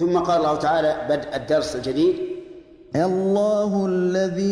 ثم 0.00 0.18
قال 0.18 0.40
الله 0.40 0.56
تعالى 0.56 0.96
بدء 1.08 1.36
الدرس 1.36 1.76
الجديد. 1.76 2.14
الله 2.96 3.86
الذي 3.86 4.50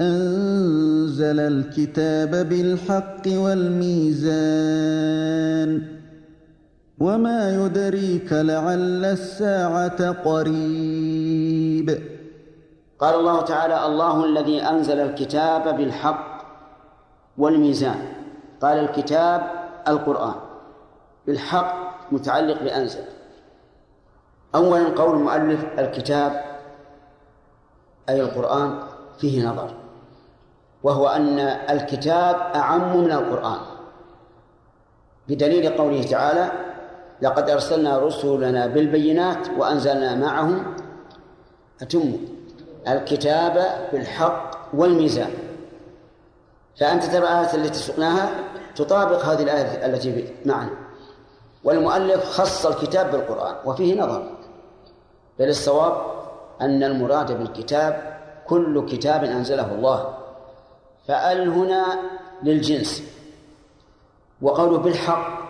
أنزل 0.00 1.40
الكتاب 1.40 2.48
بالحق 2.48 3.22
والميزان 3.26 4.30
وما 6.98 7.66
يدريك 7.66 8.32
لعل 8.32 9.04
الساعة 9.04 10.10
قريب. 10.12 11.98
قال 12.98 13.14
الله 13.14 13.42
تعالى 13.42 13.86
الله 13.86 14.24
الذي 14.24 14.62
أنزل 14.62 15.00
الكتاب 15.00 15.76
بالحق 15.76 16.42
والميزان. 17.38 17.98
قال 18.62 18.78
الكتاب 18.78 19.42
القرآن. 19.88 20.34
بالحق 21.26 21.89
متعلق 22.12 22.62
بأنزل. 22.62 23.04
أولا 24.54 24.88
قول 24.88 25.16
المؤلف 25.16 25.64
الكتاب 25.78 26.44
أي 28.08 28.20
القرآن 28.20 28.82
فيه 29.18 29.48
نظر 29.48 29.74
وهو 30.82 31.08
أن 31.08 31.38
الكتاب 31.38 32.36
أعم 32.54 32.96
من 32.96 33.12
القرآن. 33.12 33.60
بدليل 35.28 35.68
قوله 35.76 36.02
تعالى 36.02 36.52
لقد 37.22 37.50
أرسلنا 37.50 37.98
رسلنا 37.98 38.66
بالبينات 38.66 39.48
وأنزلنا 39.58 40.14
معهم 40.16 40.74
أتم 41.82 42.16
الكتاب 42.88 43.88
بالحق 43.92 44.50
والميزان. 44.74 45.30
فأنت 46.80 47.04
ترى 47.04 47.26
الآية 47.26 47.54
التي 47.54 47.78
سقناها 47.78 48.30
تطابق 48.76 49.24
هذه 49.24 49.42
الآية 49.42 49.86
التي 49.86 50.34
معنا. 50.46 50.70
والمؤلف 51.64 52.24
خص 52.24 52.66
الكتاب 52.66 53.10
بالقرآن 53.10 53.54
وفيه 53.64 54.00
نظر. 54.00 54.30
بل 55.38 55.48
الصواب 55.48 56.02
أن 56.60 56.82
المراد 56.82 57.38
بالكتاب 57.38 58.20
كل 58.46 58.86
كتاب 58.86 59.24
أنزله 59.24 59.74
الله. 59.74 60.18
فأل 61.08 61.48
هنا 61.48 61.84
للجنس. 62.42 63.02
وقوله 64.42 64.78
بالحق 64.78 65.40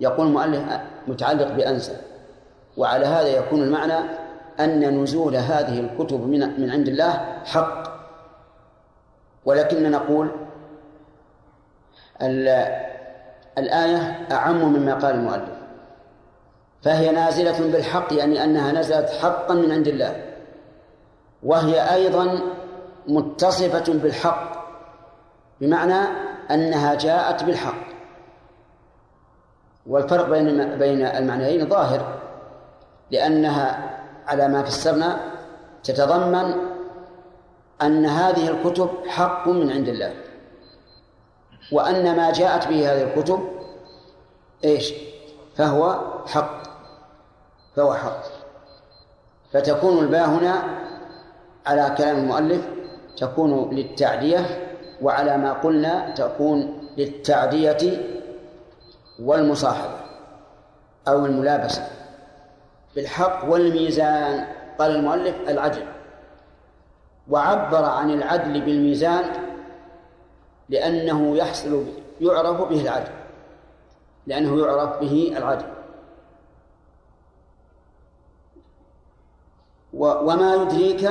يقول 0.00 0.26
المؤلف 0.26 0.80
متعلق 1.08 1.52
بأنزل. 1.52 1.96
وعلى 2.76 3.06
هذا 3.06 3.28
يكون 3.28 3.62
المعنى 3.62 3.98
أن 4.60 5.02
نزول 5.02 5.36
هذه 5.36 5.80
الكتب 5.80 6.20
من 6.20 6.60
من 6.60 6.70
عند 6.70 6.88
الله 6.88 7.12
حق. 7.44 7.82
ولكن 9.44 9.90
نقول 9.90 10.30
الآية 13.58 14.26
أعم 14.32 14.72
مما 14.72 14.94
قال 14.94 15.14
المؤلف. 15.14 15.62
فهي 16.82 17.10
نازلة 17.10 17.72
بالحق 17.72 18.12
يعني 18.12 18.44
أنها 18.44 18.72
نزلت 18.72 19.10
حقا 19.10 19.54
من 19.54 19.72
عند 19.72 19.88
الله. 19.88 20.24
وهي 21.42 21.94
أيضا 21.94 22.40
متصفة 23.08 23.92
بالحق 23.92 24.52
بمعنى 25.60 26.08
أنها 26.50 26.94
جاءت 26.94 27.44
بالحق. 27.44 27.92
والفرق 29.86 30.28
بين 30.28 30.78
بين 30.78 31.06
المعنيين 31.06 31.68
ظاهر 31.68 32.18
لأنها 33.10 33.90
على 34.26 34.48
ما 34.48 34.62
فسرنا 34.62 35.20
تتضمن 35.84 36.54
أن 37.82 38.06
هذه 38.06 38.48
الكتب 38.48 38.90
حق 39.06 39.48
من 39.48 39.72
عند 39.72 39.88
الله. 39.88 40.12
وأن 41.72 42.16
ما 42.16 42.32
جاءت 42.32 42.68
به 42.68 42.92
هذه 42.92 43.02
الكتب 43.02 43.40
إيش؟ 44.64 44.94
فهو 45.56 45.98
حق. 46.26 46.62
فهو 47.76 47.94
حق. 47.94 48.22
فتكون 49.52 49.98
الباء 49.98 50.28
هنا 50.28 50.62
على 51.66 51.94
كلام 51.98 52.16
المؤلف 52.16 52.64
تكون 53.16 53.74
للتعدية 53.74 54.68
وعلى 55.02 55.36
ما 55.36 55.52
قلنا 55.52 56.10
تكون 56.10 56.88
للتعدية 56.96 58.02
والمصاحبة 59.22 60.00
أو 61.08 61.26
الملابسة. 61.26 61.88
بالحق 62.94 63.44
والميزان. 63.48 64.46
قال 64.78 64.96
المؤلف 64.96 65.34
العدل. 65.48 65.86
وعبر 67.30 67.84
عن 67.84 68.10
العدل 68.10 68.60
بالميزان 68.60 69.24
لأنه 70.72 71.36
يحصل 71.36 71.84
يعرف 72.20 72.68
به 72.68 72.80
العدل. 72.80 73.12
لأنه 74.26 74.66
يعرف 74.66 75.00
به 75.00 75.34
العدل. 75.36 75.66
وما 79.94 80.54
يدريك 80.54 81.10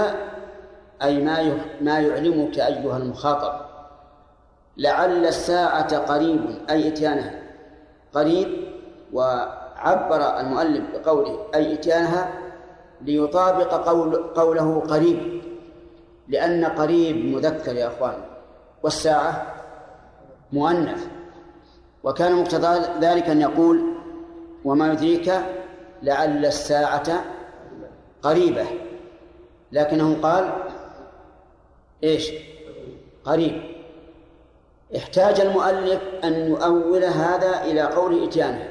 أي 1.03 1.19
ما 1.23 1.57
ما 1.81 1.99
يعلمك 1.99 2.59
أيها 2.59 2.97
المخاطب. 2.97 3.65
لعل 4.77 5.25
الساعة 5.25 5.97
قريب 5.97 6.41
أي 6.69 6.87
إتيانها. 6.87 7.41
قريب 8.13 8.47
وعبر 9.13 10.39
المؤلف 10.39 10.83
بقوله 10.93 11.45
أي 11.55 11.73
إتيانها 11.73 12.33
ليطابق 13.01 13.73
قول 13.73 14.15
قوله 14.15 14.79
قريب. 14.79 15.41
لأن 16.27 16.65
قريب 16.65 17.35
مذكر 17.35 17.75
يا 17.75 17.87
أخوان. 17.87 18.30
والساعة 18.83 19.55
مؤنث. 20.51 21.07
وكان 22.03 22.35
مقتضى 22.35 23.05
ذلك 23.05 23.29
أن 23.29 23.41
يقول 23.41 23.93
وما 24.65 24.93
يدريك 24.93 25.33
لعل 26.03 26.45
الساعة 26.45 27.23
قريبة 28.21 28.65
لكنه 29.71 30.21
قال 30.21 30.53
إيش؟ 32.03 32.31
قريب 33.25 33.61
احتاج 34.97 35.41
المؤلف 35.41 36.01
أن 36.23 36.33
يؤول 36.33 37.03
هذا 37.03 37.63
إلى 37.63 37.81
قول 37.81 38.23
إتيانه 38.23 38.69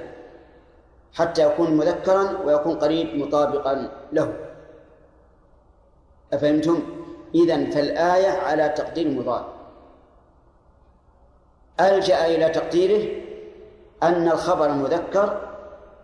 حتى 1.12 1.47
يكون 1.47 1.76
مذكرا 1.76 2.38
ويكون 2.44 2.75
قريب 2.75 3.16
مطابقا 3.16 3.91
له. 4.12 4.34
أفهمتم؟ 6.32 6.82
إذن 7.34 7.70
فالآية 7.70 8.28
على 8.28 8.69
تقدير 8.69 9.09
مضاد 9.09 9.44
ألجأ 11.80 12.26
إلى 12.26 12.48
تقديره 12.48 13.22
أن 14.02 14.28
الخبر 14.28 14.68
مذكر 14.68 15.41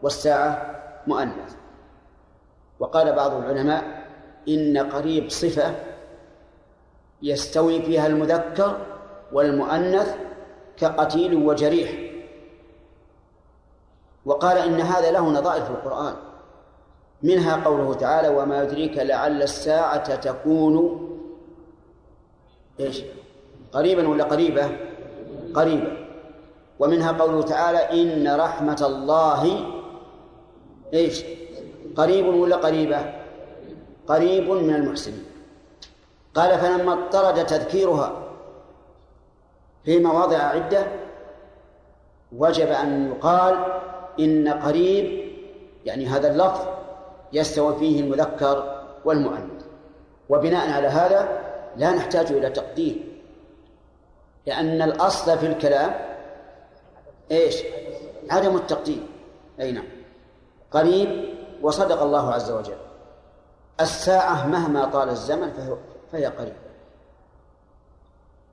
والساعة 0.03 0.76
مؤنث 1.06 1.56
وقال 2.78 3.12
بعض 3.12 3.34
العلماء 3.34 4.06
إن 4.48 4.78
قريب 4.78 5.31
صفة 5.31 5.75
يستوي 7.22 7.82
فيها 7.82 8.06
المذكر 8.06 8.78
والمؤنث 9.32 10.16
كقتيل 10.76 11.34
وجريح 11.34 12.06
وقال 14.26 14.59
إن 14.59 14.81
هذا 14.81 15.10
له 15.10 15.28
نظائر 15.28 15.65
في 15.65 15.70
القرآن 15.70 16.15
منها 17.22 17.65
قوله 17.65 17.94
تعالى 17.94 18.28
وما 18.28 18.62
يدريك 18.62 18.98
لعل 18.98 19.42
الساعة 19.42 20.16
تكون 20.16 21.06
إيش؟ 22.81 23.03
قريبا 23.72 24.09
ولا 24.09 24.25
قريبة؟ 24.25 24.85
قريبة 25.55 25.93
ومنها 26.79 27.12
قوله 27.12 27.43
تعالى 27.43 27.79
إن 28.03 28.41
رحمة 28.41 28.83
الله 28.87 29.61
إيش؟ 30.95 31.25
قريب 31.97 32.27
ولا 32.27 32.57
قريبة؟ 32.57 33.12
قريب 34.09 34.51
من 34.51 34.75
المحسنين 34.75 35.25
قال 36.34 36.59
فلما 36.59 36.93
اضطرد 36.93 37.47
تذكيرها 37.47 38.12
في 39.84 39.99
مواضع 39.99 40.39
عدة 40.39 40.87
وجب 42.37 42.67
أن 42.69 43.09
يقال 43.09 43.65
إن 44.21 44.49
قريب 44.49 45.31
يعني 45.84 46.07
هذا 46.07 46.31
اللفظ 46.33 46.66
يستوي 47.33 47.77
فيه 47.78 48.01
المذكر 48.01 48.83
والمؤنث 49.04 49.65
وبناء 50.28 50.71
على 50.72 50.89
هذا 50.89 51.28
لا 51.77 51.92
نحتاج 51.92 52.33
إلى 52.33 52.51
تقدير 52.51 53.16
لأن 54.47 54.83
الأصل 54.83 55.39
في 55.39 55.47
الكلام 55.47 55.95
إيش؟ 57.31 57.63
عدم 58.31 58.57
التقدير 58.57 59.07
أي 59.60 59.72
نعم. 59.72 59.89
قريب 60.71 61.34
وصدق 61.63 62.03
الله 62.03 62.33
عز 62.33 62.51
وجل. 62.51 62.77
الساعة 63.81 64.47
مهما 64.47 64.84
طال 64.84 65.09
الزمن 65.09 65.78
فهي 66.13 66.27
قريب 66.27 66.57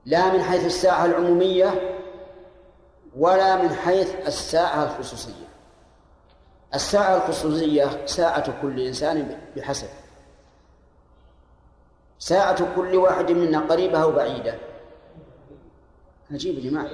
لا 0.06 0.32
من 0.32 0.42
حيث 0.42 0.66
الساعة 0.66 1.04
العمومية 1.04 1.98
ولا 3.16 3.62
من 3.62 3.68
حيث 3.68 4.14
الساعة 4.26 4.84
الخصوصية. 4.84 5.48
الساعة 6.74 7.16
الخصوصية 7.16 8.06
ساعة 8.06 8.62
كل 8.62 8.80
إنسان 8.80 9.38
بحسب. 9.56 9.88
ساعة 12.18 12.76
كل 12.76 12.96
واحد 12.96 13.30
منا 13.30 13.60
قريبة 13.60 14.02
أو 14.02 14.12
بعيدة. 14.12 14.54
عجيب 16.32 16.58
يا 16.58 16.70
جماعة 16.70 16.88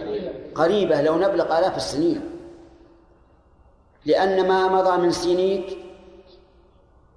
قريبة 0.55 1.03
لو 1.03 1.19
نبلغ 1.19 1.59
آلاف 1.59 1.77
السنين. 1.77 2.31
لأن 4.07 4.49
ما 4.49 4.69
مضى 4.69 5.03
من 5.03 5.11
سنيك 5.11 5.79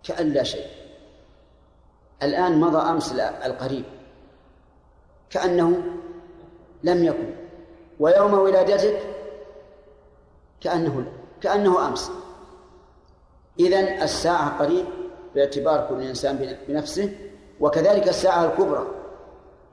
كأن 0.04 0.30
لا 0.30 0.44
شيء. 0.44 0.68
الآن 2.24 2.60
مضى 2.60 2.77
أمس 2.77 3.13
القريب. 3.45 3.83
كأنه 5.30 5.83
لم 6.83 7.04
يكن. 7.04 7.36
ويوم 8.00 8.33
ولادتك 8.33 9.00
كأنه 10.62 11.06
كأنه 11.42 11.88
أمس. 11.88 12.12
إذن 13.60 14.01
الساعة 14.01 14.60
قريب 14.60 14.86
باعتبار 15.36 15.88
كل 15.89 16.01
إنسان 16.01 16.57
بنفسه 16.68 17.15
وكذلك 17.60 18.07
الساعة 18.07 18.45
الكبرى 18.45 18.88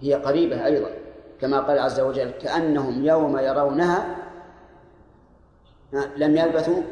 هي 0.00 0.14
قريبة 0.14 0.66
أيضا. 0.66 0.99
كما 1.40 1.60
قال 1.60 1.78
عز 1.78 2.00
وجل 2.00 2.30
كأنهم 2.30 3.04
يوم 3.04 3.38
يرونها 3.38 4.16
لم 6.16 6.36
يلبثوا 6.36 6.82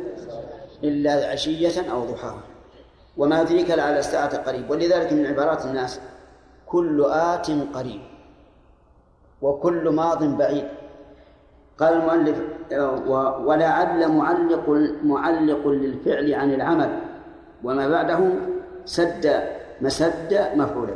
إلا 0.85 1.31
عشية 1.31 1.91
أو 1.93 2.05
ضحاها. 2.05 2.43
وما 3.17 3.41
يدريك 3.41 3.71
لعل 3.71 3.99
الساعة 3.99 4.37
قريب. 4.37 4.71
ولذلك 4.71 5.12
من 5.12 5.27
عبارات 5.27 5.65
الناس 5.65 6.00
كل 6.67 7.05
آت 7.05 7.50
قريب 7.75 8.00
وكل 9.43 9.89
ماض 9.89 10.25
بعيد. 10.25 10.69
قال 11.79 11.95
المؤلف 11.95 12.43
ولعل 13.47 14.09
معلق 14.09 14.69
معلق 15.03 15.69
للفعل 15.69 16.35
عن 16.35 16.55
العمل 16.55 17.00
وما 17.65 17.89
بعده 17.89 18.21
سد 18.85 19.43
مسد 19.81 20.50
مفعولا. 20.55 20.95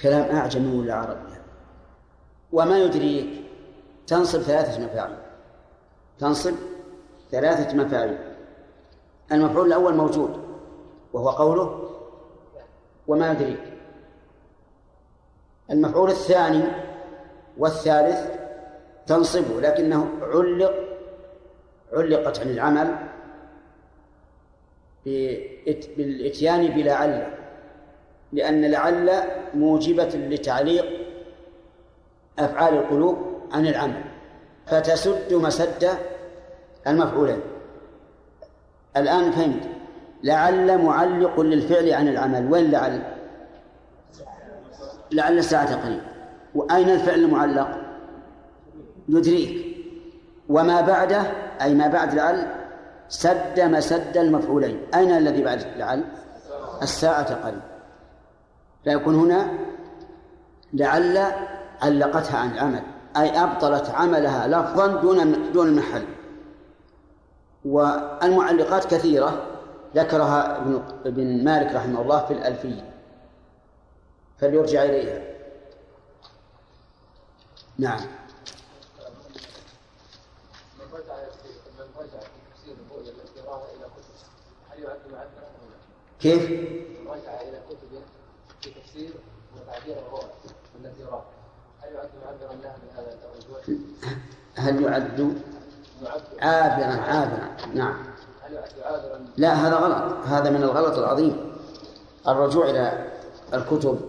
كلام 0.00 0.36
أعجمي 0.36 0.78
ولا 0.80 0.94
عربي 0.94 1.37
وما 2.52 2.78
يدريك. 2.78 3.44
تنصب 4.06 4.40
ثلاثة 4.40 4.84
مفاعيل 4.84 5.16
تنصب 6.18 6.54
ثلاثة 7.30 7.76
مفاعيل 7.76 8.18
المفعول 9.32 9.66
الأول 9.66 9.94
موجود 9.94 10.44
وهو 11.12 11.30
قوله 11.30 11.90
وما 13.08 13.32
يدريك. 13.32 13.72
المفعول 15.70 16.10
الثاني 16.10 16.64
والثالث 17.58 18.30
تنصبه 19.06 19.60
لكنه 19.60 20.08
علق 20.22 20.74
علقت 21.92 22.40
عن 22.40 22.50
العمل 22.50 22.96
بالإتيان 25.96 26.66
بلعل. 26.66 27.32
لأن 28.32 28.70
لعل 28.70 29.10
موجبة 29.54 30.08
لتعليق 30.14 30.97
أفعال 32.38 32.74
القلوب 32.74 33.18
عن 33.52 33.66
العمل 33.66 34.04
فتسد 34.66 35.32
مسد 35.34 35.88
المفعولين. 36.86 37.40
الآن 38.96 39.30
فهمت. 39.30 39.62
لعل 40.22 40.84
معلق 40.84 41.40
للفعل 41.40 41.92
عن 41.92 42.08
العمل. 42.08 42.52
وين 42.52 42.70
لعل؟ 42.70 43.02
لعل 45.12 45.38
الساعة 45.38 45.84
قريب. 45.84 46.00
وأين 46.54 46.90
الفعل 46.90 47.18
المعلق؟ 47.18 47.68
يدريك. 49.08 49.76
وما 50.48 50.80
بعده؟ 50.80 51.22
أي 51.62 51.74
ما 51.74 51.88
بعد 51.88 52.14
لعل 52.14 52.46
سد 53.08 53.60
مسد 53.60 54.16
المفعولين. 54.16 54.80
أين 54.94 55.10
الذي 55.10 55.42
بعد 55.42 55.62
لعل؟ 55.76 56.04
الساعة 56.82 57.34
قريب. 57.34 57.60
فيكون 58.84 59.14
هنا 59.14 59.48
لعل 60.72 61.32
علقتها 61.82 62.38
عن 62.38 62.50
العمل 62.50 62.82
أي 63.16 63.42
أبطلت 63.42 63.90
عملها 63.90 64.48
لفظا 64.48 64.86
دون 64.86 65.52
دون 65.52 65.68
المحل 65.68 66.04
والمعلقات 67.64 68.84
كثيرة. 68.84 69.46
ذكرها 69.94 70.56
ابن 70.56 70.82
ابن 71.06 71.44
مالك 71.44 71.74
رحمه 71.74 72.00
الله 72.00 72.26
في 72.26 72.32
الألفية. 72.32 72.92
فليرجع 74.38 74.82
إليها. 74.82 75.22
نعم. 77.78 78.00
كيف؟ 86.20 86.42
رجع 87.06 87.40
إلى 87.40 87.60
كتب 87.68 88.02
في 88.60 88.70
تفسير 88.70 89.10
وتعبير 89.56 89.98
الرؤى 89.98 90.28
التي 90.84 91.02
رأى 91.02 91.22
هل 91.82 91.94
يعد 91.94 92.10
معبرا 92.24 92.36
لها 92.36 92.36
من 92.36 92.36
هذا 92.36 92.37
الوجه؟ 92.37 92.37
هل 94.54 94.82
يعد 94.82 95.34
عابرا؟ 96.40 96.86
عابرا 96.86 97.48
نعم. 97.74 97.94
لا 99.36 99.52
هذا 99.52 99.76
غلط. 99.76 100.26
هذا 100.26 100.50
من 100.50 100.62
الغلط 100.62 100.98
العظيم. 100.98 101.36
الرجوع 102.28 102.70
إلى 102.70 103.06
الكتب 103.54 104.00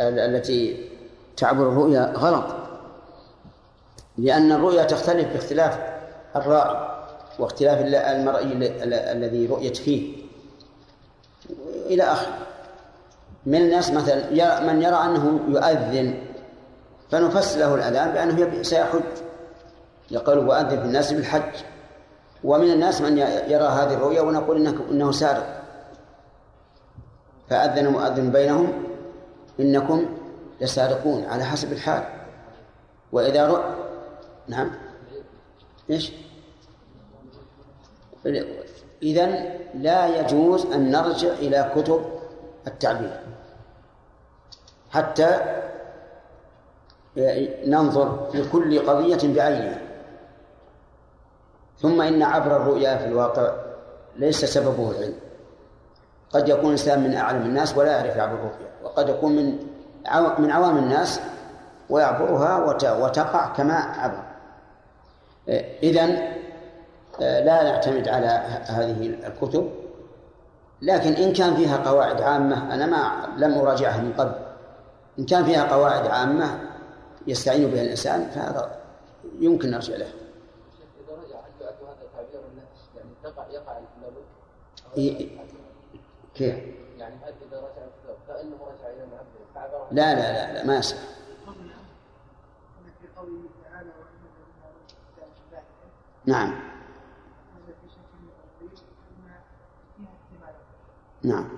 التي 0.00 0.88
تعبر 1.36 1.68
الرؤيا 1.68 2.12
غلط. 2.16 2.44
لأن 4.18 4.52
الرؤيا 4.52 4.84
تختلف 4.84 5.32
باختلاف 5.32 5.78
الرائي 6.36 6.96
واختلاف 7.38 7.80
المرئي 8.16 8.52
الذي 9.12 9.46
رؤيت 9.46 9.76
فيه. 9.76 10.26
إلى 11.86 12.02
آخره. 12.02 12.38
من 13.46 13.62
الناس 13.62 13.90
مثلا 13.90 14.30
من 14.60 14.82
يرى 14.82 14.96
أنه 14.96 15.40
يؤذن 15.48 16.14
فنفسر 17.10 17.58
له 17.58 17.74
الأذان 17.74 18.10
بأنه 18.12 18.62
سيحج. 18.62 19.02
يقول 20.10 20.38
وأذن 20.38 20.68
في 20.68 20.84
الناس 20.84 21.12
بالحج. 21.12 21.54
ومن 22.44 22.72
الناس 22.72 23.00
من 23.00 23.18
يرى 23.18 23.64
هذه 23.64 23.94
الرؤيا 23.94 24.20
ونقول 24.20 24.56
إنه, 24.56 24.84
إنه 24.90 25.12
سارق. 25.12 25.62
فأذن 27.50 27.86
مؤذن 27.86 28.30
بينهم 28.30 28.72
إنكم 29.60 30.06
لسارقون 30.60 31.24
على 31.24 31.44
حسب 31.44 31.72
الحال. 31.72 32.04
وإذا 33.12 33.46
رؤ 33.46 33.62
نعم. 34.48 34.70
إيش؟ 35.90 36.12
إذا 39.02 39.26
لا 39.74 40.20
يجوز 40.20 40.66
أن 40.66 40.90
نرجع 40.90 41.28
إلى 41.28 41.72
كتب 41.76 42.04
التعبير. 42.66 43.20
حتى 44.90 45.40
ننظر 47.66 48.28
في 48.32 48.48
كل 48.48 48.86
قضية 48.86 49.34
بعينها. 49.34 49.78
ثم 51.78 52.02
إن 52.02 52.22
عبر 52.22 52.56
الرؤيا 52.56 52.96
في 52.96 53.04
الواقع 53.04 53.52
ليس 54.16 54.44
سببه 54.44 54.90
العلم. 54.90 55.14
قد 56.30 56.48
يكون 56.48 56.64
الإنسان 56.64 57.02
من 57.02 57.14
أعلم 57.14 57.42
الناس 57.42 57.76
ولا 57.76 57.92
يعرف 57.92 58.16
يعبر 58.16 58.34
الرؤيا. 58.34 58.70
وقد 58.84 59.08
يكون 59.08 59.36
من 59.36 59.58
من 60.38 60.50
عوام 60.50 60.76
الناس 60.76 61.20
ويعبرها 61.90 62.64
وتقع 62.92 63.48
كما 63.48 63.74
عبر. 63.74 64.22
إذن 65.82 66.18
لا 67.20 67.62
نعتمد 67.62 68.08
على 68.08 68.26
هذه 68.66 69.06
الكتب. 69.26 69.70
لكن 70.82 71.12
إن 71.12 71.32
كان 71.32 71.56
فيها 71.56 71.76
قواعد 71.76 72.20
عامة 72.20 72.74
أنا 72.74 72.86
ما 72.86 73.28
لم 73.36 73.58
أراجعها 73.58 74.00
من 74.00 74.12
قبل. 74.12 74.34
إن 75.18 75.24
كان 75.24 75.44
فيها 75.44 75.64
قواعد 75.64 76.06
عامة 76.06 76.58
يستعين 77.26 77.70
بها 77.70 77.82
الإنسان 77.82 78.30
فهذا 78.30 78.80
يمكن 79.40 79.70
نرجع 79.70 79.96
له. 79.96 80.06
إذا 80.06 81.14
رجع 81.14 81.38
هل 81.38 81.60
يعد 81.60 81.74
هذا 81.82 82.08
تعبير 82.14 82.40
النفس 82.52 82.88
يعني 82.96 83.10
تقع 83.22 83.46
يقع 83.48 83.80
كيف؟ 86.34 86.54
يعني 86.98 87.14
إذا 87.48 87.58
رجع 87.58 87.86
فإنه 88.28 88.54
رجع 88.54 88.88
معبر 89.12 89.86
لا 89.92 90.14
لا 90.14 90.32
لا 90.32 90.52
لا 90.52 90.64
ما 90.64 90.76
يصح. 90.76 90.96
نعم 96.26 96.54
نعم 101.22 101.48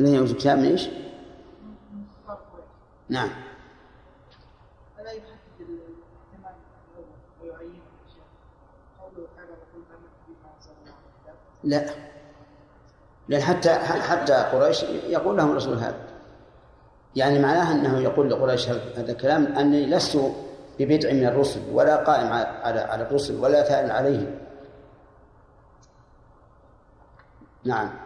الذين 0.00 0.14
يوجد 0.14 0.36
كتاب 0.36 0.58
من 0.58 0.64
إيش؟ 0.64 0.88
نعم. 3.08 3.28
فلا 4.96 5.10
يحدد 5.10 5.36
الاحتمال 5.60 6.54
ويعين 7.42 7.80
قوله 9.00 9.28
تعالى 9.36 9.52
لا. 11.64 11.86
لأن 13.28 13.42
حتى 13.42 13.74
حتى 13.78 14.34
قريش 14.34 14.82
يقول 14.82 15.36
لهم 15.36 15.50
الرسول 15.50 15.76
هذا. 15.76 16.06
يعني 17.16 17.38
معناه 17.38 17.72
أنه 17.72 17.98
يقول 17.98 18.30
لقريش 18.30 18.68
هذا 18.68 19.12
الكلام 19.12 19.46
أني 19.46 19.86
لست 19.86 20.18
ببدع 20.78 21.12
من 21.12 21.26
الرسل 21.26 21.60
ولا 21.72 21.96
قائم 21.96 22.32
على 22.32 22.80
على 22.80 23.02
الرسل 23.02 23.34
ولا 23.34 23.62
ثائر 23.62 23.92
عليهم. 23.92 24.38
نعم. 27.64 28.05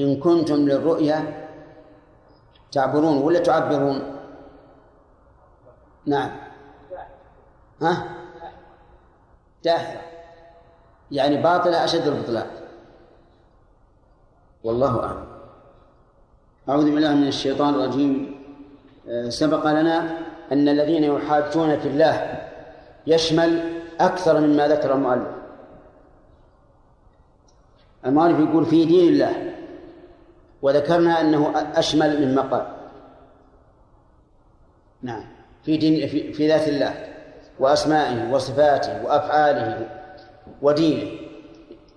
إن 0.00 0.20
كنتم 0.20 0.56
للرؤيا 0.56 1.48
تعبرون 2.72 3.16
ولا 3.16 3.38
تعبرون؟ 3.38 4.16
نعم. 6.06 6.30
ها؟ 7.82 8.08
داحرة 9.64 10.00
يعني 11.10 11.42
باطلة 11.42 11.84
أشد 11.84 12.06
البطلان 12.06 12.46
والله 14.64 15.04
أعلم. 15.04 15.26
أعوذ 16.68 16.84
بالله 16.94 17.14
من 17.14 17.28
الشيطان 17.28 17.74
الرجيم. 17.74 18.38
آه، 19.08 19.28
سبق 19.28 19.66
لنا 19.66 20.18
أن 20.52 20.68
الذين 20.68 21.04
يحاجون 21.04 21.78
في 21.78 21.88
الله 21.88 22.42
يشمل 23.06 23.82
أكثر 24.00 24.40
مما 24.40 24.68
ذكر 24.68 24.94
المؤلف. 24.94 25.28
المؤلف 28.06 28.38
يقول 28.40 28.66
في 28.66 28.84
دين 28.84 29.08
الله 29.08 29.57
وذكرنا 30.62 31.20
أنه 31.20 31.52
أشمل 31.74 32.26
مما 32.26 32.42
قال 32.42 32.66
نعم. 35.02 35.24
في 35.62 35.76
دين 35.76 36.08
في, 36.08 36.32
في 36.32 36.48
ذات 36.48 36.68
الله 36.68 36.94
وأسمائه 37.60 38.32
وصفاته 38.32 39.04
وأفعاله 39.04 39.88
ودينه. 40.62 41.10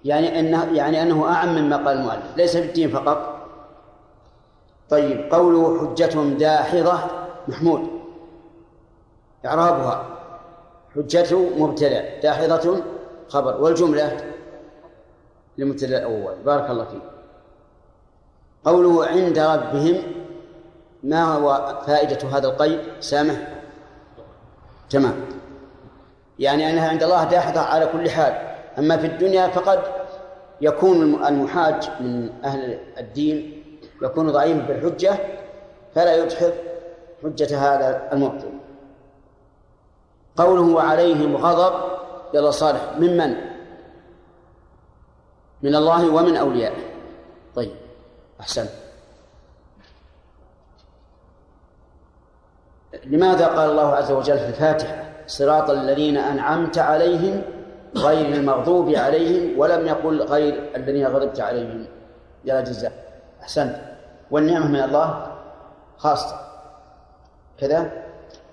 يعني 0.05 0.39
أنه 0.39 0.73
يعني 0.73 1.01
أنه 1.01 1.29
أعم 1.29 1.55
مما 1.55 1.77
قال 1.77 1.97
المؤلف. 1.97 2.37
ليس 2.37 2.57
في 2.57 2.65
الدين 2.65 2.89
فقط. 2.89 3.47
طيب 4.89 5.33
قوله 5.33 5.79
حجتهم 5.79 6.37
داحضة 6.37 6.99
محمود. 7.47 7.87
إعرابها. 9.45 10.05
حجته 10.95 11.49
مبتدأ 11.57 12.19
داحضة 12.19 12.81
خبر. 13.29 13.61
والجملة 13.61 14.17
للمبتدأ 15.57 15.97
الأول. 15.97 16.35
بارك 16.45 16.69
الله 16.69 16.85
فيك. 16.85 17.01
قوله 18.65 19.05
عند 19.05 19.39
ربهم 19.39 20.03
ما 21.03 21.23
هو 21.23 21.79
فائدة 21.87 22.27
هذا 22.27 22.47
القيد؟ 22.47 22.79
سامح؟ 22.99 23.35
تمام. 24.89 25.15
يعني 26.39 26.69
أنها 26.69 26.89
عند 26.89 27.03
الله 27.03 27.23
داحضة 27.23 27.59
على 27.59 27.85
كل 27.85 28.09
حال. 28.09 28.33
أما 28.77 28.97
في 28.97 29.07
الدنيا 29.07 29.47
فقد 29.47 29.79
يكون 30.61 31.25
المحاج 31.25 31.89
من 31.99 32.29
أهل 32.43 32.79
الدين 32.97 33.63
يكون 34.01 34.31
ضعيفا 34.31 34.59
بالحجة 34.59 35.17
فلا 35.95 36.15
يدحض 36.15 36.51
حجة 37.23 37.57
هذا 37.57 38.09
المبطل 38.13 38.51
قوله 40.37 40.61
وعليهم 40.61 41.37
غضب 41.37 41.73
يلا 42.33 42.51
صالح 42.51 42.81
ممن 42.97 43.35
من 45.61 45.75
الله 45.75 46.13
ومن 46.13 46.35
أوليائه. 46.35 46.83
طيب. 47.55 47.80
أحسن 48.41 48.65
لماذا 53.05 53.47
قال 53.47 53.69
الله 53.69 53.95
عز 53.95 54.11
وجل 54.11 54.39
في 54.39 54.47
الفاتحة؟ 54.47 55.03
صراط 55.27 55.69
الذين 55.69 56.17
أنعمت 56.17 56.77
عليهم 56.77 57.41
غير 57.95 58.35
المغضوب 58.35 58.89
عليهم 58.89 59.59
ولم 59.59 59.87
يقل 59.87 60.21
غير 60.21 60.71
الذين 60.75 61.07
غضبت 61.07 61.39
عليهم. 61.39 61.85
يا 62.45 62.61
جزاء. 62.61 62.91
أحسنت. 63.41 63.75
والنعمة 64.31 64.67
من 64.67 64.83
الله 64.83 65.37
خاصة. 65.97 66.39
كذا. 67.57 67.91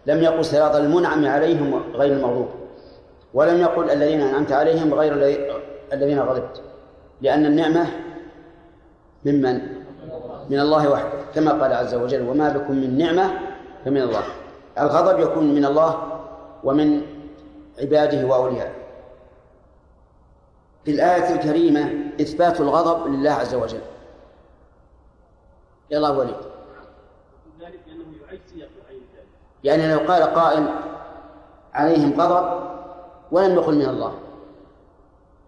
لم 0.07 0.23
يقل 0.23 0.45
صراط 0.45 0.77
المنعم 0.77 1.27
عليهم 1.27 1.93
غير 1.95 2.13
المغضوب. 2.13 2.49
ولم 3.35 3.61
يقل 3.61 3.91
الذين 3.91 4.21
أنعمت 4.21 4.53
عليهم 4.53 4.95
غير 4.95 5.13
الذين 5.93 6.21
غضبت. 6.21 6.63
لأن 7.21 7.47
النعمة 7.47 7.87
ممن 9.25 9.78
من 10.51 10.61
الله 10.61 10.91
وحده 10.91 11.19
كما 11.35 11.51
قال 11.63 11.73
عز 11.73 11.95
وجل 11.95 12.29
وما 12.29 12.49
بكم 12.49 12.75
من 12.75 12.99
نعمة 12.99 13.31
فمن 13.85 14.03
الله. 14.03 14.23
الغضب 14.79 15.21
يكون 15.21 15.55
من 15.55 15.65
الله 15.65 16.21
ومن 16.65 17.03
عباده 17.81 18.27
وأوليائه. 18.27 18.73
في 20.85 20.91
الآية 20.91 21.35
الكريمة 21.35 21.91
إثبات 22.21 22.61
الغضب 22.61 23.07
لله 23.07 23.31
عز 23.31 23.55
وجل. 23.55 23.81
يلا 25.91 26.09
وليد. 26.09 26.37
يعني 29.65 29.93
لو 29.93 29.99
قال 29.99 30.23
قائل 30.23 30.67
عليهم 31.75 32.21
غضب 32.21 32.69
ولم 33.33 33.55
يقل 33.55 33.75
من 33.75 33.89
الله. 33.89 34.15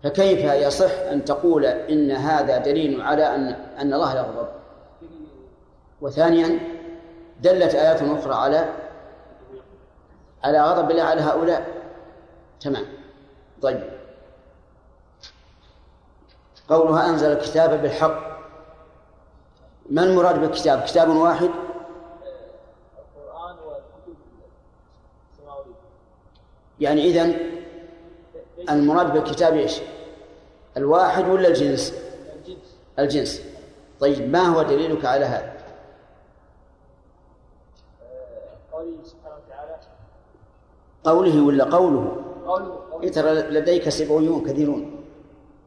فكيف 0.03 0.45
يصح 0.45 0.91
أن 1.13 1.25
تقول 1.25 1.65
إن 1.65 2.11
هذا 2.11 2.59
دليل 2.59 3.01
على 3.01 3.35
أن 3.35 3.49
أن 3.79 3.95
الله 3.95 4.17
يغضب 4.17 4.60
وثانيا 6.01 6.59
دلت 7.41 7.75
آيات 7.75 8.03
أخرى 8.03 8.35
على 8.35 8.75
على 10.45 10.63
غضب 10.63 10.91
الله 10.91 11.03
على 11.03 11.21
هؤلاء. 11.21 11.67
تمام. 12.61 12.87
طيب. 13.63 13.91
قولها 16.69 17.09
أنزل 17.09 17.33
الكتاب 17.33 17.83
بالحق. 17.83 18.31
ما 19.91 20.03
المراد 20.03 20.41
بالكتاب؟ 20.41 20.83
كتاب 20.83 21.09
واحد؟ 21.09 21.51
القرآن 22.99 23.57
والكتب 23.59 24.17
السماوية 25.33 25.75
يعني 26.81 27.05
إذن 27.05 27.39
المراد 28.71 29.13
بالكتاب 29.13 29.55
إيش؟ 29.55 29.81
الواحد 30.77 31.29
ولا 31.29 31.49
الجنس؟ 31.49 31.95
الجنس. 32.37 32.77
الجنس. 32.99 33.43
طيب 34.01 34.31
ما 34.31 34.41
هو 34.41 34.63
دليلك 34.63 35.05
على 35.05 35.25
هذا؟ 35.25 35.61
قوله 38.73 39.05
سبحانه 39.05 39.37
وتعالى 39.47 39.79
قوله 41.05 41.43
ولا 41.47 41.65
قوله؟ 41.65 42.17
قوله, 42.47 42.81
قوله. 42.91 43.09
ترى 43.09 43.33
لديك 43.35 43.89
سبعيون 43.89 44.45
كثيرون 44.45 45.05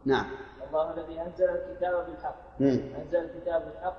نعم 0.06 0.26
الله 0.70 0.94
الذي 0.94 1.22
أنزل 1.22 1.50
الكتاب 1.50 2.06
بالحق 2.06 2.36
مم. 2.60 2.80
أنزل 3.02 3.18
الكتاب 3.18 3.64
بالحق 3.66 3.98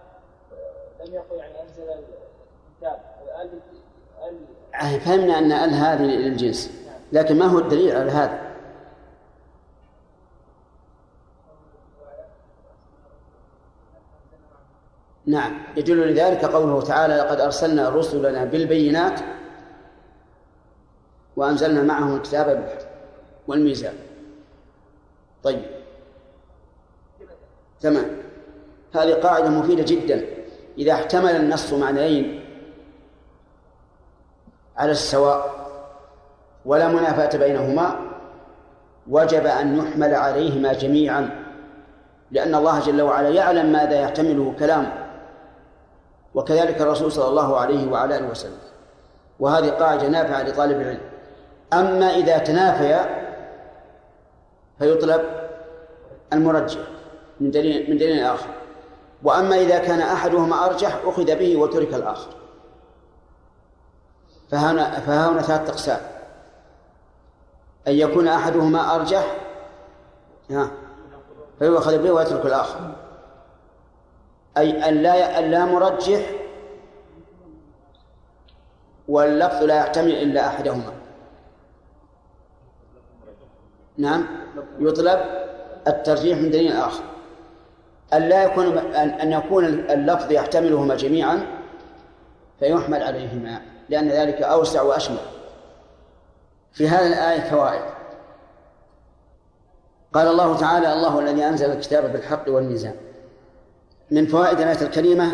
لم 1.04 1.14
يقل 1.14 1.36
يعني 1.36 1.62
أنزل 1.62 1.82
الكتاب 1.82 3.00
ال 4.82 5.00
فهمنا 5.00 5.38
أن 5.38 5.52
ال 5.52 5.74
هذه 5.74 6.02
للجنس 6.02 6.70
لكن 7.12 7.38
ما 7.38 7.44
هو 7.44 7.58
الدليل 7.58 7.96
على 7.96 8.10
هذا؟ 8.10 8.54
نعم 15.26 15.52
يدل 15.76 16.12
لذلك 16.12 16.44
قوله 16.44 16.82
تعالى 16.82 17.14
لقد 17.16 17.40
أرسلنا 17.40 17.88
رسلنا 17.88 18.44
بالبينات 18.44 19.20
وأنزلنا 21.36 21.82
معهم 21.82 22.16
الكتاب 22.16 22.68
والميزان. 23.48 23.94
طيب. 25.42 25.62
تمام. 27.80 28.06
هذه 28.94 29.14
قاعدة 29.14 29.48
مفيدة 29.48 29.82
جدا. 29.82 30.24
إذا 30.78 30.92
احتمل 30.92 31.36
النص 31.36 31.72
معنيين 31.72 32.44
على 34.76 34.92
السواء 34.92 35.54
ولا 36.64 36.88
منافاة 36.88 37.38
بينهما 37.38 37.96
وجب 39.08 39.46
أن 39.46 39.76
يحمل 39.76 40.14
عليهما 40.14 40.72
جميعا 40.72 41.44
لأن 42.30 42.54
الله 42.54 42.80
جل 42.80 43.02
وعلا 43.02 43.28
يعلم 43.28 43.72
ماذا 43.72 44.00
يحتمله 44.00 44.54
كلام 44.58 44.92
وكذلك 46.34 46.80
الرسول 46.80 47.12
صلى 47.12 47.28
الله 47.28 47.56
عليه 47.56 47.90
وعلى 47.90 48.16
آله 48.16 48.30
وسلم. 48.30 48.58
وهذه 49.40 49.70
قاعدة 49.70 50.08
نافعة 50.08 50.42
لطالب 50.42 50.80
العلم. 50.80 51.13
أما 51.72 52.06
إذا 52.06 52.38
تنافيا 52.38 53.24
فيطلب 54.78 55.22
المرجح 56.32 56.80
من 57.40 57.50
دليل 57.50 57.90
من 57.90 57.96
دليل 57.96 58.24
آخر. 58.24 58.48
وأما 59.22 59.56
إذا 59.56 59.78
كان 59.78 60.00
أحدهما 60.00 60.66
أرجح 60.66 60.98
أخذ 61.04 61.36
به 61.36 61.56
وترك 61.56 61.94
الآخر. 61.94 62.30
فهنا 64.50 65.00
فهنا 65.00 65.42
ثلاث 65.42 65.70
أقسام. 65.70 66.00
أن 67.88 67.92
يكون 67.92 68.28
أحدهما 68.28 68.94
أرجح 68.94 69.36
ها 70.50 70.70
فيؤخذ 71.58 72.02
به 72.02 72.10
ويترك 72.10 72.46
الآخر. 72.46 72.92
أي 74.56 74.88
أن 74.88 74.94
لا 74.94 75.38
أن 75.38 75.50
لا 75.50 75.64
مرجح 75.64 76.30
واللفظ 79.08 79.62
لا 79.62 79.76
يحتمل 79.76 80.12
إلا 80.12 80.46
أحدهما. 80.46 81.03
نعم. 83.98 84.26
يطلب 84.78 85.20
الترجيح 85.88 86.38
من 86.38 86.50
دليل 86.50 86.72
آخر. 86.72 87.02
أن 88.14 88.22
لا 88.22 88.44
يكون 88.44 88.78
أن 88.96 89.32
يكون 89.32 89.64
اللفظ 89.64 90.32
يحتملهما 90.32 90.94
جميعا 90.94 91.46
فيحمل 92.58 93.02
عليهما 93.02 93.60
لأن 93.88 94.08
ذلك 94.08 94.42
أوسع 94.42 94.82
وأشمل. 94.82 95.18
في 96.72 96.88
هذه 96.88 97.06
الآية 97.06 97.50
فوائد. 97.50 97.82
قال 100.12 100.28
الله 100.28 100.56
تعالى 100.56 100.92
الله 100.92 101.18
الذي 101.18 101.44
أنزل 101.44 101.70
الكتاب 101.70 102.12
بالحق 102.12 102.44
والميزان 102.48 102.94
من 104.10 104.26
فوائد 104.26 104.60
الآية 104.60 104.82
الكريمة 104.82 105.32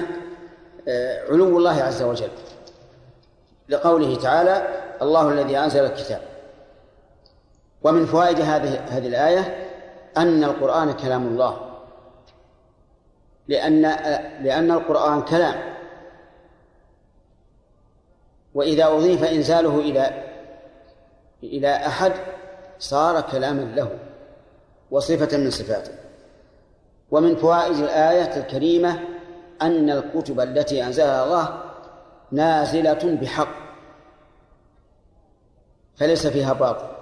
آه، 0.88 1.24
علو 1.30 1.58
الله 1.58 1.82
عز 1.82 2.02
وجل. 2.02 2.30
لقوله 3.68 4.16
تعالى 4.16 4.68
الله 5.02 5.28
الذي 5.28 5.58
أنزل 5.58 5.84
الكتاب 5.84 6.29
ومن 7.82 8.06
فوائد 8.06 8.40
هذه 8.40 8.80
هذه 8.80 9.08
الآية 9.08 9.66
أن 10.16 10.44
القرآن 10.44 10.92
كلام 10.92 11.26
الله. 11.26 11.70
لأن 13.48 13.82
لأن 14.42 14.70
القرآن 14.70 15.22
كلام. 15.22 15.74
وإذا 18.54 18.86
أضيف 18.86 19.24
إنزاله 19.24 19.78
إلى 19.78 20.24
إلى 21.42 21.76
أحد 21.76 22.12
صار 22.78 23.20
كلاما 23.20 23.60
له 23.60 23.98
وصفة 24.90 25.38
من 25.38 25.50
صفاته. 25.50 25.92
ومن 27.10 27.36
فوائد 27.36 27.76
الآية 27.76 28.36
الكريمة 28.36 29.00
أن 29.62 29.90
الكتب 29.90 30.40
التي 30.40 30.84
أنزلها 30.84 31.24
الله 31.24 31.62
نازلة 32.32 33.18
بحق 33.20 33.54
فليس 35.96 36.26
فيها 36.26 36.52
باطل. 36.52 36.99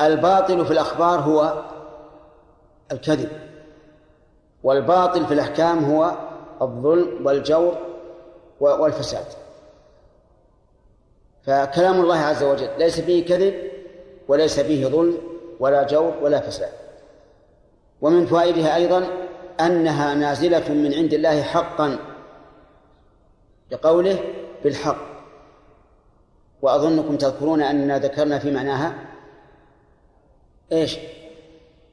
الباطل 0.00 0.66
في 0.66 0.70
الأخبار 0.72 1.20
هو 1.20 1.64
الكذب 2.92 3.28
والباطل 4.64 5.26
في 5.26 5.34
الأحكام 5.34 5.84
هو 5.84 6.16
الظلم 6.62 7.26
والجور 7.26 7.78
والفساد. 8.60 9.24
فكلام 11.46 12.00
الله 12.00 12.18
عز 12.18 12.42
وجل 12.42 12.68
ليس 12.78 13.00
فيه 13.00 13.26
كذب 13.26 13.54
وليس 14.28 14.60
فيه 14.60 14.86
ظلم 14.86 15.18
ولا 15.60 15.82
جور 15.82 16.14
ولا 16.22 16.40
فساد. 16.40 16.72
ومن 18.00 18.26
فوائدها 18.26 18.76
أيضا 18.76 19.06
أنها 19.60 20.14
نازلة 20.14 20.68
من 20.68 20.94
عند 20.94 21.14
الله 21.14 21.42
حقا 21.42 21.98
لقوله 23.70 24.18
بالحق. 24.64 25.14
وأظنكم 26.62 27.16
تذكرون 27.16 27.62
أننا 27.62 27.98
ذكرنا 27.98 28.38
في 28.38 28.50
معناها 28.50 28.94
إيش؟ 30.72 30.98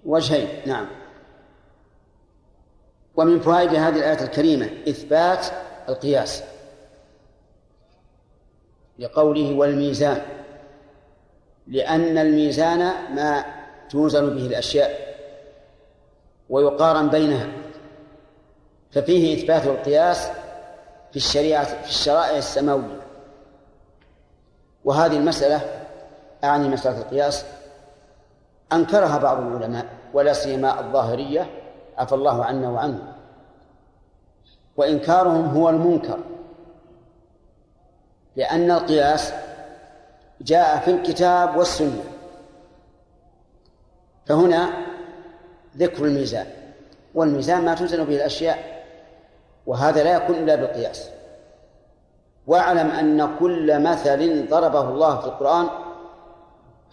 وجهين 0.06 0.48
نعم 0.66 0.88
ومن 3.16 3.40
فوائد 3.40 3.70
هذه 3.70 3.96
الآية 3.96 4.24
الكريمة 4.24 4.70
إثبات 4.90 5.46
القياس 5.90 6.44
لقوله 9.00 9.56
والميزان 9.56 10.22
لأن 11.68 12.18
الميزان 12.18 12.80
ما 13.16 13.46
توزن 13.90 14.36
به 14.36 14.48
الأشياء 14.48 15.16
ويقارن 16.50 17.10
بينها 17.10 17.48
ففيه 18.92 19.38
إثبات 19.38 19.68
القياس 19.68 20.28
في 21.12 21.18
الشريعة 21.18 21.64
في 21.64 21.90
الشرائع 21.90 22.38
السماوية 22.38 23.02
وهذه 24.86 25.18
المسألة 25.18 25.62
أعني 26.44 26.70
مسألة 26.70 26.98
القياس 26.98 27.46
أنكرها 28.74 29.18
بعض 29.18 29.40
العلماء 29.40 29.86
ولا 30.14 30.34
سيما 30.34 30.80
الظاهرية 30.80 31.50
عفى 31.98 32.16
الله 32.16 32.46
عنا 32.46 32.70
وعنهم 32.70 33.14
وإنكارهم 34.78 35.46
هو 35.46 35.70
المنكر 35.70 36.20
لأن 38.36 38.72
القياس 38.72 39.34
جاء 40.42 40.80
في 40.80 40.92
الكتاب 40.92 41.58
والسنة. 41.58 42.04
فهنا 44.26 44.70
ذكر 45.78 46.06
الميزان 46.06 46.46
والميزان 47.16 47.66
ما 47.66 47.76
توزن 47.76 48.04
به 48.04 48.16
الأشياء 48.16 48.84
وهذا 49.66 50.04
لا 50.04 50.16
يكون 50.16 50.36
إلا 50.36 50.56
بالقياس. 50.56 51.10
واعلم 52.48 52.92
أن 52.92 53.38
كل 53.40 53.84
مثل 53.84 54.50
ضربه 54.50 54.90
الله 54.90 55.20
في 55.20 55.26
القرآن 55.26 55.68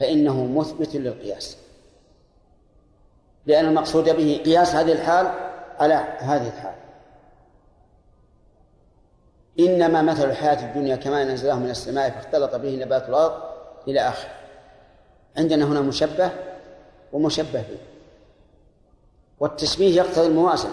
فإنه 0.00 0.44
مثبت 0.44 0.96
للقياس. 0.96 1.56
لأن 3.48 3.64
المقصود 3.64 4.04
به 4.04 4.40
قياس 4.44 4.74
هذه 4.74 4.92
الحال 4.92 5.26
على 5.80 5.94
هذه 6.18 6.46
الحال. 6.46 6.74
إنما 9.60 10.02
مثل 10.02 10.30
الحياة 10.30 10.68
الدنيا 10.70 10.96
كما 10.96 11.24
نزله 11.24 11.58
من 11.58 11.70
السماء 11.70 12.10
فاختلط 12.10 12.54
به 12.54 12.76
نبات 12.84 13.08
الأرض 13.08 13.32
إلى 13.88 14.00
آخر 14.00 14.28
عندنا 15.36 15.64
هنا 15.64 15.80
مشبه 15.80 16.30
ومشبه 17.12 17.60
به. 17.60 17.78
والتشبيه 19.40 19.96
يقتضي 19.96 20.26
الموازنة 20.26 20.72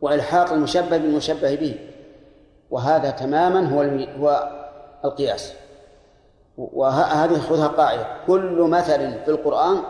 وإلحاق 0.00 0.52
المشبه 0.52 0.96
بالمشبه 0.96 1.54
به. 1.54 1.78
وهذا 2.70 3.10
تماما 3.10 3.68
هو 3.68 3.82
هو 4.22 4.52
القياس. 5.04 5.52
وهذه 6.58 7.38
خذها 7.38 7.66
قاعدة. 7.66 8.06
كل 8.26 8.68
مثل 8.70 9.24
في 9.24 9.28
القرآن 9.28 9.82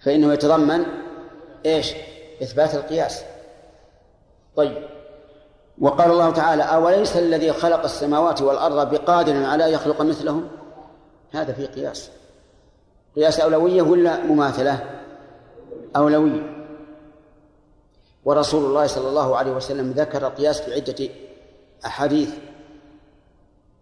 فإنه 0.00 0.32
يتضمن 0.32 0.84
إيش؟ 1.66 1.92
إثبات 2.42 2.74
القياس. 2.74 3.22
طيب. 4.56 4.88
وقال 5.80 6.10
الله 6.10 6.30
تعالى 6.30 6.62
أوليس 6.62 7.16
الذي 7.16 7.52
خلق 7.52 7.84
السماوات 7.84 8.42
والأرض 8.42 8.90
بقادر 8.90 9.44
على 9.44 9.72
يخلق 9.72 10.02
مثلهم؟ 10.02 10.48
هذا 11.32 11.52
في 11.52 11.66
قياس. 11.66 12.10
قياس 13.16 13.40
أولوية 13.40 13.82
ولا 13.82 14.22
مماثلة؟ 14.22 15.00
أولوية. 15.96 16.66
ورسول 18.24 18.64
الله 18.64 18.86
صلى 18.86 19.08
الله 19.08 19.36
عليه 19.36 19.50
وسلم 19.50 19.90
ذكر 19.90 20.26
القياس 20.26 20.60
في 20.60 20.74
عدة 20.74 21.08
أحاديث. 21.86 22.30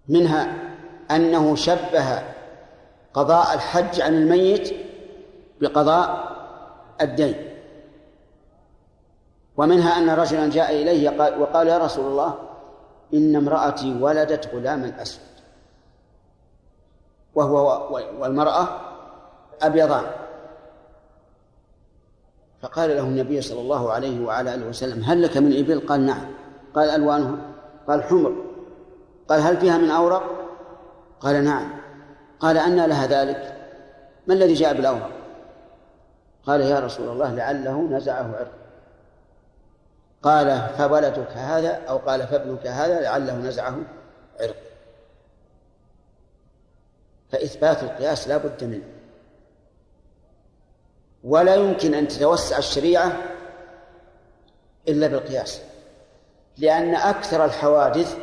منها 0.09 0.54
أنه 1.11 1.57
شبه 1.57 2.22
قضاء 3.14 3.54
الحج 3.54 4.00
عن 4.00 4.14
الميت 4.14 4.88
بقضاء 5.61 6.29
الدين. 7.01 7.35
ومنها 9.57 9.99
أن 9.99 10.11
رجلا 10.11 10.51
جاء 10.51 10.83
إليه 10.83 11.11
وقال 11.40 11.68
يا 11.68 11.79
رسول 11.79 12.07
الله 12.07 12.35
إن 13.14 13.37
امرأتي 13.37 14.03
ولدت 14.03 14.55
غلاما 14.55 15.03
أسود. 15.03 15.23
وهو 17.35 17.88
والمرأة 18.21 18.68
أبيضان. 19.62 20.05
فقال 22.62 22.97
له 22.97 23.03
النبي 23.03 23.40
صلى 23.40 23.61
الله 23.61 23.92
عليه 23.92 24.25
وعلى 24.25 24.55
آله 24.55 24.66
وسلم 24.66 25.03
هل 25.05 25.23
لك 25.23 25.37
من 25.37 25.59
إبل؟ 25.59 25.81
قال 25.81 26.07
نعم. 26.07 26.27
قال 26.75 26.90
ألوانها؟ 26.90 27.37
قال 27.88 28.03
حمر. 28.03 28.33
قال 29.29 29.40
هل 29.40 29.57
فيها 29.57 29.79
من 29.79 29.90
أورق؟ 29.90 30.23
قال 31.21 31.44
نعم. 31.44 31.71
قال 32.40 32.59
أنى 32.59 32.87
لها 32.87 33.07
ذلك. 33.07 33.55
ما 34.27 34.35
الذي 34.35 34.55
جاء 34.55 34.75
بالأورق؟ 34.75 35.17
قال 36.48 36.61
يا 36.61 36.80
رسول 36.80 37.08
الله 37.08 37.34
لعله 37.34 37.88
نزعه 37.90 38.37
عرق 38.37 38.52
قال 40.22 40.68
فولدك 40.78 41.30
هذا 41.30 41.74
أو 41.88 41.98
قال 41.98 42.26
فابنك 42.26 42.66
هذا 42.66 43.00
لعله 43.00 43.37
نزعه 43.37 43.76
عرق 44.40 44.56
فإثبات 47.30 47.82
القياس 47.82 48.28
لا 48.28 48.37
بد 48.37 48.64
منه. 48.64 48.84
ولا 51.24 51.54
يمكن 51.54 51.94
أن 51.94 52.08
تتوسع 52.08 52.58
الشريعة 52.58 53.16
إلا 54.88 55.06
بالقياس 55.06 55.61
لأن 56.58 56.94
أكثر 56.94 57.44
الحوادث 57.44 58.16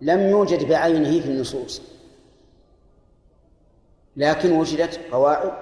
لم 0.00 0.20
يوجد 0.20 0.68
بعينه 0.68 1.20
في 1.20 1.28
النصوص 1.28 1.82
لكن 4.16 4.52
وجدت 4.52 5.00
قواعد 5.12 5.52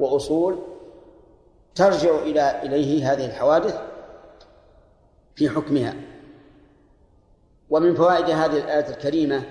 وأصول 0.00 0.69
ترجع 1.80 2.18
إلى 2.18 2.62
إليه 2.62 3.12
هذه 3.12 3.26
الحوادث 3.26 3.80
في 5.34 5.50
حكمها. 5.50 5.94
ومن 7.70 7.94
فوائد 7.94 8.30
هذه 8.30 8.56
الآية 8.58 8.88
الكريمة 8.88 9.42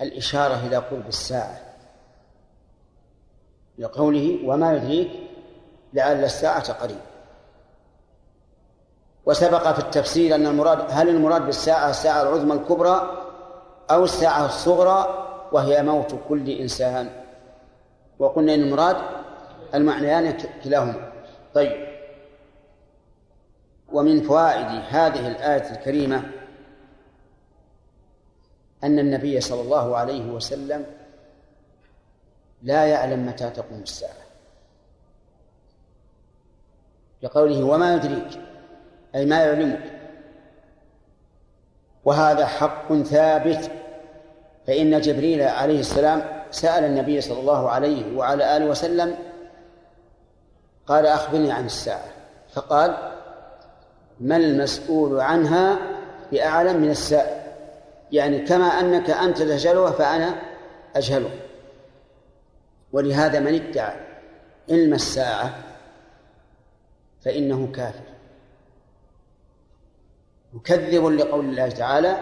الإشارة 0.00 0.66
إلى 0.66 0.76
قرب 0.76 1.08
الساعة 1.08 1.60
لقوله 3.78 4.38
وما 4.44 4.76
يدريك 4.76 5.10
لعل 5.94 6.24
الساعة 6.24 6.72
قريب. 6.72 7.00
وسبق 9.26 9.72
في 9.72 9.78
التفسير 9.78 10.34
أن 10.34 10.46
المراد 10.46 10.86
هل 10.90 11.08
المراد 11.08 11.46
بالساعة 11.46 11.90
الساعة 11.90 12.22
العظمى 12.22 12.52
الكبرى 12.52 13.24
أو 13.90 14.04
الساعة 14.04 14.46
الصغرى 14.46 15.28
وهي 15.52 15.82
موت 15.82 16.14
كل 16.28 16.50
إنسان؟ 16.50 17.10
وقلنا 18.18 18.54
إن 18.54 18.60
المراد 18.60 19.17
المعنيان 19.74 20.36
كلاهما. 20.64 21.12
طيب. 21.54 21.88
ومن 23.92 24.22
فوائد 24.22 24.66
هذه 24.88 25.28
الآية 25.28 25.70
الكريمة 25.70 26.22
أن 28.84 28.98
النبي 28.98 29.40
صلى 29.40 29.60
الله 29.60 29.96
عليه 29.96 30.30
وسلم 30.30 30.86
لا 32.62 32.86
يعلم 32.86 33.26
متى 33.26 33.50
تقوم 33.50 33.80
الساعة. 33.82 34.28
لقوله 37.22 37.64
وما 37.64 37.94
يدريك 37.94 38.40
أي 39.14 39.26
ما 39.26 39.44
يعلمك. 39.44 39.92
وهذا 42.04 42.46
حق 42.46 42.94
ثابت. 42.94 43.70
فإن 44.66 45.00
جبريل 45.00 45.42
عليه 45.42 45.80
السلام 45.80 46.22
سأل 46.50 46.84
النبي 46.84 47.20
صلى 47.20 47.40
الله 47.40 47.70
عليه 47.70 48.16
وعلى 48.16 48.56
آله 48.56 48.66
وسلم 48.66 49.16
قال 50.88 51.06
أخبرني 51.06 51.52
عن 51.52 51.66
الساعة. 51.66 52.08
فقال 52.52 53.12
ما 54.20 54.36
المسؤول 54.36 55.20
عنها 55.20 55.78
بأعلم 56.32 56.80
من 56.82 56.90
السائل؟ 56.90 57.52
يعني 58.12 58.38
كما 58.38 58.66
أنك 58.66 59.10
أنت 59.10 59.38
تجهلها 59.42 59.90
فأنا 59.90 60.34
أجهله 60.96 61.30
ولهذا 62.92 63.40
من 63.40 63.54
ادعى 63.54 63.96
علم 64.70 64.94
الساعة 64.94 65.54
فإنه 67.24 67.72
كافر. 67.72 68.04
مكذب 70.52 71.06
لقول 71.06 71.44
الله 71.44 71.68
تعالى 71.68 72.16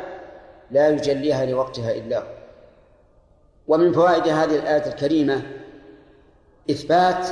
لا 0.70 0.88
يجليها 0.88 1.46
لوقتها 1.46 1.90
إلا 1.90 2.18
هو. 2.18 2.36
ومن 3.68 3.92
فوائد 3.92 4.28
هذه 4.28 4.56
الآية 4.56 4.86
الكريمة 4.86 5.42
إثبات 6.70 7.28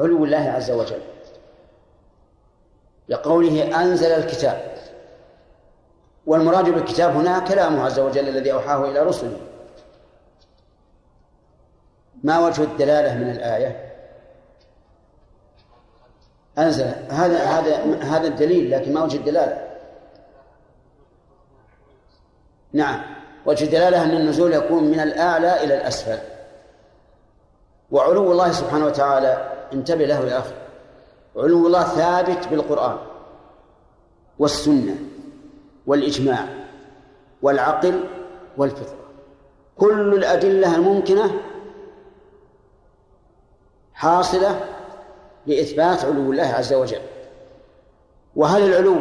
علو 0.00 0.24
الله 0.24 0.50
عز 0.50 0.70
وجل. 0.70 1.00
لقوله 3.08 3.82
أنزل 3.82 4.06
الكتاب. 4.06 4.76
والمراد 6.26 6.64
بالكتاب 6.64 7.16
هنا 7.16 7.38
كلامه 7.38 7.84
عز 7.84 7.98
وجل 7.98 8.28
الذي 8.28 8.52
أوحاه 8.52 8.84
إلى 8.84 9.00
رسله. 9.00 9.40
ما 12.24 12.46
وجه 12.46 12.62
الدلالة 12.62 13.14
من 13.14 13.30
الآية؟ 13.30 13.94
أنزل. 16.58 16.92
هذا 17.10 17.44
هذا 17.44 18.02
هذا 18.02 18.28
الدليل 18.28 18.70
لكن 18.70 18.94
ما 18.94 19.02
وجه 19.02 19.16
الدلالة؟ 19.16 19.66
نعم. 22.72 23.02
وجه 23.46 23.64
الدلالة 23.64 24.02
أن 24.02 24.10
النزول 24.10 24.52
يكون 24.52 24.84
من 24.84 25.00
الأعلى 25.00 25.64
إلى 25.64 25.74
الأسفل. 25.74 26.18
وعلو 27.90 28.32
الله 28.32 28.52
سبحانه 28.52 28.86
وتعالى 28.86 29.55
انتبه 29.72 30.04
له 30.04 30.20
يا 30.20 30.38
أخي. 30.38 30.54
علو 31.36 31.66
الله 31.66 31.82
ثابت 31.82 32.48
بالقرآن 32.48 32.96
والسنة 34.38 34.96
والإجماع 35.86 36.48
والعقل 37.42 38.04
والفطرة. 38.56 39.06
كل 39.78 40.14
الأدلة 40.14 40.76
الممكنة 40.76 41.40
حاصلة 43.94 44.60
لإثبات 45.46 46.04
علو 46.04 46.32
الله 46.32 46.46
عز 46.46 46.72
وجل. 46.72 47.00
وهل 48.36 48.62
العلو 48.62 48.96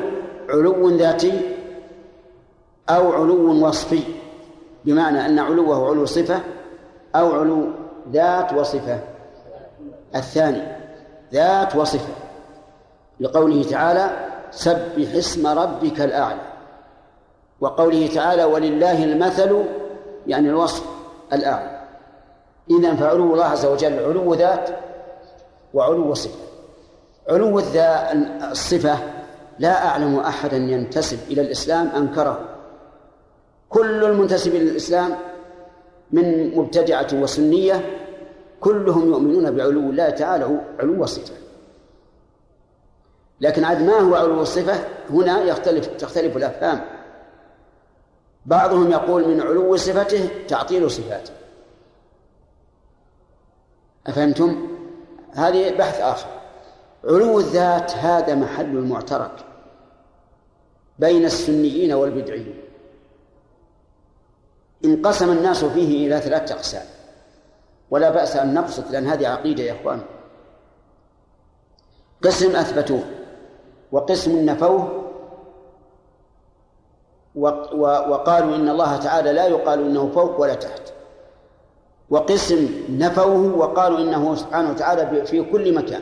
علو 0.49 0.89
ذاتي 0.89 1.41
أو 2.89 3.13
علو 3.13 3.67
وصفي؟ 3.67 4.03
بمعنى 4.85 5.25
أن 5.25 5.39
علوه 5.39 5.89
علو 5.89 6.05
صفة 6.05 6.39
أو 7.15 7.31
علو 7.31 7.67
ذات 8.11 8.53
وصفة. 8.53 9.14
الثاني 10.15 10.63
ذات 11.33 11.75
وصفة 11.75 12.13
لقوله 13.19 13.63
تعالى 13.63 14.09
سبح 14.51 15.13
اسم 15.15 15.47
ربك 15.47 16.01
الأعلى. 16.01 16.41
وقوله 17.61 18.07
تعالى 18.07 18.43
ولله 18.43 19.03
المثل 19.03 19.63
يعني 20.27 20.49
الوصف 20.49 20.83
الأعلى. 21.33 21.81
إذا 22.69 22.95
فعلو 22.95 23.33
الله 23.33 23.45
عز 23.45 23.65
وجل 23.65 23.99
علو 23.99 24.33
ذات 24.33 24.69
وعلو 25.73 26.13
صفة. 26.13 26.39
علو 27.29 27.59
الصفة 28.51 28.97
لا 29.59 29.85
أعلم 29.87 30.19
أحدا 30.19 30.57
ينتسب 30.57 31.19
إلى 31.29 31.41
الإسلام 31.41 31.87
أنكره. 31.87 32.39
كل 33.69 34.03
المنتسب 34.03 34.55
إلى 34.55 34.71
الإسلام 34.71 35.15
من 36.11 36.57
مبتدعة 36.57 37.07
وسنية 37.13 38.04
كلهم 38.59 39.09
يؤمنون 39.09 39.51
بعلو 39.51 39.79
الله 39.79 40.09
تعالى 40.09 40.61
علو 40.79 41.03
الصفة 41.03 41.45
لكن 43.41 43.63
عاد 43.63 43.81
ما 43.81 43.99
هو 43.99 44.15
علو 44.15 44.41
الصفة 44.41 44.83
هنا 45.09 45.41
يختلف 45.41 45.87
تختلف 45.87 46.37
الأفهام. 46.37 46.85
بعضهم 48.45 48.91
يقول 48.91 49.27
من 49.27 49.41
علو 49.41 49.77
صفته 49.77 50.29
تعطيل 50.47 50.91
صفاته. 50.91 51.33
أفهمتم؟ 54.07 54.67
هذه 55.33 55.77
بحث 55.77 56.01
آخر. 56.01 56.27
علو 57.03 57.39
الذات 57.39 57.91
هذا 57.91 58.35
محل 58.35 58.77
المعترك 58.77 59.45
بين 60.99 61.25
السنيين 61.25 61.93
والبدعيين. 61.93 62.61
انقسم 64.85 65.31
الناس 65.31 65.65
فيه 65.65 66.07
إلى 66.07 66.21
ثلاثة 66.21 66.55
أقسام. 66.55 66.94
ولا 67.91 68.09
بأس 68.09 68.35
أن 68.35 68.53
نبسط 68.53 68.91
لأن 68.91 69.07
هذه 69.07 69.27
عقيدة 69.27 69.63
يا 69.63 69.81
إخوان. 69.81 70.01
قسم 72.23 72.55
أثبتوه 72.55 73.03
وقسم 73.91 74.45
نفوه 74.45 75.01
وقالوا 78.09 78.55
إن 78.55 78.69
الله 78.69 78.97
تعالى 78.97 79.33
لا 79.33 79.45
يقال 79.47 79.79
إنه 79.79 80.11
فوق 80.11 80.41
ولا 80.41 80.53
تحت. 80.53 80.81
وقسم 82.09 82.85
نفوه 82.89 83.57
وقالوا 83.57 83.99
إنه 83.99 84.35
سبحانه 84.35 84.69
وتعالى 84.71 85.25
في 85.25 85.43
كل 85.43 85.75
مكان 85.75 86.01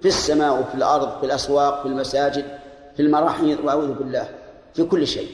في 0.00 0.08
السماء 0.08 0.60
وفي 0.60 0.74
الأرض 0.74 1.18
في 1.20 1.26
الأسواق 1.26 1.82
في 1.82 1.88
المساجد 1.88 2.58
في 2.96 3.02
المراحيض 3.02 3.64
وأعوذ 3.64 3.92
بالله 3.94 4.28
في 4.74 4.84
كل 4.84 5.06
شيء. 5.06 5.30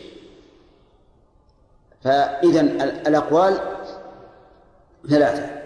فإذا 2.02 2.60
الأقوال 3.06 3.58
ثلاثة. 5.10 5.59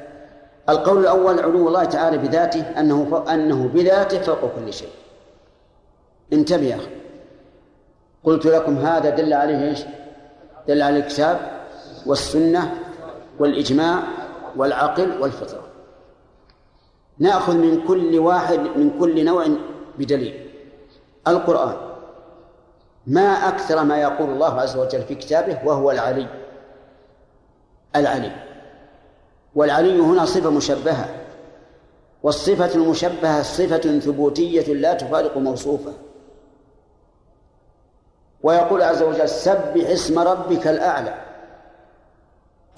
القول 0.68 0.98
الأول 0.98 1.40
علو 1.40 1.68
الله 1.68 1.84
تعالى 1.84 2.18
بذاته 2.18 2.60
أنه 2.60 3.24
أنه 3.28 3.68
بذاته 3.68 4.20
فوق 4.20 4.54
كل 4.54 4.72
شيء. 4.72 4.88
انتبه 6.32 6.62
يا 6.62 6.76
أخي. 6.76 6.90
قلت 8.24 8.46
لكم 8.46 8.78
هذا 8.78 9.10
دل 9.10 9.32
عليه 9.32 9.68
إيش؟ 9.68 9.80
دل 10.68 10.82
على 10.82 10.96
الكتاب 10.96 11.64
والسنة 12.06 12.74
والإجماع 13.38 14.02
والعقل 14.56 15.20
والفطرة. 15.20 15.64
نأخذ 17.18 17.56
من 17.56 17.86
كل 17.86 18.18
واحد 18.18 18.58
من 18.58 18.98
كل 18.98 19.24
نوع 19.24 19.46
بدليل. 19.98 20.50
القرآن. 21.28 21.76
ما 23.06 23.48
أكثر 23.48 23.84
ما 23.84 24.00
يقول 24.00 24.30
الله 24.30 24.60
عز 24.60 24.76
وجل 24.76 25.02
في 25.02 25.14
كتابه 25.14 25.58
وهو 25.64 25.90
العلي. 25.90 26.26
العلي. 27.96 28.32
والعلي 29.54 30.00
هنا 30.00 30.24
صفة 30.24 30.50
مشبهة. 30.50 31.08
والصفة 32.22 32.74
المشبهة 32.74 33.42
صفة 33.42 33.98
ثبوتية 33.98 34.74
لا 34.74 34.94
تفارق 34.94 35.36
موصوفة. 35.36 35.92
ويقول 38.42 38.82
عز 38.82 39.02
وجل 39.02 39.28
سبح 39.28 39.90
اسم 39.90 40.18
ربك 40.18 40.66
الأعلى. 40.66 41.14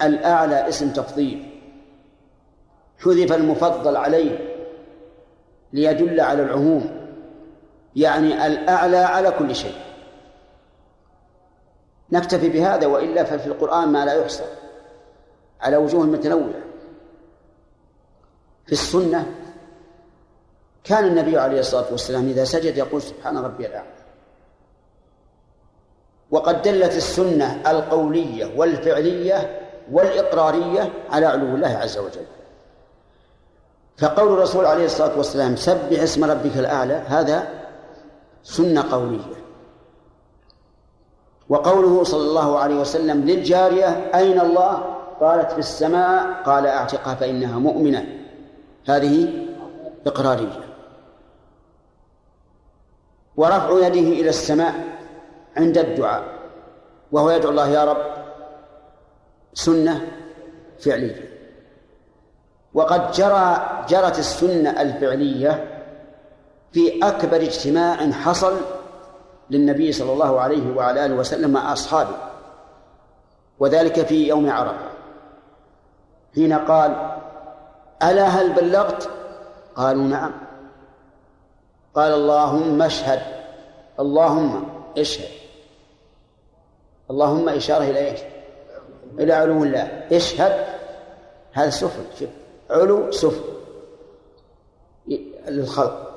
الأعلى 0.01 0.69
اسم 0.69 0.89
تفضيل. 0.89 1.61
حذف 2.99 3.33
المفضل 3.33 3.97
عليه 3.97 4.39
ليدل 5.73 6.19
على 6.19 6.43
العموم. 6.43 7.09
يعني 7.95 8.47
الأعلى 8.47 8.97
على 8.97 9.31
كل 9.31 9.55
شيء. 9.55 9.75
نكتفي 12.11 12.49
بهذا 12.49 12.87
وإلا 12.87 13.23
ففي 13.23 13.47
القرآن 13.47 13.87
ما 13.87 14.05
لا 14.05 14.13
يحصى. 14.13 14.43
على 15.61 15.77
وجوه 15.77 16.05
متنوعة. 16.05 16.66
في 18.67 18.73
السنة 18.73 19.25
كان 20.83 21.05
النبي 21.05 21.37
عليه 21.37 21.59
الصلاة 21.59 21.91
والسلام 21.91 22.27
إذا 22.27 22.43
سجد 22.43 22.77
يقول 22.77 23.01
سبحان 23.01 23.37
ربي 23.37 23.67
الأعلى. 23.67 23.97
وقد 26.31 26.61
دلت 26.61 26.95
السنة 26.95 27.71
القولية 27.71 28.59
والفعلية 28.59 29.61
والإقرارية 29.91 30.93
على 31.09 31.25
علو 31.25 31.55
الله 31.55 31.67
عز 31.67 31.97
وجل. 31.97 32.25
فقول 33.97 34.33
الرسول 34.33 34.65
عليه 34.65 34.85
الصلاة 34.85 35.17
والسلام 35.17 35.55
سبح 35.55 36.01
اسم 36.01 36.23
ربك 36.23 36.57
الأعلى 36.57 36.93
هذا 36.93 37.47
سنة 38.43 38.91
قولية. 38.91 39.37
وقوله 41.49 42.03
صلى 42.03 42.21
الله 42.21 42.59
عليه 42.59 42.75
وسلم 42.75 43.21
للجارية 43.21 44.11
أين 44.15 44.41
الله؟ 44.41 44.95
قالت 45.19 45.51
في 45.51 45.59
السماء. 45.59 46.43
قال 46.43 46.67
أعتقها 46.67 47.15
فإنها 47.15 47.59
مؤمنة. 47.59 48.16
هذه 48.87 49.45
إقرارية. 50.07 50.59
ورفع 53.37 53.87
يده 53.87 54.09
إلى 54.19 54.29
السماء 54.29 54.73
عند 55.57 55.77
الدعاء 55.77 56.23
وهو 57.11 57.29
يدعو 57.29 57.51
الله 57.51 57.67
يا 57.69 57.85
رب 57.85 57.97
سنة 59.53 60.07
فعلية. 60.79 61.27
وقد 62.73 63.11
جرى 63.11 63.69
جرت 63.89 64.19
السنة 64.19 64.81
الفعلية 64.81 65.83
في 66.71 66.99
أكبر 67.03 67.37
اجتماع 67.37 68.11
حصل 68.11 68.57
للنبي 69.49 69.91
صلى 69.91 70.13
الله 70.13 70.41
عليه 70.41 70.75
وعلى 70.75 71.05
آله 71.05 71.15
وسلم 71.15 71.49
مع 71.49 71.73
أصحابه 71.73 72.15
وذلك 73.59 74.05
في 74.05 74.27
يوم 74.27 74.49
عرفة 74.49 74.89
حين 76.35 76.53
قال 76.53 77.17
ألا 78.03 78.27
هل 78.27 78.53
بلغت؟ 78.53 79.09
قالوا 79.75 80.03
نعم. 80.03 80.31
قال 81.95 82.13
اللهم 82.13 82.81
اشهد. 82.81 83.21
اللهم 83.99 84.65
اشهد. 84.97 85.29
اللهم 87.11 87.49
إشارة 87.49 87.83
إلى 87.83 88.11
إيش؟ 88.11 88.19
إلى 89.19 89.33
علو 89.33 89.63
الله. 89.63 90.07
اشهد. 90.11 90.65
هذا 91.53 91.69
سفل 91.69 92.03
شوف. 92.19 92.29
علو 92.69 93.11
سفل 93.11 93.43
للخلق 95.47 96.07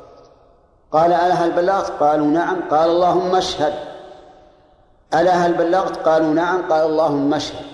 قال 0.92 1.12
ألا 1.12 1.34
هل 1.34 1.50
بلغت؟ 1.50 1.90
قالوا 1.90 2.26
نعم. 2.26 2.68
قال 2.70 2.90
اللهم 2.90 3.34
اشهد. 3.34 3.74
ألا 5.14 5.32
هل 5.32 5.54
بلغت؟ 5.54 5.96
قالوا 5.96 6.34
نعم. 6.34 6.72
قال 6.72 6.86
اللهم 6.90 7.34
اشهد. 7.34 7.66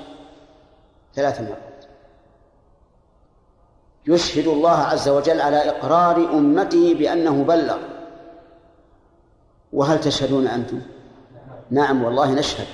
ثلاث 1.14 1.40
مرات. 1.40 1.65
يشهد 4.08 4.46
الله 4.46 4.78
عز 4.78 5.08
وجل 5.08 5.40
على 5.40 5.56
إقرار 5.56 6.16
أمته 6.16 6.94
بأنه 6.94 7.44
بلغ. 7.44 7.78
وهل 9.72 10.00
تشهدون 10.00 10.46
أنتم؟ 10.46 10.80
نعم 11.70 12.04
والله 12.04 12.32
نشهد 12.32 12.66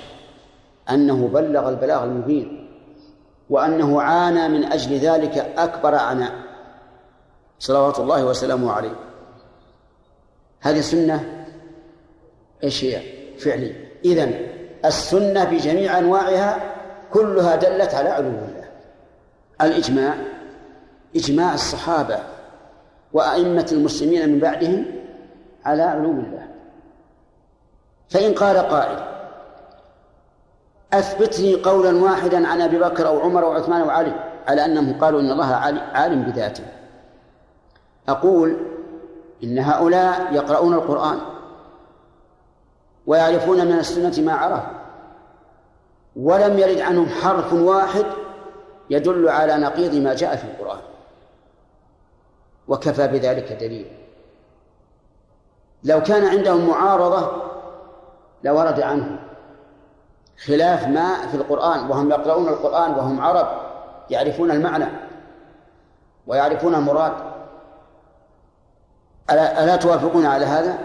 أنه 0.89 1.27
بلغ 1.27 1.69
البلاغ 1.69 2.03
المبين 2.03 2.69
وأنه 3.49 4.01
عانى 4.01 4.47
من 4.47 4.63
أجل 4.63 4.97
ذلك 4.97 5.37
أكبر 5.57 5.95
عناء. 5.95 6.33
صلوات 7.59 7.99
الله 7.99 8.25
وسلامه 8.25 8.71
عليه. 8.71 8.95
هذه 10.61 10.81
سنة 10.81 11.45
إيش 12.63 12.83
هي؟ 12.83 13.01
فعلية. 13.37 13.91
إذن 14.05 14.47
السنة 14.85 15.43
بجميع 15.43 15.97
أنواعها 15.99 16.73
كلها 17.11 17.55
دلت 17.55 17.93
على 17.93 18.09
علو 18.09 18.27
الله. 18.27 18.69
الإجماع 19.61 20.15
إجماع 21.15 21.53
الصحابة 21.53 22.19
وأئمة 23.13 23.67
المسلمين 23.71 24.29
من 24.29 24.39
بعدهم 24.39 24.85
على 25.65 25.81
علو 25.81 26.11
الله. 26.11 26.47
فإن 28.09 28.33
قال 28.33 28.57
قائل 28.57 28.99
أثبت 30.93 31.39
لي 31.39 31.55
قولا 31.55 32.03
واحدا 32.03 32.47
عن 32.47 32.61
أبي 32.61 32.79
بكر 32.79 33.07
أو 33.07 33.19
عمر 33.19 33.45
أو 33.45 33.51
عثمان 33.51 33.81
أو 33.81 33.89
علي 33.89 34.13
على 34.47 34.65
أنهم 34.65 34.99
قالوا 34.99 35.21
إن 35.21 35.31
الله 35.31 35.55
عالم 35.93 36.23
بذاته. 36.23 36.63
أقول 38.09 38.57
إن 39.43 39.59
هؤلاء 39.59 40.33
يقرؤون 40.33 40.73
القرآن 40.73 41.19
ويعرفون 43.07 43.65
من 43.65 43.79
السنة 43.79 44.25
ما 44.25 44.33
عرفوا 44.33 44.73
ولم 46.15 46.59
يرد 46.59 46.79
عنهم 46.79 47.09
حرف 47.09 47.53
واحد 47.53 48.05
يدل 48.89 49.29
على 49.29 49.57
نقيض 49.57 49.95
ما 49.95 50.13
جاء 50.13 50.35
في 50.35 50.43
القرآن. 50.43 50.79
وكفى 52.67 53.07
بذلك 53.07 53.51
دليل. 53.51 53.91
لو 55.83 56.03
كان 56.03 56.25
عندهم 56.25 56.67
معارضة 56.69 57.31
لورد 58.43 58.81
عنهم 58.81 59.19
خلاف 60.45 60.87
ما 60.87 61.27
في 61.27 61.37
القرآن 61.37 61.89
وهم 61.89 62.11
يقرؤون 62.11 62.47
القرآن 62.47 62.91
وهم 62.91 63.21
عرب 63.21 63.47
يعرفون 64.09 64.51
المعنى 64.51 64.85
ويعرفون 66.27 66.75
المراد. 66.75 67.13
ألا, 69.29 69.63
ألا 69.63 69.75
توافقون 69.75 70.25
على 70.25 70.45
هذا؟ 70.45 70.79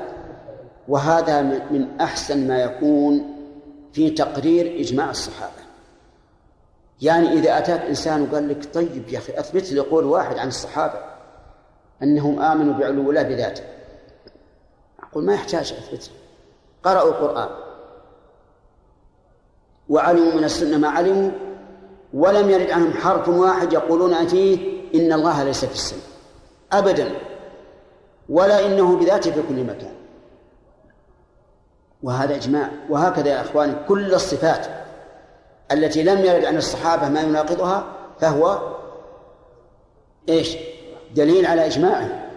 وهذا 0.88 1.42
من 1.42 2.00
أحسن 2.00 2.48
ما 2.48 2.58
يكون 2.58 3.34
في 3.92 4.10
تقرير 4.10 4.80
إجماع 4.80 5.10
الصحابة. 5.10 5.52
يعني 7.02 7.32
إذا 7.32 7.58
أتاك 7.58 7.80
إنسان 7.80 8.22
وقال 8.22 8.48
لك 8.48 8.74
طيب 8.74 9.08
يا 9.08 9.18
أخي 9.18 9.38
أثبت 9.38 9.72
لي 9.72 9.80
قول 9.80 10.04
واحد 10.04 10.38
عن 10.38 10.48
الصحابة. 10.48 11.07
أنهم 12.02 12.40
آمنوا 12.40 12.74
بعلو 12.74 13.10
الله 13.10 13.22
بذاته 13.22 13.62
أقول 15.02 15.24
ما 15.24 15.34
يحتاج 15.34 15.72
أثبت 15.72 16.10
قرأوا 16.82 17.08
القرآن. 17.08 17.48
وعلموا 19.88 20.32
من 20.32 20.44
السنة 20.44 20.78
ما 20.78 20.88
علموا. 20.88 21.30
ولم 22.14 22.50
يرد 22.50 22.70
عنهم 22.70 22.92
حرف 22.92 23.28
واحد 23.28 23.72
يقولون 23.72 24.26
فيه 24.26 24.78
إن 24.94 25.12
الله 25.12 25.44
ليس 25.44 25.64
في 25.64 25.72
السماء. 25.72 26.04
أبدا. 26.72 27.10
ولا 28.28 28.66
إنه 28.66 28.96
بذاته 28.96 29.32
في 29.32 29.42
كل 29.48 29.64
مكان. 29.64 29.94
وهذا 32.02 32.34
إجماع. 32.34 32.70
وهكذا 32.90 33.28
يا 33.28 33.40
إخواني 33.40 33.74
كل 33.88 34.14
الصفات 34.14 34.66
التي 35.72 36.02
لم 36.02 36.18
يرد 36.18 36.44
عن 36.44 36.56
الصحابة 36.56 37.08
ما 37.08 37.20
يناقضها 37.20 37.86
فهو 38.20 38.60
إيش؟ 40.28 40.56
دليل 41.14 41.46
على 41.46 41.66
إجماعه 41.66 42.28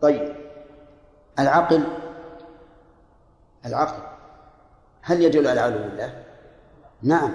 طيب 0.00 0.34
العقل 1.38 1.82
العقل 3.66 4.02
هل 5.02 5.22
يدل 5.22 5.48
على 5.48 5.60
علو 5.60 5.76
الله؟ 5.76 6.12
نعم 7.02 7.34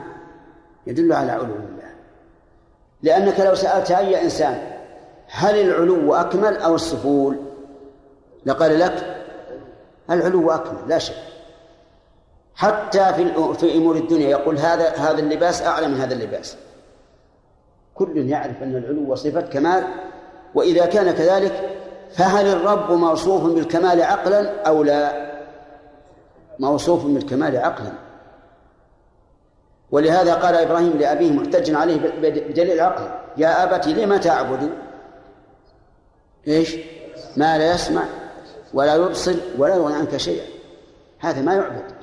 يدل 0.87 1.13
على 1.13 1.31
علو 1.31 1.43
الله 1.43 1.93
لأنك 3.01 3.39
لو 3.39 3.55
سألت 3.55 3.91
أي 3.91 4.23
إنسان 4.23 4.71
هل 5.27 5.55
العلو 5.55 6.15
أكمل 6.15 6.57
أو 6.57 6.75
السفول؟ 6.75 7.39
لقال 8.45 8.79
لك 8.79 9.25
العلو 10.09 10.51
أكمل 10.51 10.89
لا 10.89 10.97
شك 10.97 11.15
حتى 12.55 13.13
في 13.13 13.53
في 13.53 13.77
أمور 13.77 13.95
الدنيا 13.95 14.29
يقول 14.29 14.57
هذا 14.57 14.89
هذا 14.89 15.19
اللباس 15.19 15.61
أعلى 15.61 15.87
من 15.87 16.01
هذا 16.01 16.13
اللباس 16.13 16.57
كل 17.99 18.29
يعرف 18.29 18.63
أن 18.63 18.75
العلو 18.75 19.15
صفه 19.15 19.41
كمال 19.41 19.83
وإذا 20.55 20.85
كان 20.85 21.11
كذلك 21.11 21.77
فهل 22.11 22.47
الرب 22.47 22.91
موصوف 22.91 23.43
بالكمال 23.43 24.01
عقلا 24.01 24.63
أو 24.67 24.83
لا؟ 24.83 25.29
موصوف 26.59 27.05
بالكمال 27.05 27.57
عقلا. 27.57 27.91
ولهذا 29.91 30.33
قال 30.33 30.55
إبراهيم 30.55 30.97
لأبيه 30.97 31.31
محتجا 31.31 31.77
عليه 31.77 31.97
بدليل 32.21 32.71
العقل 32.71 33.09
يا 33.37 33.63
أبت 33.63 33.87
لم 33.87 34.17
تعبد؟ 34.17 34.69
إيش؟ 36.47 36.75
ما 37.37 37.57
لا 37.57 37.73
يسمع 37.73 38.03
ولا 38.73 38.95
يبصر 38.95 39.35
ولا 39.57 39.75
يغني 39.75 39.95
عنك 39.95 40.17
شيئا. 40.17 40.45
هذا 41.19 41.41
ما 41.41 41.55
يعبد. 41.55 41.93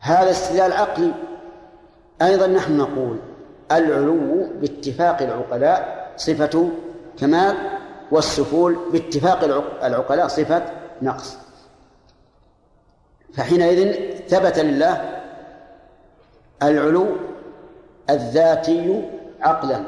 هذا 0.00 0.30
استدلال 0.30 0.72
عقلي. 0.72 1.12
أيضا 2.22 2.46
نحن 2.46 2.76
نقول 2.76 3.18
العلو 3.72 4.46
باتفاق 4.60 5.22
العقلاء 5.22 6.12
صفة 6.16 6.68
كمال 7.18 7.56
والسفول 8.10 8.78
باتفاق 8.92 9.44
العقلاء 9.84 10.28
صفة 10.28 10.62
نقص. 11.02 11.36
فحينئذ 13.34 13.92
ثبت 14.28 14.58
لله 14.58 15.22
العلو 16.62 17.16
الذاتي 18.10 19.08
عقلا. 19.40 19.84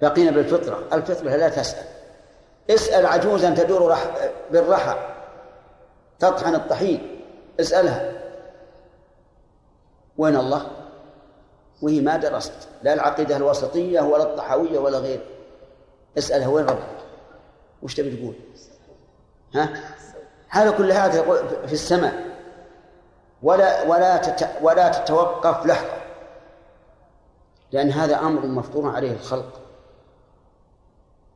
بقينا 0.00 0.30
بالفطرة. 0.30 0.82
الفطرة 0.92 1.36
لا 1.36 1.48
تسأل. 1.48 1.84
اسأل 2.70 3.06
عجوزا 3.06 3.54
تدور 3.54 3.90
رح 3.90 4.06
بالرحى 4.50 4.96
تطحن 6.18 6.54
الطحين. 6.54 7.20
اسألها. 7.60 8.12
وين 10.18 10.36
الله؟ 10.36 10.66
وهي 11.82 12.00
ما 12.00 12.16
درست 12.16 12.68
لا 12.82 12.92
العقيدة 12.92 13.36
الوسطية 13.36 14.00
ولا 14.00 14.22
الطحاوية 14.22 14.78
ولا 14.78 14.98
غير 14.98 15.20
اسألها 16.18 16.48
وين 16.48 16.66
ربك؟ 16.66 16.96
وش 17.82 17.94
تبي 17.94 18.16
تقول؟ 18.16 18.34
ها؟ 19.54 19.68
هذا 20.48 20.70
كل 20.70 20.92
هذا 20.92 21.22
في 21.66 21.72
السماء 21.72 22.26
ولا 23.42 23.82
ولا 23.82 24.16
تت 24.16 24.48
ولا 24.62 24.88
تتوقف 24.88 25.66
لحظة 25.66 25.96
لأن 27.72 27.90
هذا 27.90 28.18
أمر 28.18 28.46
مفطور 28.46 28.88
عليه 28.88 29.12
الخلق 29.12 29.60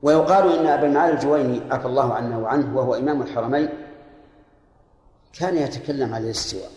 ويقال 0.03 0.59
إن 0.59 0.67
أبا 0.67 0.87
المعالي 0.87 1.13
الجويني 1.13 1.73
عفى 1.73 1.87
الله 1.87 2.15
عنه 2.15 2.39
وعنه 2.39 2.77
وهو 2.77 2.95
إمام 2.95 3.23
الحرمين 3.23 3.69
كان 5.33 5.57
يتكلم 5.57 6.15
عن 6.15 6.25
الاستواء 6.25 6.71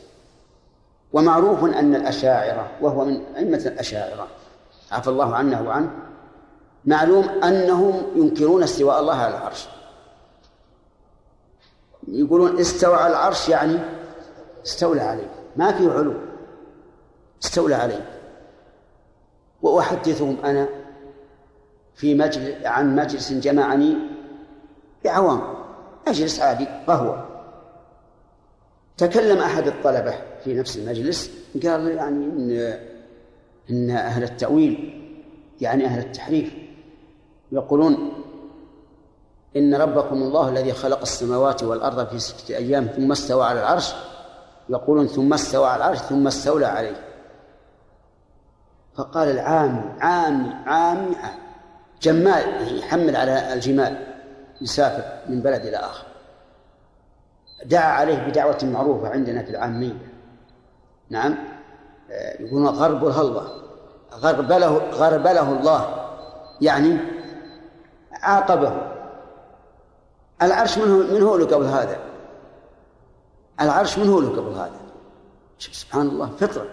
ومعروف 1.14 1.64
أن 1.64 1.96
الأشاعرة 1.96 2.72
وهو 2.82 3.06
من 3.06 3.36
أئمة 3.36 3.58
الأشاعرة. 3.66 4.28
عفى 4.92 5.08
الله 5.08 5.36
عنه 5.36 5.62
وعنه. 5.68 5.90
معلوم 6.86 7.30
أنهم 7.30 8.04
ينكرون 8.16 8.64
استواء 8.64 9.00
الله 9.00 9.16
على 9.16 9.38
العرش. 9.38 9.68
يقولون 12.08 12.60
استوى 12.60 12.96
على 12.96 13.12
العرش 13.12 13.50
يعني 13.50 13.80
استولى 14.66 15.02
عليه. 15.02 15.30
ما 15.56 15.72
في 15.72 15.90
علو. 15.90 16.14
استولى 17.44 17.76
عليه. 17.76 18.06
وأحدثهم 19.62 20.38
أنا 20.46 20.68
في 21.96 22.16
مجلس 22.16 22.66
عن 22.66 22.96
مجلس 22.96 23.34
جمعني 23.34 23.98
بعوام. 25.06 25.42
مجلس 26.08 26.40
عادي 26.40 26.68
قهوة 26.88 27.28
تكلم 28.98 29.38
أحد 29.38 29.68
الطلبة. 29.68 30.33
في 30.44 30.54
نفس 30.54 30.78
المجلس 30.78 31.32
قال 31.64 31.88
يعني 31.88 32.26
إن 32.26 32.80
إن 33.70 33.90
أهل 33.92 34.24
التأويل 34.24 35.02
يعني 35.62 35.86
أهل 35.86 36.00
التحريف 36.00 36.54
يقولون 37.52 38.14
إن 39.56 39.76
ربكم 39.76 40.16
الله 40.16 40.50
الذي 40.50 40.74
خلق 40.74 41.02
السماوات 41.02 41.64
والأرض 41.64 42.08
في 42.08 42.20
ستة 42.20 42.58
أيام 42.58 42.86
ثم 42.86 43.12
استوى 43.12 43.46
على 43.46 43.60
العرش. 43.60 43.94
يقولون 44.70 45.08
ثم 45.08 45.34
استوى 45.34 45.68
على 45.68 45.78
العرش 45.78 45.98
ثم 45.98 46.28
استولى 46.28 46.66
عليه. 46.66 46.96
فقال 48.96 49.28
العام 49.28 49.98
عام 50.00 50.64
عام 50.66 51.16
جمال 52.02 52.78
يحمل 52.78 53.16
على 53.16 53.54
الجمال 53.54 53.98
يسافر 54.62 55.32
من 55.32 55.42
بلد 55.42 55.66
إلى 55.66 55.78
آخر. 55.78 56.06
دعا 57.66 57.92
عليه 57.92 58.28
بدعوة 58.28 58.58
معروفة 58.64 59.10
عندنا 59.10 59.44
في 59.44 59.50
العامية. 59.50 60.13
نعم 61.14 61.36
يقولون 62.40 62.68
غربلها 62.68 63.22
الله 63.22 63.48
غربله 64.14 64.78
غربله 64.78 65.60
الله. 65.60 66.10
يعني 66.62 66.98
عاقبه. 68.12 68.74
العرش 70.42 70.78
من 70.78 70.92
هو 70.92 70.98
من 71.16 71.22
هو 71.22 71.38
له 71.38 71.46
قبل 71.46 71.66
هذا؟ 71.66 72.00
العرش 73.62 73.98
من 73.98 74.10
هو 74.10 74.20
له 74.20 74.30
قبل 74.30 74.52
هذا؟ 74.52 74.80
سبحان 75.60 76.08
الله 76.08 76.30
فطرة. 76.40 76.66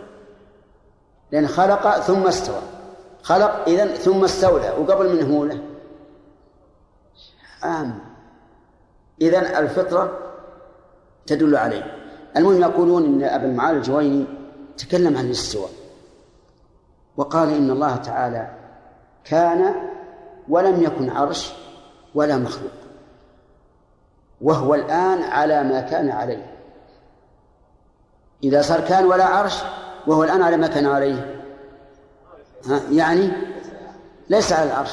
لأن 1.32 1.48
خلق 1.48 1.98
ثم 1.98 2.26
استوى. 2.26 2.62
خلق 3.22 3.68
إذا 3.68 3.94
ثم 3.94 4.24
استولى. 4.24 4.70
وقبل 4.70 5.16
من 5.16 5.34
هو 5.34 5.44
له؟ 5.44 5.60
عام. 7.62 7.98
إذا 9.20 9.58
الفطرة 9.58 10.18
تدل 11.26 11.56
عليه. 11.56 11.99
المهم 12.36 12.60
يقولون 12.60 13.04
إن 13.04 13.22
أبا 13.22 13.44
المعالي 13.46 13.78
الجويني 13.78 14.26
تكلم 14.78 15.16
عن 15.16 15.26
الاستواء 15.26 15.70
وقال 17.16 17.48
إن 17.48 17.70
الله 17.70 17.96
تعالى 17.96 18.50
كان 19.24 19.74
ولم 20.48 20.82
يكن 20.82 21.10
عرش 21.10 21.52
ولا 22.14 22.36
مخلوق 22.36 22.72
وهو 24.40 24.74
الآن 24.74 25.22
على 25.22 25.64
ما 25.64 25.80
كان 25.80 26.10
عليه 26.10 26.46
إذا 28.44 28.62
صار 28.62 28.80
كان 28.80 29.04
ولا 29.04 29.24
عرش 29.24 29.62
وهو 30.06 30.24
الآن 30.24 30.42
على 30.42 30.56
ما 30.56 30.66
كان 30.66 30.86
عليه 30.86 31.42
ها؟ 32.66 32.80
يعني 32.90 33.30
ليس 34.28 34.52
على 34.52 34.70
العرش 34.70 34.90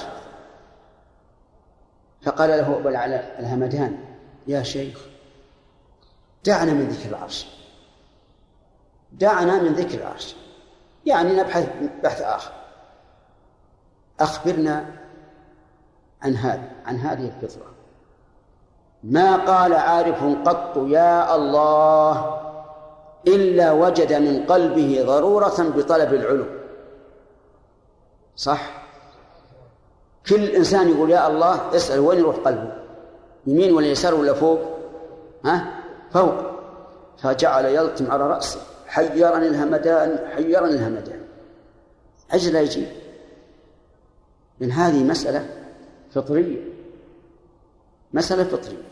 فقال 2.21 2.50
له 2.50 2.78
أبو 2.78 2.89
الهمدان. 3.39 3.97
يا 4.47 4.63
شيخ 4.63 5.00
دعنا 6.48 6.74
من 6.74 6.88
ذكر 6.88 7.10
العرش. 7.10 7.48
دعنا 9.12 9.62
من 9.62 9.74
ذكر 9.74 10.00
العرش. 10.00 10.36
يعني 11.06 11.34
نبحث 11.34 11.70
بحث 12.04 12.22
آخر. 12.22 12.52
أخبرنا 14.20 14.86
عن 16.22 16.36
هذا 16.36 16.72
عن 16.86 16.96
هذه 16.96 17.26
الفطرة. 17.26 17.66
ما 19.04 19.36
قال 19.36 19.74
عارف 19.74 20.24
قط 20.46 20.78
يا 20.78 21.36
الله 21.36 22.40
إلا 23.28 23.72
وجد 23.72 24.14
من 24.14 24.46
قلبه 24.46 25.04
ضرورة 25.06 25.74
بطلب 25.76 26.14
العلو 26.14 26.46
صح؟ 28.36 28.88
كل 30.30 30.44
إنسان 30.44 30.90
يقول 30.90 31.10
يا 31.10 31.28
الله 31.28 31.76
اسأل 31.76 32.00
وين 32.00 32.20
يروح 32.20 32.36
قلبه؟ 32.36 32.74
يمين 33.48 33.74
ولا 33.74 33.88
يسار 33.88 34.16
ولا 34.16 34.34
فوق؟ 34.34 34.60
ها؟ 35.46 35.77
فوق. 36.13 36.34
فجعل 37.22 37.65
يلطم 37.65 38.12
على 38.12 38.28
رأسه. 38.28 38.60
حيرني 38.88 39.48
الهمدان 39.48 40.20
حيرني 40.36 40.72
الهمدان. 40.72 41.22
أجل 42.32 42.54
لا 42.54 42.62
يجيب. 42.62 42.88
من 44.60 44.72
هذه 44.72 45.04
مسألة 45.04 45.46
فطرية. 46.15 46.62
مسألة 48.13 48.43
فطرية. 48.43 48.88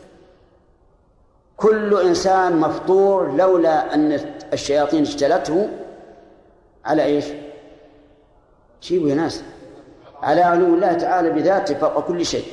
كل 1.56 2.00
إنسان 2.00 2.56
مفطور 2.56 3.36
لولا 3.36 3.94
أن 3.94 4.20
الشياطين 4.52 5.02
اجتلته 5.02 5.68
على 6.84 7.04
إيش؟ 7.04 7.24
جيبوا 8.82 9.08
يا 9.08 9.14
ناس. 9.14 9.42
على 10.22 10.40
علو 10.40 10.74
الله 10.74 10.92
تعالى 10.92 11.30
بذاته 11.30 11.74
فوق 11.74 12.06
كل 12.06 12.26
شيء. 12.26 12.44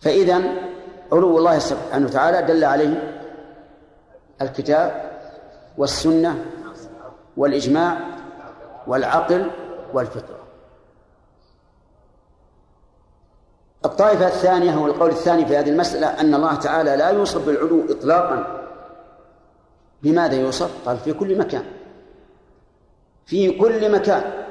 فإذا 0.00 0.42
علو 1.12 1.38
الله 1.38 1.58
سبحانه 1.58 2.06
وتعالى 2.06 2.42
دل 2.42 2.64
عليه 2.64 3.21
الكتاب 4.42 5.10
والسنة 5.78 6.44
والإجماع 7.36 7.98
والعقل 8.86 9.50
والفطرة. 9.92 10.42
الطائفة 13.84 14.26
الثانية 14.26 14.70
هو 14.74 14.86
القول 14.86 15.10
الثاني 15.10 15.46
في 15.46 15.56
هذه 15.56 15.70
المسألة 15.70 16.06
أن 16.06 16.34
الله 16.34 16.54
تعالى 16.54 16.96
لا 16.96 17.10
يوصف 17.10 17.46
بالعلو 17.46 17.84
إطلاقا. 17.90 18.68
بماذا 20.02 20.34
يوصف؟ 20.34 20.88
قال 20.88 20.98
في 20.98 21.12
كل 21.12 21.38
مكان. 21.38 21.64
في 23.26 23.58
كل 23.58 23.92
مكان. 23.92 24.44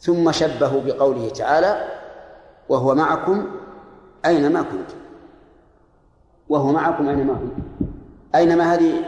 ثم 0.00 0.32
شبهوا 0.32 0.80
بقوله 0.80 1.28
تعالى 1.28 1.88
وهو 2.68 2.94
معكم 2.94 3.50
أينما 4.24 4.62
كنتم. 4.62 4.99
وهو 6.50 6.72
معكم 6.72 7.08
أينما 7.08 7.34
كنتم 7.34 7.62
أينما 8.34 8.74
هذه 8.74 9.04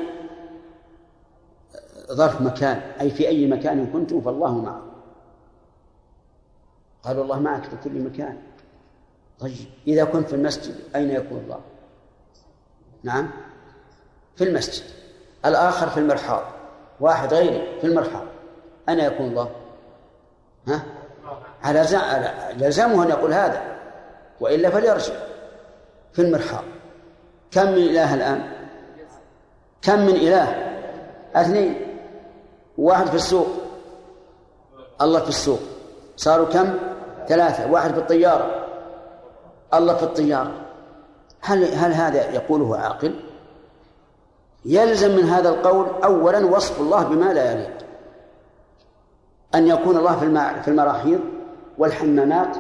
ظرف 2.13 2.41
مكان 2.41 2.77
أي 3.01 3.11
في 3.11 3.29
أي 3.29 3.47
مكان 3.47 3.87
كنتم 3.93 4.21
فالله 4.21 4.59
معكم. 4.59 4.93
قالوا 7.03 7.25
الله 7.25 7.41
معك 7.41 7.65
في 7.65 7.77
كل 7.85 8.01
مكان. 8.01 8.39
طيب 9.39 9.67
إذا 9.87 10.05
كنت 10.05 10.29
في 10.29 10.35
المسجد 10.35 10.75
أين 10.97 11.11
يكون 11.11 11.39
الله؟ 11.39 11.61
نعم. 13.03 13.31
في 14.37 14.45
المسجد. 14.45 14.85
الآخر 15.45 15.89
في 15.89 16.01
المرحاض. 16.01 16.43
واحد 17.01 17.35
غيري 17.35 17.81
في 17.81 17.87
المرحاض. 17.87 18.25
أين 18.89 18.99
يكون 18.99 19.27
الله؟ 19.27 19.51
ها؟ 20.69 20.83
على 21.63 21.81
لزمه 22.57 23.05
أن 23.05 23.09
يقول 23.11 23.33
هذا 23.33 23.79
وإلا 24.41 24.71
فليرجع. 24.71 25.15
في 26.13 26.23
المرحاض. 26.23 26.65
كم 27.53 27.67
من 27.73 27.79
إله 27.79 28.15
الآن؟ 28.15 28.53
كم 29.83 29.99
من 29.99 30.15
إله؟ 30.15 30.73
اثنين. 31.37 31.75
واحد 32.79 33.07
في 33.07 33.15
السوق. 33.15 33.49
الله 35.01 35.21
في 35.21 35.29
السوق. 35.29 35.61
صاروا 36.17 36.47
كم؟ 36.47 36.75
ثلاثة. 37.29 37.71
واحد 37.71 37.93
في 37.93 37.99
الطيارة. 37.99 38.67
الله 39.75 39.95
في 39.95 40.03
الطيارة. 40.03 40.53
هل 41.41 41.65
هل 41.65 41.93
هذا 41.93 42.31
يقوله 42.31 42.77
عاقل؟ 42.77 43.21
يلزم 44.65 45.17
من 45.17 45.25
هذا 45.25 45.49
القول 45.49 45.87
أولا 46.05 46.47
وصف 46.47 46.81
الله 46.81 47.03
بما 47.03 47.33
لا 47.33 47.53
يليق. 47.53 47.79
أن 49.55 49.67
يكون 49.67 49.97
الله 49.97 50.19
في 50.19 50.63
في 50.63 50.69
المراحيض 50.69 51.21
والحمامات 51.79 52.57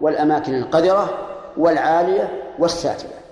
والأماكن 0.00 0.54
القذرة 0.54 1.08
والعالية 1.56 2.42
والساترة. 2.58 3.23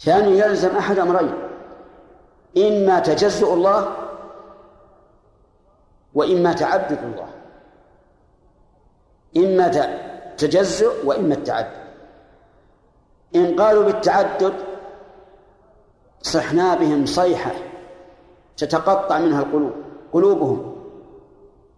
ثانيا 0.00 0.46
يلزم 0.46 0.76
أحد 0.76 0.98
أمرين. 0.98 1.34
إما 2.56 2.98
تجزؤ 2.98 3.54
الله 3.54 3.96
وإما 6.14 6.52
تعدد 6.52 6.98
الله. 7.04 7.28
إما 9.36 9.68
تجزؤ 10.36 11.06
وإما 11.06 11.34
التعدد 11.34 11.84
إن 13.36 13.60
قالوا 13.60 13.84
بالتعدد 13.84 14.54
صحنا 16.22 16.74
بهم 16.74 17.06
صيحة 17.06 17.50
تتقطع 18.56 19.18
منها 19.18 19.42
القلوب 19.42 19.72
قلوبهم. 20.12 20.76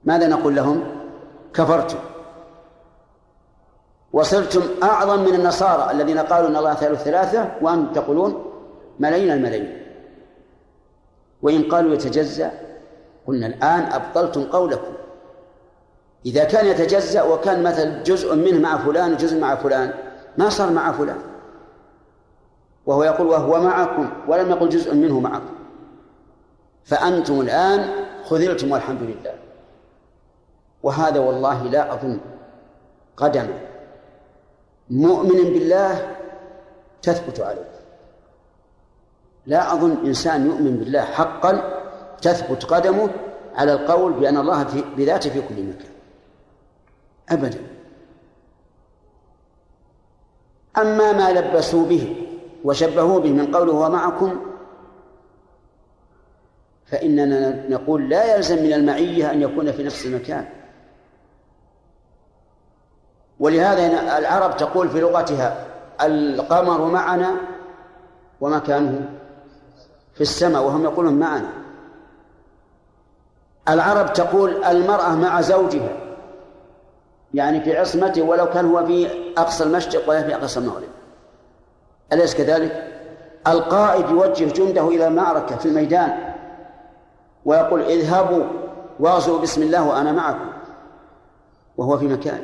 ماذا 0.05 0.29
نقول 0.29 0.57
لهم؟ 0.57 0.85
كفرتم. 1.55 1.99
وصرتم 4.17 4.63
أعظم 4.83 5.25
من 5.25 5.35
النصارى 5.35 5.91
الذين 5.91 6.19
قالوا 6.19 6.49
إن 6.49 6.57
الله 6.57 6.75
ثالث 6.75 7.03
ثلاثة 7.03 7.53
وأنتم 7.63 7.93
تقولون 7.93 8.53
ملايين 8.99 9.33
الملايين 9.33 9.83
وإن 11.43 11.63
قالوا 11.63 11.95
يتجزأ 11.95 12.51
قلنا 13.27 13.47
الآن 13.47 13.83
أبطلتم 13.93 14.45
قولكم. 14.45 14.93
إذا 16.27 16.45
كان 16.45 16.67
يتجزأ 16.67 17.23
وكان 17.23 17.63
مثل 17.63 18.03
جزء 18.03 18.35
منه 18.35 18.61
مع 18.61 18.79
فلان 18.79 19.13
وجزء 19.13 19.41
مع 19.41 19.55
فلان 19.55 19.95
ما 20.39 20.49
صار 20.49 20.71
مع 20.71 20.93
فلان. 20.93 21.21
وهو 22.87 23.05
يقول 23.05 23.27
وهو 23.27 23.61
معكم 23.61 24.11
ولم 24.29 24.51
يقل 24.51 24.69
جزء 24.69 24.95
منه 24.95 25.21
معكم. 25.21 25.55
فأنتم 26.85 27.41
الآن 27.41 27.91
خذلتم 28.25 28.73
والحمد 28.73 29.03
لله. 29.03 29.35
وهذا 30.83 31.21
والله 31.21 31.63
لا 31.63 31.95
أظن 31.95 32.19
قدما 33.17 33.76
مؤمن 34.91 35.45
بالله 35.45 36.17
تثبت 37.03 37.41
عليه. 37.41 37.71
لا 39.47 39.73
أظن 39.73 40.07
إنسان 40.07 40.47
يؤمن 40.47 40.77
بالله 40.77 41.01
حقا 41.01 41.83
تثبت 42.23 42.65
قدمه 42.65 43.09
على 43.55 43.73
القول 43.73 44.13
بأن 44.13 44.37
الله 44.37 44.65
في 44.65 44.85
بذاته 44.97 45.31
في 45.31 45.43
كل 45.49 45.63
مكان. 45.63 45.93
أبدا. 47.29 47.59
أما 50.79 51.13
ما 51.13 51.33
لبسوا 51.33 51.87
به 51.87 52.17
وشبهوا 52.65 53.21
به 53.21 53.33
من 53.33 53.55
قوله 53.57 53.73
ومعكم 53.73 54.41
فإننا 56.87 57.69
نقول 57.69 58.09
لا 58.09 58.37
يلزم 58.37 58.63
من 58.63 58.73
المعية 58.73 59.33
أن 59.33 59.43
يكون 59.43 59.73
في 59.73 59.83
نفس 59.83 60.07
المكان. 60.07 60.49
ولهذا 63.41 64.19
العرب 64.19 64.57
تقول 64.57 64.89
في 64.89 65.01
لغتها 65.01 65.67
القمر 66.03 66.85
معنا 66.85 67.31
ومكانه 68.41 69.09
في 70.15 70.21
السماء 70.21 70.63
وهم 70.63 70.85
يقولون 70.85 71.15
معنا. 71.15 71.49
العرب 73.69 74.13
تقول 74.13 74.65
المرأة 74.65 75.15
مع 75.15 75.41
زوجها 75.41 75.97
يعني 77.35 77.61
في 77.61 77.79
عصمته 77.79 78.23
ولو 78.23 78.47
كان 78.51 78.71
هو 78.71 78.87
في 78.87 79.09
أقصى 79.39 79.65
المشرق 79.65 80.09
ولا 80.09 80.23
في 80.23 80.35
أقصى 80.35 80.61
المغرب. 80.61 80.89
أليس 82.13 82.35
كذلك؟ 82.35 82.93
القائد 83.47 84.11
يوجه 84.11 84.45
جنده 84.45 84.89
إلى 84.89 85.07
المعركة 85.09 85.57
في 85.57 85.67
الميدان 85.67 86.35
ويقول 87.45 87.83
اذهبوا 87.83 88.45
واغزوا 89.01 89.41
بسم 89.41 89.63
الله 89.63 89.89
وأنا 89.89 90.13
معكم 90.13 90.49
وهو 91.77 91.99
في 91.99 92.07
مكان 92.07 92.41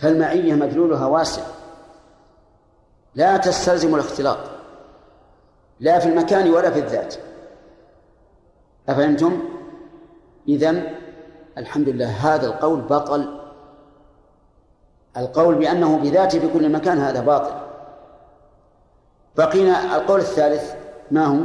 فالمعية 0.00 0.54
مدلولها 0.54 1.06
واسع. 1.06 1.42
لا 3.14 3.36
تستلزم 3.36 3.94
الاختلاط. 3.94 4.38
لا 5.80 5.98
في 5.98 6.08
المكان 6.08 6.50
ولا 6.50 6.70
في 6.70 6.78
الذات. 6.78 7.14
أفهمتم؟ 8.88 9.42
إذن 10.48 10.94
الحمد 11.58 11.88
لله 11.88 12.34
هذا 12.34 12.46
القول 12.46 12.80
بطل. 12.80 13.40
القول 15.16 15.54
بأنه 15.54 15.98
بذاته 15.98 16.38
في 16.38 16.48
كل 16.48 16.72
مكان 16.72 16.98
هذا 16.98 17.20
باطل. 17.20 17.54
بقينا 19.36 19.96
القول 19.96 20.20
الثالث 20.20 20.74
ما 21.10 21.26
هو؟ 21.26 21.38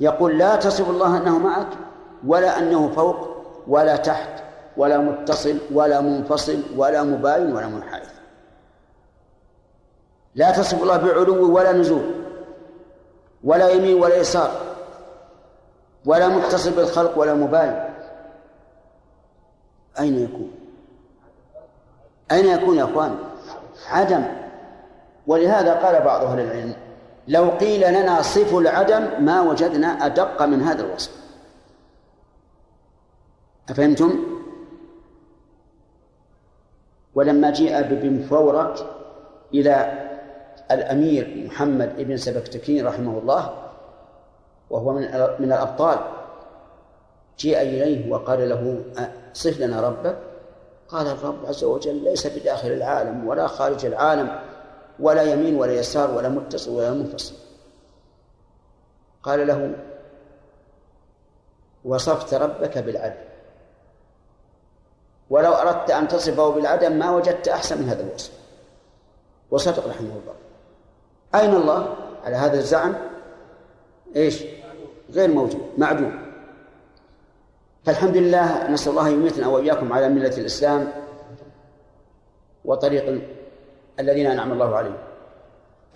يقول 0.00 0.38
لا 0.38 0.56
تصف 0.56 0.90
الله 0.90 1.16
أنه 1.16 1.38
معك 1.38 1.68
ولا 2.26 2.58
أنه 2.58 2.88
فوق 2.88 3.28
ولا 3.66 3.96
تحت. 3.96 4.49
ولا 4.76 4.98
متصل 4.98 5.58
ولا 5.72 6.00
منفصل 6.00 6.62
ولا 6.76 7.02
مباين 7.02 7.52
ولا 7.56 7.66
منحرف. 7.66 8.20
لا 10.34 10.50
تصف 10.50 10.82
الله 10.82 10.96
بعلو 10.96 11.56
ولا 11.56 11.72
نزول 11.72 12.14
ولا 13.44 13.68
يمين 13.68 14.02
ولا 14.02 14.16
يسار 14.16 14.50
ولا 16.06 16.28
متصل 16.28 16.70
بالخلق 16.70 17.18
ولا 17.18 17.34
مباين. 17.34 17.90
أين 19.98 20.24
يكون؟ 20.24 20.50
أين 22.32 22.46
يكون 22.46 22.76
يا 22.76 22.84
أخوان؟ 22.84 23.18
عدم. 23.88 24.24
ولهذا 25.26 25.74
قال 25.74 26.02
بعض 26.02 26.24
أهل 26.24 26.40
العلم 26.40 26.74
لو 27.28 27.50
قيل 27.50 27.80
لنا 27.80 28.22
صفوا 28.22 28.60
العدم 28.60 29.24
ما 29.24 29.40
وجدنا 29.40 30.06
أدق 30.06 30.42
من 30.42 30.62
هذا 30.62 30.82
الوصف. 30.82 31.10
أفهمتم؟ 33.70 34.29
ولما 37.14 37.50
جيء 37.50 37.82
بابن 37.82 38.22
فورك 38.22 38.86
إلى 39.54 40.06
الأمير 40.70 41.44
محمد 41.46 41.96
بن 41.98 42.16
سبكتكين 42.16 42.86
رحمه 42.86 43.18
الله 43.18 43.54
وهو 44.70 44.92
من 44.92 45.02
من 45.38 45.52
الأبطال 45.52 45.98
جيء 47.38 47.60
إليه 47.60 48.12
وقال 48.12 48.48
له 48.48 48.84
صف 49.32 49.60
لنا 49.60 49.80
ربك. 49.80 50.16
قال 50.88 51.06
الرب 51.06 51.46
عز 51.46 51.64
وجل 51.64 52.04
ليس 52.04 52.26
بداخل 52.26 52.68
العالم 52.68 53.28
ولا 53.28 53.46
خارج 53.46 53.86
العالم 53.86 54.38
ولا 55.00 55.22
يمين 55.22 55.56
ولا 55.56 55.72
يسار 55.72 56.10
ولا 56.10 56.28
متصل 56.28 56.70
ولا 56.70 56.90
منفصل. 56.90 57.34
قال 59.22 59.46
له 59.46 59.74
وصفت 61.84 62.34
ربك 62.34 62.78
بالعدل. 62.78 63.29
ولو 65.30 65.52
أردت 65.52 65.90
أن 65.90 66.08
تصفه 66.08 66.48
بالعدم 66.48 66.92
ما 66.92 67.10
وجدت 67.10 67.48
أحسن 67.48 67.82
من 67.82 67.88
هذا 67.88 68.02
الوصف. 68.02 68.32
وصدق 69.50 69.88
رحمه 69.88 70.10
الله. 70.10 70.34
أين 71.34 71.54
الله؟ 71.54 71.94
على 72.24 72.36
هذا 72.36 72.58
الزعم؟ 72.58 72.94
إيش؟ 74.16 74.44
غير 75.10 75.28
موجود 75.28 75.60
معدوم. 75.78 76.22
فالحمد 77.84 78.16
لله 78.16 78.70
نسأل 78.70 78.90
الله 78.90 79.08
يميتنا 79.08 79.46
وإياكم 79.46 79.92
على 79.92 80.08
ملة 80.08 80.36
الإسلام 80.38 80.92
وطريق 82.64 83.22
الذين 84.00 84.26
أنعم 84.26 84.52
الله 84.52 84.76
عليهم. 84.76 84.98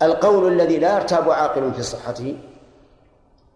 القول 0.01 0.53
الذي 0.53 0.77
لا 0.77 0.95
يرتاب 0.95 1.29
عاقل 1.29 1.73
في 1.73 1.83
صحته 1.83 2.37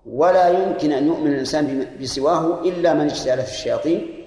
ولا 0.06 0.50
يمكن 0.50 0.92
أن 0.92 1.08
يؤمن 1.08 1.28
الإنسان 1.28 1.98
بسواه 2.02 2.62
إلا 2.62 2.94
من 2.94 3.02
اجتالت 3.02 3.48
الشياطين 3.48 4.19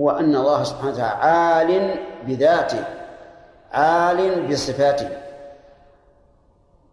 هو 0.00 0.10
أن 0.10 0.36
الله 0.36 0.64
سبحانه 0.64 0.92
وتعالى 0.92 1.22
عال 1.22 1.98
بذاته 2.26 2.84
عال 3.72 4.48
بصفاته. 4.48 5.08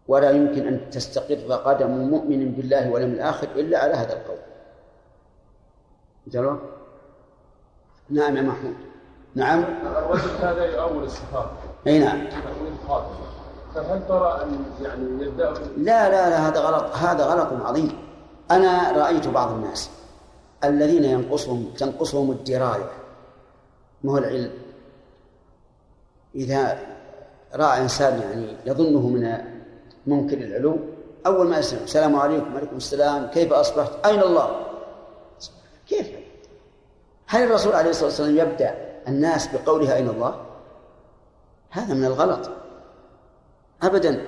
ولا 0.08 0.30
يمكن 0.30 0.66
أن 0.68 0.90
تستقر 0.90 1.54
قدم 1.54 1.90
مؤمن 1.90 2.52
بالله 2.52 2.90
واليوم 2.90 3.10
الآخر 3.10 3.48
إلا 3.56 3.78
على 3.78 3.94
هذا 3.94 4.12
القول. 4.12 4.38
جلوة 6.26 6.60
نعم 8.10 8.36
يا 8.36 8.42
محمود. 8.42 8.76
نعم؟ 9.34 9.64
الرجل 9.96 10.30
هذا 10.42 10.64
يؤول 10.64 11.04
الصفات. 11.04 11.50
أي 11.86 11.98
نعم. 11.98 12.26
فهل 13.74 14.08
ترى 14.08 14.42
أن 14.42 14.64
يعني 14.82 15.24
يبدأ 15.24 15.52
لا 15.76 16.08
لا 16.08 16.30
لا 16.30 16.48
هذا 16.48 16.60
غلط 16.60 16.96
هذا 16.96 17.24
غلط 17.24 17.66
عظيم. 17.66 17.98
أنا 18.50 18.92
رأيت 18.92 19.28
بعض 19.28 19.50
الناس 19.52 19.90
الذين 20.64 21.04
ينقصهم 21.04 21.72
تنقصهم 21.78 22.30
الدراية. 22.30 22.90
ما 24.04 24.12
هو 24.12 24.18
العلم؟ 24.18 24.52
إذا 26.34 26.78
رأى 27.54 27.80
إنسان 27.80 28.20
يعني 28.20 28.56
يظنه 28.66 29.08
من 29.08 29.38
منكر 30.06 30.38
العلو 30.38 30.76
أول 31.26 31.46
ما 31.46 31.58
يسلم 31.58 31.84
السلام 31.84 32.16
عليكم 32.16 32.54
وعليكم 32.54 32.76
السلام 32.76 33.26
كيف 33.26 33.52
أصبحت؟ 33.52 34.06
أين 34.06 34.22
الله؟ 34.22 34.66
كيف؟ 35.88 36.10
هل 37.26 37.42
الرسول 37.42 37.74
عليه 37.74 37.90
الصلاة 37.90 38.08
والسلام 38.08 38.36
يبدأ 38.36 38.74
الناس 39.08 39.48
بقولها 39.54 39.94
أين 39.94 40.08
الله؟ 40.08 40.40
هذا 41.70 41.94
من 41.94 42.04
الغلط. 42.04 42.50
ابدا. 43.82 44.26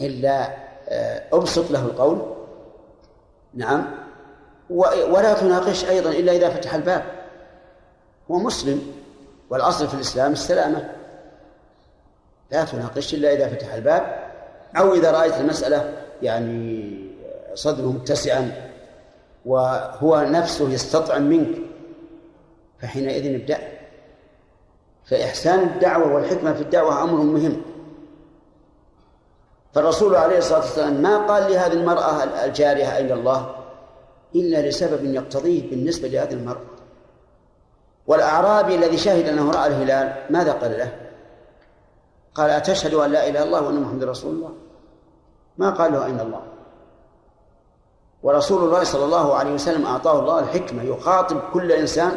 إلا 0.00 0.56
آه، 0.88 1.24
أبسط 1.32 1.70
له 1.70 1.84
القول. 1.84 2.18
نعم. 3.54 3.97
ولا 4.70 5.34
تناقش 5.34 5.84
أيضا 5.84 6.10
إلا 6.10 6.32
إذا 6.32 6.50
فتح 6.50 6.74
الباب. 6.74 7.04
هو 8.30 8.38
مسلم 8.38 8.92
والأصل 9.50 9.88
في 9.88 9.94
الإسلام 9.94 10.32
السلامة. 10.32 10.90
لا 12.50 12.64
تناقش 12.64 13.14
إلا 13.14 13.32
إذا 13.32 13.48
فتح 13.48 13.74
الباب 13.74 14.30
أو 14.78 14.94
إذا 14.94 15.10
رأيت 15.10 15.34
المسألة 15.34 15.92
يعني 16.22 16.94
صدره 17.54 17.86
متسعا 17.86 18.70
وهو 19.46 20.20
نفسه 20.20 20.70
يستطعم 20.70 21.22
منك 21.22 21.58
فحينئذ 22.82 23.34
ابدأ. 23.34 23.58
فإحسان 25.04 25.58
الدعوة 25.58 26.14
والحكمة 26.14 26.52
في 26.52 26.62
الدعوة 26.62 27.02
أمر 27.02 27.22
مهم. 27.22 27.62
فالرسول 29.74 30.14
عليه 30.14 30.38
الصلاة 30.38 30.60
والسلام 30.60 30.92
ما 30.92 31.26
قال 31.26 31.52
لهذه 31.52 31.72
المرأة 31.72 32.24
الجارية 32.44 32.96
أين 32.96 33.12
الله 33.12 33.57
إلا 34.34 34.68
لسبب 34.68 35.04
يقتضيه 35.04 35.70
بالنسبة 35.70 36.08
لهذه 36.08 36.32
المرأة. 36.32 36.64
والأعرابي 38.06 38.74
الذي 38.74 38.96
شهد 38.96 39.28
أنه 39.28 39.50
رأى 39.50 39.66
الهلال 39.66 40.26
ماذا 40.30 40.52
قال 40.52 40.78
له؟ 40.78 40.96
قال 42.34 42.50
أتشهد 42.50 42.94
أن 42.94 43.10
لا 43.10 43.28
إله 43.28 43.42
إلا 43.42 43.44
الله 43.44 43.62
وأن 43.62 43.80
محمد 43.80 44.04
رسول 44.04 44.34
الله. 44.34 44.52
ما 45.58 45.70
قال 45.70 45.92
له 45.92 46.06
أين 46.06 46.20
الله؟ 46.20 46.42
ورسول 48.22 48.64
الله 48.64 48.84
صلى 48.84 49.04
الله 49.04 49.34
عليه 49.34 49.54
وسلم 49.54 49.86
أعطاه 49.86 50.20
الله 50.20 50.38
الحكمة 50.38 50.82
يخاطب 50.82 51.40
كل 51.52 51.72
إنسان 51.72 52.16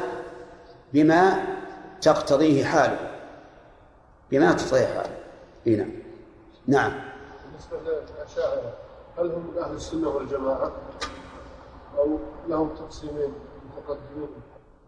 بما 0.93 1.43
تقتضيه 2.01 2.66
حاله. 2.66 3.12
بما 4.32 4.53
تقتضيه 4.53 4.86
حاله. 4.86 5.18
إيه 5.68 5.78
نعم. 5.78 5.91
نعم. 6.68 6.91
بالنسبة 7.45 7.78
للأشاعرة 7.78 8.74
هل 9.18 9.32
هم 9.32 9.53
أهل 9.59 9.76
السنة 9.76 10.09
والجماعة؟ 10.09 10.72
أو 11.97 12.17
لهم 12.49 12.69
تقسيمين 12.69 13.33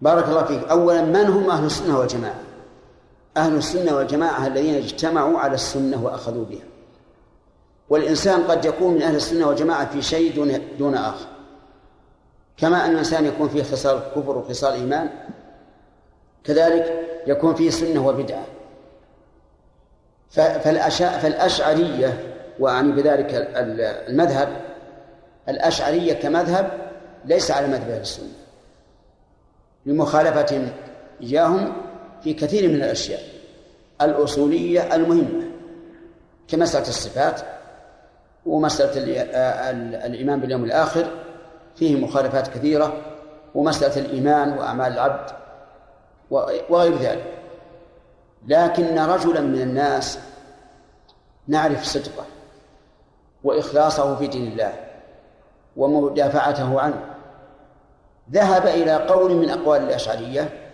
بارك 0.02 0.28
الله 0.28 0.44
فيك. 0.44 0.64
أولا 0.64 1.02
من 1.02 1.26
هم 1.26 1.50
أهل 1.50 1.66
السنة 1.66 2.00
والجماعة؟ 2.00 2.40
أهل 3.38 3.56
السنة 3.56 3.96
والجماعة 3.96 4.48
الذين 4.48 4.76
اجتمعوا 4.76 5.40
على 5.40 5.54
السنة 5.54 6.06
وأخذوا 6.06 6.46
بها. 6.46 6.64
والإنسان 7.90 8.44
قد 8.44 8.66
يكون 8.66 8.94
من 8.94 9.02
أهل 9.02 9.16
السنة 9.16 9.48
والجماعة 9.48 9.92
في 9.92 10.02
شيء 10.02 10.36
دون, 10.36 10.78
دون 10.80 10.96
آخر. 10.96 11.26
كما 12.58 12.86
أن 12.86 12.92
الإنسان 12.92 13.26
يكون 13.26 13.50
فيه 13.50 13.64
خصال 13.64 14.00
كفر 14.16 14.38
وخصال 14.38 14.74
إيمان 14.74 15.10
كذلك 16.44 17.10
يكون 17.28 17.56
فيه 17.56 17.70
سنة 17.70 18.08
وبدعة. 18.08 18.46
فالأشعرية 21.22 22.34
وأعني 22.60 22.92
بذلك 22.92 23.28
المذهب 24.10 24.62
الأشعرية 25.50 26.14
كمذهب 26.14 26.93
ليس 27.26 27.52
على 27.52 27.68
مذهب 27.68 27.90
أهل 27.90 28.02
السنة. 28.02 28.34
لمخالفة 29.86 30.68
إياهم 31.22 31.74
في 32.24 32.34
كثير 32.34 32.70
من 32.70 32.76
الأشياء. 32.76 33.22
الأصولية 34.02 34.96
المهمة 34.96 35.44
كمسألة 36.48 36.88
الصفات 36.88 37.42
ومسألة 38.46 38.92
الإيمان 40.06 40.40
باليوم 40.40 40.64
الآخر 40.64 41.08
فيه 41.76 41.96
مخالفات 41.96 42.48
كثيرة 42.48 43.02
ومسألة 43.56 44.06
الإيمان 44.06 44.58
وأعمال 44.58 44.94
العبد 44.94 45.30
وغير 46.70 46.98
ذلك. 46.98 47.34
لكن 48.48 49.00
رجلا 49.00 49.42
من 49.42 49.62
الناس 49.62 50.20
نعرف 51.48 51.84
صدقه 51.84 52.26
وإخلاصه 53.44 54.16
في 54.16 54.28
دين 54.28 54.52
الله 54.52 54.74
ومدافعته 55.78 56.82
عنه 56.82 57.13
ذهب 58.32 58.68
إلى 58.68 58.96
قول 58.96 59.36
من 59.36 59.50
أقوال 59.50 59.82
الأشعرية 59.82 60.70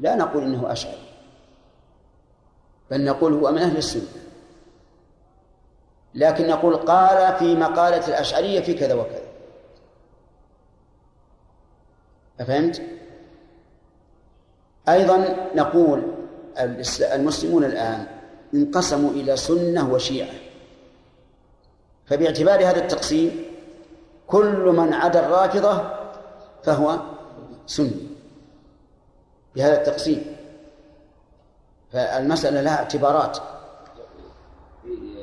لا 0.00 0.14
نقول 0.14 0.42
إنه 0.42 0.72
أشعري 0.72 1.08
بل 2.90 3.04
نقول 3.04 3.32
هو 3.32 3.52
من 3.52 3.58
أهل 3.58 3.76
السنة. 3.76 4.22
لكن 6.14 6.46
نقول 6.46 6.76
قال 6.76 7.36
في 7.38 7.54
مقالة 7.54 8.08
الأشعرية 8.08 8.60
في 8.60 8.74
كذا 8.74 8.94
وكذا. 8.94 9.28
أفهمت؟ 12.40 12.82
أيضا 14.88 15.48
نقول 15.54 16.02
المسلمون 17.12 17.64
الآن 17.64 18.06
انقسموا 18.54 19.10
إلى 19.10 19.36
سنة 19.36 19.92
وشيعة. 19.92 20.34
فباعتبار 22.06 22.60
هذا 22.60 22.76
التقسيم 22.76 23.44
كل 24.26 24.72
من 24.76 24.92
عدا 24.92 25.26
الرافضة 25.26 25.97
فهو 26.62 26.98
سني 27.66 28.08
بهذا 29.56 29.78
التقسيم. 29.78 30.36
فالمسألة 31.92 32.60
لها 32.60 32.76
اعتبارات. 32.76 33.38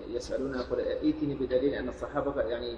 يسألون 0.09 0.55
يقول 0.55 0.79
ائتني 0.79 1.35
بدليل 1.35 1.73
أن 1.73 1.89
الصحابة 1.89 2.41
يعني 2.41 2.77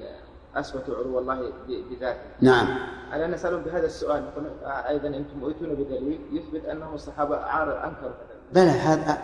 أثبتوا 0.55 0.95
علو 0.95 1.19
الله 1.19 1.51
بذاته. 1.67 2.19
نعم. 2.41 2.67
ألا 3.13 3.27
نسألهم 3.27 3.61
بهذا 3.61 3.85
السؤال؟ 3.85 4.23
أيضا 4.65 5.07
أنتم 5.07 5.45
ائتون 5.45 5.75
بدليل 5.75 6.19
يثبت 6.31 6.65
أنهم 6.65 6.93
الصحابة 6.93 7.37
عار 7.37 7.85
أنكروا 7.85 8.11
بلى 8.53 8.69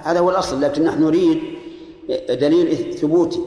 هذا 0.04 0.20
هو 0.20 0.30
الأصل. 0.30 0.62
لكن 0.62 0.84
نحن 0.84 1.04
نريد 1.04 1.58
دليل 2.30 2.94
ثبوتي. 2.94 3.46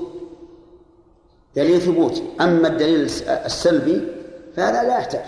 دليل 1.57 1.80
ثبوتي. 1.80 2.22
أما 2.41 2.68
الدليل 2.68 3.01
السلبي 3.28 4.09
فهذا 4.57 4.82
لا 4.82 4.99
يحتاج. 4.99 5.24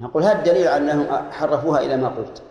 نقول 0.00 0.22
هذا 0.22 0.38
الدليل 0.38 0.68
على 0.68 0.92
أنهم 0.92 1.30
حرفوها 1.30 1.80
إلى 1.80 1.96
ما 1.96 2.08
قلت. 2.08 2.42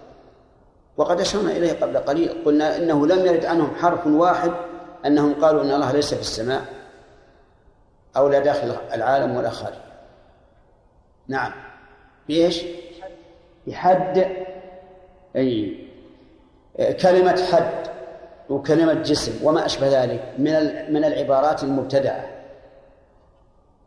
وقد 0.97 1.21
أشرنا 1.21 1.51
إليه 1.51 1.73
قبل 1.73 1.97
قليل 1.97 2.43
قلنا 2.45 2.77
إنه 2.77 3.07
لم 3.07 3.25
يرد 3.25 3.45
عنهم 3.45 3.75
حرف 3.75 4.07
واحد 4.07 4.51
أنهم 5.05 5.33
قالوا 5.41 5.61
أن 5.61 5.71
الله 5.71 5.91
ليس 5.91 6.13
في 6.13 6.21
السماء 6.21 6.61
أو 8.17 8.27
لا 8.27 8.39
داخل 8.39 8.75
العالم 8.93 9.35
ولا 9.35 9.49
خارج. 9.49 9.75
نعم. 11.27 11.51
بإيش؟ 12.27 12.63
بحد. 13.67 14.27
أي 15.35 15.87
كلمة 17.01 17.45
حد 17.51 17.87
وكلمة 18.49 18.93
جسم 18.93 19.45
وما 19.47 19.65
أشبه 19.65 20.03
ذلك 20.03 20.33
من 20.37 20.53
من 20.93 21.05
العبارات 21.05 21.63
المبتدعة 21.63 22.25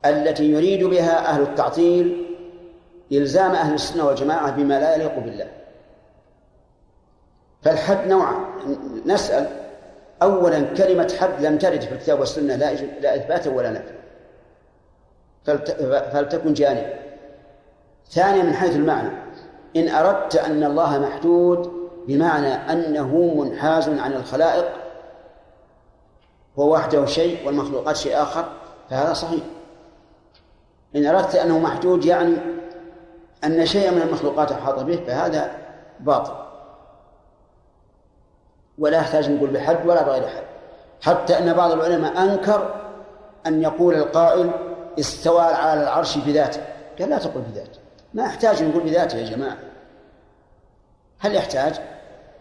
التي 0.04 0.44
يريد 0.44 0.84
بها 0.84 1.28
أهل 1.28 1.42
التعطيل 1.42 2.30
إلزام 3.12 3.50
أهل 3.50 3.74
السنة 3.74 4.06
والجماعة 4.06 4.50
بما 4.50 4.80
لا 4.80 4.94
يليق 4.94 5.18
بالله. 5.18 5.48
فالحد 7.62 8.06
نوعا 8.06 8.34
نسأل 9.06 9.46
أولا 10.22 10.61
كلمة 10.61 11.12
حد 11.20 11.44
لم 11.44 11.58
ترد 11.58 11.80
في 11.80 11.92
الكتاب 11.92 12.20
والسنة 12.20 12.54
لا 12.54 12.74
لا 12.74 13.16
إثباتا 13.16 13.50
ولا 13.50 13.70
نفي. 13.70 13.94
فلتكن 16.12 16.52
جانبا. 16.52 16.94
ثانيا 18.11 18.42
من 18.42 18.54
حيث 18.54 18.76
المعنى 18.76 19.11
إن 19.76 19.88
أردت 19.88 20.36
أن 20.36 20.64
الله 20.64 20.98
محدود 20.98 21.72
بمعنى 22.08 22.54
أنه 22.72 23.34
منحاز 23.34 23.88
عن 23.88 24.12
الخلائق 24.12 24.68
هو 26.58 26.72
وحده 26.72 27.06
شيء 27.06 27.46
والمخلوقات 27.46 27.96
شيء 27.96 28.22
آخر 28.22 28.44
فهذا 28.90 29.12
صحيح. 29.12 29.42
إن 30.96 31.06
أردت 31.06 31.34
أنه 31.34 31.58
محدود 31.58 32.04
يعني 32.04 32.36
أن 33.45 33.66
شيئا 33.66 33.91
من 33.91 34.03
المخلوقات 34.03 34.53
أحاط 34.53 34.78
به 34.78 34.97
فهذا 35.07 35.51
باطل. 36.01 36.32
ولا 38.78 38.99
يحتاج 38.99 39.30
نقول 39.30 39.51
بحد 39.51 39.86
ولا 39.86 40.03
بغير 40.03 40.28
حد. 40.28 40.43
حتى 41.03 41.38
أن 41.38 41.53
بعض 41.53 41.72
العلماء 41.72 42.22
أنكر 42.22 42.74
أن 43.47 43.62
يقول 43.62 43.95
القائل 43.95 44.51
استوى 45.01 45.41
على 45.41 45.82
العرش 45.82 46.18
بذاته. 46.18 46.61
قال 46.99 47.11
لا 47.11 47.18
تقل 47.18 47.41
بذاته. 47.41 47.78
ما 48.14 48.24
يحتاج 48.24 48.62
نقول 48.62 48.82
بذاته 48.82 49.18
يا 49.18 49.30
جماعة. 49.30 49.57
هل 51.18 51.34
يحتاج؟ 51.34 51.80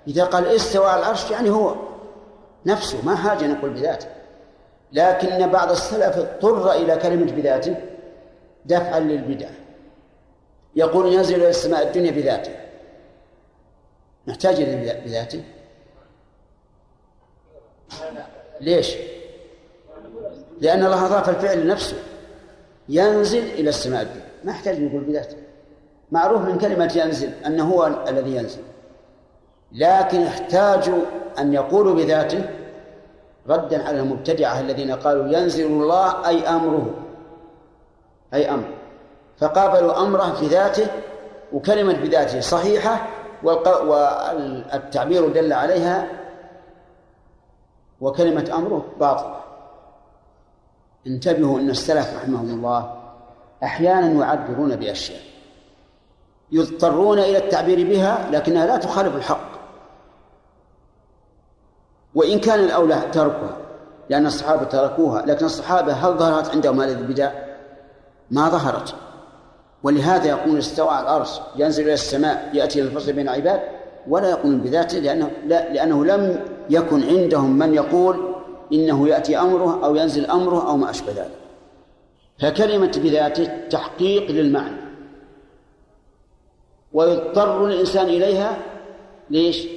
إذا 0.08 0.24
قال 0.24 0.48
استوى 0.48 0.88
على 0.88 1.00
العرش 1.00 1.32
يعني 1.32 1.50
هو 1.50 1.76
نفسه 2.66 3.06
ما 3.06 3.16
حاجة 3.16 3.48
نقول 3.48 3.70
بذاته. 3.70 4.08
لكن 4.92 5.48
بعض 5.52 5.72
السلف 5.72 6.18
اضطر 6.18 6.72
إلى 6.72 6.96
كلمة 6.96 7.32
بذاته 7.32 7.76
دفعا 8.66 9.00
للبدعة 9.00 9.50
يقول 10.80 11.14
ينزل 11.14 11.36
إلى 11.36 11.50
السماء 11.50 11.88
الدنيا 11.88 12.12
بذاته. 12.12 12.52
نحتاج 14.28 14.56
إلى 14.56 15.02
بذاته؟ 15.06 15.44
ليش؟ 18.62 18.96
لأن 20.62 20.86
الله 20.86 21.06
أضاف 21.06 21.30
الفعل 21.30 21.66
لنفسه. 21.66 21.98
ينزل 22.90 23.44
إلى 23.44 23.70
السماء 23.70 24.02
الدنيا. 24.02 24.28
ما 24.44 24.52
يحتاج 24.52 24.82
نقول 24.82 25.04
بذاته. 25.04 25.38
معروف 26.12 26.42
من 26.42 26.58
كلمة 26.58 26.94
ينزل 26.96 27.32
أنه 27.46 27.74
هو 27.74 28.06
الذي 28.08 28.36
ينزل. 28.36 28.62
لكن 29.72 30.22
احتاجوا 30.22 31.02
أن 31.40 31.54
يقولوا 31.54 31.96
بذاته 31.96 32.50
ردا 33.48 33.84
على 33.84 34.00
المبتدعة 34.00 34.60
الذين 34.60 34.92
قالوا 34.92 35.38
ينزل 35.38 35.66
الله 35.66 36.28
أي 36.28 36.48
أمره. 36.48 36.96
أي 38.34 38.50
أمر. 38.50 38.79
فقابلوا 39.40 40.02
أمره 40.02 40.34
في 40.34 40.48
ذاته 40.48 40.88
وكلمة 41.54 41.94
بذاته 41.94 42.40
صحيحة 42.40 43.08
والتعبير 43.44 45.28
دل 45.30 45.54
عليها 45.54 46.08
وكلمة 48.02 48.52
أمره 48.54 48.86
باطلة. 49.00 49.40
انتبهوا 51.08 51.60
أن 51.60 51.70
السلف 51.70 52.16
رحمهم 52.16 52.50
الله 52.50 52.96
أحيانا 53.64 54.26
يعبرون 54.26 54.76
بأشياء 54.76 55.22
يضطرون 56.52 57.20
إلى 57.20 57.38
التعبير 57.38 57.90
بها 57.90 58.30
لكنها 58.32 58.66
لا 58.66 58.78
تخالف 58.78 59.16
الحق. 59.16 59.50
وإن 62.16 62.40
كان 62.40 62.60
الأولى 62.60 63.02
تركها 63.12 63.58
لأن 64.10 64.26
الصحابة 64.26 64.64
تركوها 64.64 65.22
لكن 65.22 65.46
الصحابة 65.46 65.94
هل 65.94 66.18
ظهرت 66.18 66.50
عندهم 66.50 66.82
هذه 66.82 66.92
البدع؟ 66.92 67.32
ما 68.32 68.50
ظهرت. 68.50 68.96
ولهذا 69.84 70.28
يقول 70.28 70.58
استوى 70.58 70.90
على 70.90 71.04
العرش 71.04 71.30
ينزل 71.56 71.84
إلى 71.84 71.94
السماء 71.94 72.50
يأتي 72.54 72.82
للفصل 72.82 73.14
بين 73.14 73.30
العباد 73.30 73.62
ولا 74.08 74.30
يقول 74.30 74.56
بذاته 74.56 75.00
لأنه 75.00 75.32
لا 75.46 75.74
لأنه 75.74 76.06
لم 76.06 76.46
يكن 76.70 77.04
عندهم 77.04 77.60
من 77.60 77.74
يقول 77.74 78.36
إنه 78.74 79.08
يأتي 79.08 79.38
أمره 79.38 79.86
أو 79.86 79.96
ينزل 79.96 80.26
أمره 80.26 80.70
أو 80.70 80.78
ما 80.78 80.90
أشبه 80.90 81.12
ذلك. 81.12 81.40
فكلمة 82.40 82.92
بذاته 83.04 83.68
تحقيق 83.70 84.32
للمعنى. 84.32 84.78
ويضطر 86.94 87.66
الإنسان 87.66 88.06
إليها 88.06 88.58
ليش؟ 89.30 89.68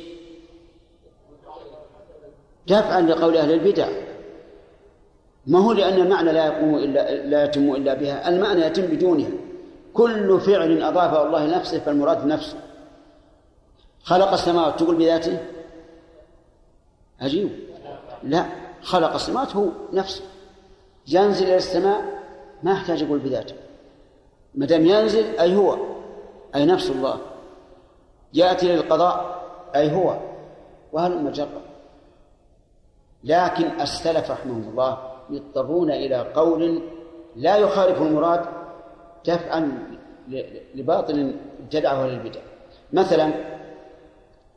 دفعا 2.66 3.00
لقول 3.00 3.36
أهل 3.36 3.52
البدع. 3.52 3.88
ما 5.46 5.58
هو 5.58 5.72
لأن 5.72 6.00
المعنى 6.00 6.32
لا 6.32 6.46
يقوم 6.46 6.74
إلا 6.74 7.26
لا 7.26 7.44
يتم 7.44 7.74
إلا 7.74 7.94
بها 7.94 8.28
المعنى 8.28 8.60
يتم 8.60 8.82
بدونها. 8.82 9.30
كل 9.94 10.40
فعل 10.40 10.82
أضافه 10.82 11.26
الله 11.26 11.46
لنفسه 11.46 11.80
فالمراد 11.80 12.26
نفسه. 12.26 12.58
خلق 14.02 14.32
السماوات 14.32 14.80
تقول 14.80 14.96
بذاته؟ 14.96 15.38
عجيب. 17.20 17.50
لا 18.22 18.46
خلق 18.82 19.14
السماوات 19.14 19.56
هو 19.56 19.68
نفسه. 19.92 20.22
ينزل 21.08 21.44
إلى 21.44 21.56
السماء 21.56 22.22
ما 22.62 22.72
يحتاج 22.72 23.02
يقول 23.02 23.18
بذاته. 23.18 23.54
ما 24.54 24.66
دام 24.66 24.86
ينزل 24.86 25.38
أي 25.38 25.56
هو؟ 25.56 25.78
أي 26.54 26.66
نفس 26.66 26.90
الله. 26.90 27.20
يأتي 28.34 28.76
للقضاء 28.76 29.42
أي 29.74 29.96
هو؟ 29.96 30.16
وهل 30.92 31.24
مجرد؟ 31.24 31.62
لكن 33.24 33.80
السلف 33.80 34.30
رحمهم 34.30 34.68
الله 34.70 34.98
يضطرون 35.30 35.90
إلى 35.90 36.32
قول 36.34 36.82
لا 37.36 37.56
يخالف 37.56 38.02
المراد 38.02 38.61
دفعا 39.26 39.88
لباطل 40.74 41.36
ابتدعه 41.60 42.06
للبدع 42.06 42.40
مثلا 42.92 43.32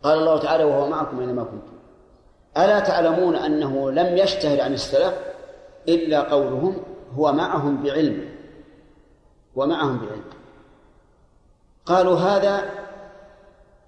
قال 0.04 0.20
الله 0.20 0.40
تعالى 0.40 0.64
وهو 0.64 0.88
معكم 0.88 1.20
أينما 1.20 1.44
كنتم. 1.44 1.76
ألا 2.58 2.80
تعلمون 2.80 3.36
أنه 3.36 3.92
لم 3.92 4.18
يشتهر 4.18 4.62
عن 4.62 4.74
السلف 4.74 5.14
إلا 5.88 6.22
قولهم 6.22 6.78
هو 7.16 7.34
معهم 7.34 7.84
بعلم. 7.84 8.30
ومعهم 9.56 9.98
بعلم. 9.98 10.24
قالوا 11.86 12.18
هذا 12.18 12.70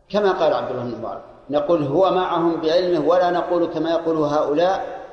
كما 0.09 0.31
قال 0.31 0.53
عبد 0.53 0.71
الله 0.71 0.83
بن 0.83 0.97
مبارك 0.97 1.23
نقول 1.49 1.83
هو 1.83 2.11
معهم 2.11 2.61
بعلمه 2.61 3.07
ولا 3.07 3.31
نقول 3.31 3.65
كما 3.65 3.89
يقول 3.89 4.17
هؤلاء 4.17 5.05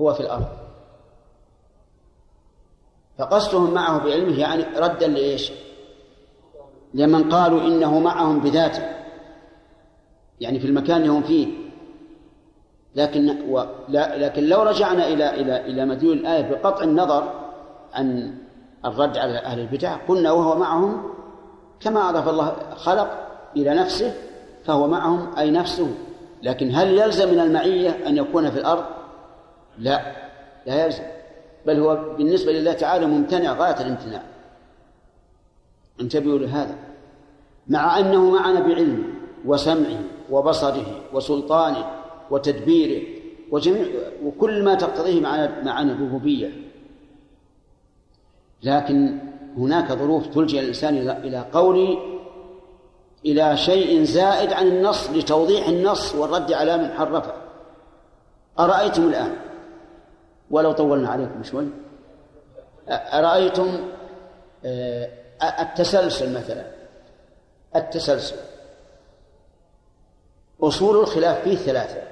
هو 0.00 0.14
في 0.14 0.20
الأرض. 0.20 0.67
فقصدهم 3.18 3.74
معه 3.74 4.04
بعلمه 4.04 4.40
يعني 4.40 4.64
ردا 4.76 5.06
لإيش؟ 5.06 5.52
لمن 6.94 7.30
قالوا 7.30 7.60
إنه 7.60 7.98
معهم 7.98 8.40
بذاته. 8.40 8.82
يعني 10.40 10.60
في 10.60 10.66
المكان 10.66 10.96
اللي 10.96 11.08
هم 11.08 11.22
فيه. 11.22 11.48
لكن 12.94 13.36
و... 13.50 13.64
لا 13.88 14.18
لكن 14.18 14.44
لو 14.44 14.62
رجعنا 14.62 15.06
إلى 15.06 15.40
إلى 15.40 15.66
إلى 15.66 15.84
مدلول 15.84 16.16
الآية 16.16 16.50
بقطع 16.50 16.84
النظر 16.84 17.32
عن 17.94 18.34
الرد 18.84 19.18
على 19.18 19.38
أهل 19.38 19.60
البدع 19.60 19.96
قلنا 20.08 20.32
وهو 20.32 20.58
معهم 20.58 21.02
كما 21.80 22.10
أضاف 22.10 22.28
الله 22.28 22.56
خلق 22.76 23.28
إلى 23.56 23.74
نفسه 23.74 24.14
فهو 24.64 24.86
معهم 24.86 25.36
أي 25.38 25.50
نفسه. 25.50 25.94
لكن 26.42 26.74
هل 26.74 26.98
يلزم 26.98 27.28
من 27.28 27.40
المعية 27.40 28.06
أن 28.06 28.16
يكون 28.16 28.50
في 28.50 28.58
الأرض؟ 28.58 28.84
لا 29.78 30.00
لا 30.66 30.84
يلزم. 30.84 31.17
بل 31.68 31.80
هو 31.80 32.14
بالنسبة 32.18 32.52
لله 32.52 32.72
تعالى 32.72 33.06
ممتنع 33.06 33.52
غاية 33.52 33.80
الامتناع. 33.80 34.22
انتبهوا 36.00 36.38
لهذا. 36.38 36.76
مع 37.68 37.98
أنه 37.98 38.30
معنا 38.30 38.60
بعلمه 38.60 39.04
وسمعه 39.44 40.00
وبصره 40.30 41.00
وسلطانه 41.12 41.90
وتدبيره 42.30 43.02
وجميع 43.50 43.86
وكل 44.24 44.64
ما 44.64 44.74
تقتضيه 44.74 45.20
معنا 45.20 45.62
معنا 45.62 45.92
الربوبية. 45.92 46.50
لكن 48.62 49.18
هناك 49.58 49.92
ظروف 49.92 50.26
تلجئ 50.26 50.60
الإنسان 50.60 50.96
إلى 50.96 51.44
قول 51.52 51.98
إلى 53.26 53.56
شيء 53.56 54.02
زائد 54.04 54.52
عن 54.52 54.66
النص 54.66 55.10
لتوضيح 55.10 55.68
النص 55.68 56.14
والرد 56.14 56.52
على 56.52 56.76
من 56.78 56.92
حرفه. 56.92 57.32
أرأيتم 58.58 59.08
الآن؟ 59.08 59.47
ولو 60.50 60.72
طولنا 60.72 61.08
عليكم 61.08 61.42
شوي. 61.42 61.66
أرأيتم 62.88 63.90
آه، 64.64 65.10
التسلسل 65.42 66.38
مثلا 66.38 66.66
التسلسل. 67.76 68.36
أصول 70.60 71.00
الخلاف 71.00 71.42
فيه 71.44 71.56
ثلاثة. 71.56 72.02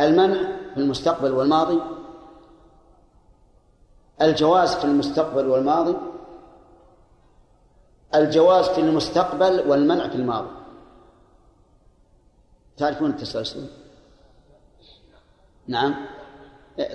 المنع 0.00 0.56
في 0.74 0.80
المستقبل 0.80 1.32
والماضي 1.32 1.80
الجواز 4.22 4.74
في 4.74 4.84
المستقبل 4.84 5.46
والماضي 5.46 5.96
الجواز 8.14 8.68
في 8.68 8.80
المستقبل 8.80 9.68
والمنع 9.68 10.08
في 10.08 10.14
الماضي. 10.14 10.50
تعرفون 12.76 13.10
التسلسل؟ 13.10 13.66
نعم. 15.68 16.17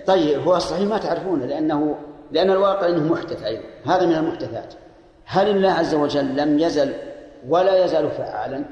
طيب 0.07 0.41
هو 0.41 0.55
الصحيح 0.55 0.87
ما 0.87 0.97
تعرفونه 0.97 1.45
لأنه 1.45 1.97
لأن 2.31 2.51
الواقع 2.51 2.87
أنه 2.87 3.13
محدث 3.13 3.43
أيضا. 3.43 3.63
هذا 3.85 4.05
من 4.05 4.15
المحدثات. 4.15 4.73
هل 5.25 5.49
الله 5.49 5.71
عز 5.71 5.95
وجل 5.95 6.35
لم 6.35 6.59
يزل 6.59 6.93
ولا 7.47 7.85
يزال 7.85 8.11
فعالا 8.11 8.65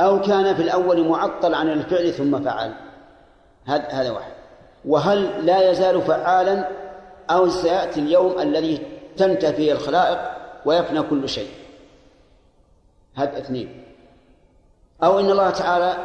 أو 0.00 0.20
كان 0.20 0.54
في 0.54 0.62
الأول 0.62 1.08
معطل 1.08 1.54
عن 1.54 1.68
الفعل 1.68 2.12
ثم 2.12 2.44
فعل؟ 2.44 2.72
هذا 3.66 3.88
هذا 3.88 4.10
واحد. 4.10 4.32
وهل 4.84 5.46
لا 5.46 5.70
يزال 5.70 6.02
فعالا 6.02 6.68
أو 7.30 7.48
سيأتي 7.48 8.00
اليوم 8.00 8.40
الذي 8.40 8.86
تنتهي 9.16 9.52
فيه 9.52 9.72
الخلائق 9.72 10.18
ويفنى 10.64 11.02
كل 11.02 11.28
شيء؟ 11.28 11.50
هذا 13.14 13.38
اثنين. 13.38 13.84
أو 15.02 15.20
إن 15.20 15.30
الله 15.30 15.50
تعالى 15.50 15.96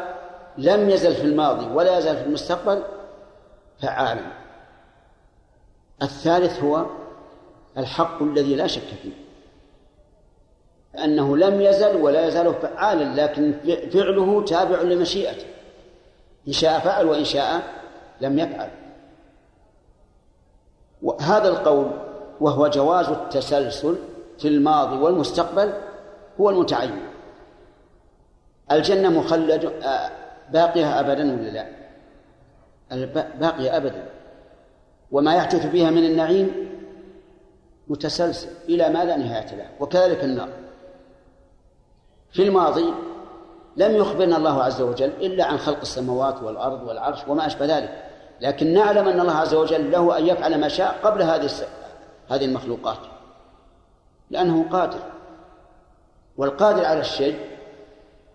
لم 0.58 0.90
يزل 0.90 1.16
في 1.16 1.24
الماضي 1.24 1.66
ولا 1.74 1.98
يزال 1.98 2.18
في 2.18 2.24
المستقبل؟ 2.24 2.84
فعالا 3.82 4.22
الثالث 6.02 6.64
هو 6.64 6.86
الحق 7.78 8.24
الذي 8.24 8.56
لا 8.56 8.68
شك 8.68 8.88
فيه. 9.04 9.12
أنه 11.04 11.38
لم 11.38 11.62
يزل 11.62 11.96
ولا 11.96 12.28
يزال 12.28 12.54
فعالا 12.54 13.24
لكن 13.24 13.54
فعله 13.94 14.46
تابع 14.46 14.82
لمشيئته. 14.82 15.46
إن 16.48 16.54
شاء 16.54 16.80
فعل 16.80 17.06
وإن 17.06 17.24
شاء 17.24 17.62
لم 18.22 18.40
يفعل. 18.40 18.70
هذا 21.22 21.48
القول 21.48 21.92
وهو 22.42 22.68
جواز 22.68 23.10
التسلسل 23.10 23.96
في 24.40 24.48
الماضي 24.48 24.98
والمستقبل 24.98 25.74
هو 26.42 26.50
المتعين. 26.50 27.00
الجنة 28.72 29.10
مخلد 29.10 29.66
آه، 29.66 30.12
باقية 30.52 31.00
أبدا 31.00 31.34
ولا 31.34 31.50
لا؟ 31.50 31.81
باقية 33.40 33.78
أبدا. 33.78 34.10
وما 35.12 35.36
يحدث 35.36 35.66
بها 35.66 35.90
من 35.90 36.06
النعيم 36.06 36.70
متسلسل. 37.88 38.50
إلى 38.70 38.90
ما 38.90 39.06
لا 39.06 39.18
نهاية 39.18 39.56
له؟ 39.56 39.70
وكذلك 39.80 40.24
النار. 40.24 40.50
في 42.32 42.44
الماضي 42.44 42.94
لم 43.78 43.96
يخبرنا 43.96 44.38
الله 44.38 44.64
عز 44.64 44.82
وجل 44.82 45.10
إلا 45.10 45.46
عن 45.46 45.58
خلق 45.58 45.80
السماوات 45.82 46.44
والأرض 46.44 46.88
والعرش 46.88 47.20
وما 47.28 47.46
أشبه 47.46 47.78
ذلك. 47.78 48.04
لكن 48.42 48.74
نعلم 48.74 49.08
أن 49.08 49.20
الله 49.20 49.34
عز 49.34 49.54
وجل 49.54 49.92
له 49.92 50.18
أن 50.18 50.28
يفعل 50.28 50.60
ما 50.60 50.68
شاء 50.68 51.00
قبل 51.04 51.22
هذه 51.22 51.50
هذه 52.30 52.46
المخلوقات. 52.46 52.98
لأنه 54.30 54.70
قادر. 54.72 55.00
والقادر 56.38 56.86
على 56.86 57.00
الشيء 57.00 57.40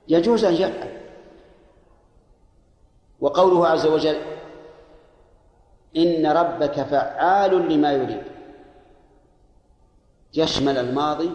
يجوز 0.09 0.45
أن 0.45 0.55
يفعل. 0.55 0.97
وقوله 3.21 3.67
عز 3.67 3.87
وجل 3.87 4.17
إن 5.97 6.27
ربك 6.27 6.83
فعال 6.83 7.73
لما 7.73 7.93
يريد. 7.93 8.23
يشمل 10.35 10.79
الماضي 10.79 11.31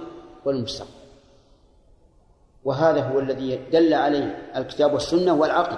والمستقبل. 0.46 0.92
وهذا 2.64 3.02
هو 3.02 3.20
الذي 3.20 3.56
دل 3.56 3.94
عليه 3.94 4.52
الكتاب 4.56 4.94
والسنة 4.94 5.34
والعقل. 5.34 5.78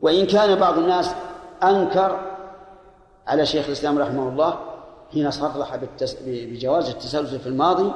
وإن 0.00 0.26
كان 0.26 0.58
بعض 0.58 0.78
الناس 0.78 1.14
أنكر 1.62 2.36
على 3.26 3.46
شيخ 3.46 3.66
الإسلام 3.66 3.98
رحمه 3.98 4.28
الله 4.28 4.60
حين 5.12 5.30
صرح 5.30 5.76
بجواز 6.26 6.88
التسلسل 6.88 7.38
في 7.38 7.46
الماضي 7.46 7.92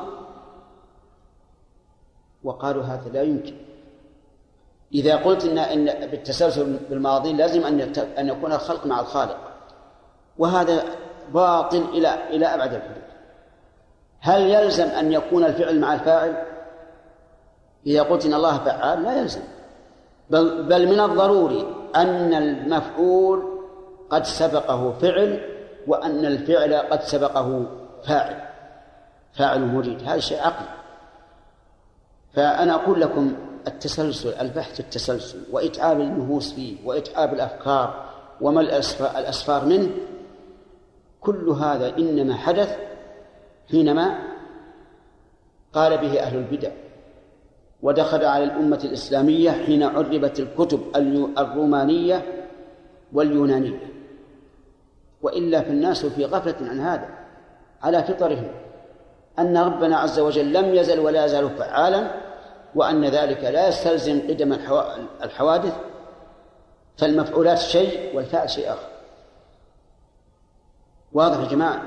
وقالوا 2.44 2.82
هذا 2.82 3.08
لا 3.08 3.22
يمكن. 3.22 3.69
إذا 4.94 5.16
قلت 5.16 5.44
إن 5.44 5.58
إن 5.58 6.06
بالتسلسل 6.06 6.78
بالماضي 6.90 7.32
لازم 7.32 7.66
أن 7.66 7.92
أن 8.18 8.28
يكون 8.28 8.52
الخلق 8.52 8.86
مع 8.86 9.00
الخالق. 9.00 9.38
وهذا 10.38 10.84
باطل 11.34 11.84
إلى 11.92 12.28
إلى 12.30 12.46
أبعد 12.46 12.74
الحدود. 12.74 13.02
هل 14.20 14.42
يلزم 14.42 14.86
أن 14.86 15.12
يكون 15.12 15.44
الفعل 15.44 15.80
مع 15.80 15.94
الفاعل؟ 15.94 16.44
إذا 17.86 18.02
قلت 18.02 18.26
إن 18.26 18.34
الله 18.34 18.58
فعال 18.58 19.02
لا 19.02 19.20
يلزم. 19.20 19.42
بل 20.30 20.62
بل 20.62 20.86
من 20.86 21.00
الضروري 21.00 21.74
أن 21.96 22.34
المفعول 22.34 23.60
قد 24.10 24.24
سبقه 24.24 24.92
فعل 24.92 25.40
وأن 25.86 26.24
الفعل 26.26 26.74
قد 26.74 27.02
سبقه 27.02 27.66
فاعل. 28.06 28.36
فاعل 29.32 29.60
مريد 29.60 30.02
هذا 30.02 30.18
شيء 30.18 30.40
عقلي. 30.40 30.68
فأنا 32.34 32.74
أقول 32.74 33.00
لكم 33.00 33.34
التسلسل 33.66 34.32
البحث 34.32 34.80
التسلسل 34.80 35.38
وإتعاب 35.52 36.00
النفوس 36.00 36.52
فيه 36.52 36.76
وإتعاب 36.84 37.34
الأفكار 37.34 38.04
وما 38.40 38.60
الأسفار 39.18 39.64
منه 39.64 39.90
كل 41.20 41.48
هذا 41.48 41.96
إنما 41.98 42.34
حدث 42.34 42.76
حينما 43.70 44.18
قال 45.72 45.98
به 45.98 46.20
أهل 46.20 46.36
البدع 46.36 46.70
ودخل 47.82 48.24
على 48.24 48.44
الأمة 48.44 48.80
الإسلامية 48.84 49.50
حين 49.50 49.82
عربت 49.82 50.40
الكتب 50.40 50.80
الرومانية 51.38 52.46
واليونانية. 53.12 53.90
وإلا 55.22 55.60
فالناس 55.60 56.06
في 56.06 56.24
غفلة 56.24 56.68
عن 56.68 56.80
هذا 56.80 57.08
على 57.82 58.02
فطرهم 58.02 58.48
أن 59.38 59.56
ربنا 59.56 59.96
عز 59.96 60.20
وجل 60.20 60.52
لم 60.52 60.74
يزل 60.74 60.98
ولا 60.98 61.24
يزال 61.24 61.50
فعالا 61.50 62.10
وأن 62.74 63.04
ذلك 63.04 63.44
لا 63.44 63.68
يستلزم 63.68 64.20
قدم 64.28 64.52
الحوادث 65.22 65.72
فالمفعولات 66.98 67.58
شيء 67.58 68.16
والفعل 68.16 68.50
شيء 68.50 68.72
آخر. 68.72 68.88
واضح 71.12 71.38
يا 71.38 71.48
جماعة؟ 71.48 71.82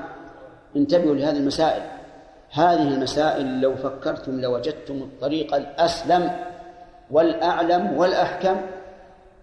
انتبهوا 0.76 1.14
لهذه 1.14 1.36
المسائل. 1.36 1.82
هذه 2.50 2.88
المسائل 2.88 3.60
لو 3.60 3.76
فكرتم 3.76 4.40
لوجدتم 4.40 4.94
الطريق 4.94 5.54
الأسلم 5.54 6.30
والأعلم 7.10 7.96
والأحكم. 7.98 8.60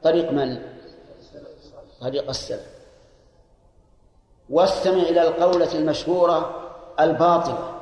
طريق 0.03 0.31
من؟ 0.31 0.61
طريق 2.01 2.29
السلف. 2.29 2.67
واستمع 4.49 5.01
إلى 5.01 5.21
القولة 5.21 5.75
المشهورة 5.75 6.69
الباطلة. 6.99 7.80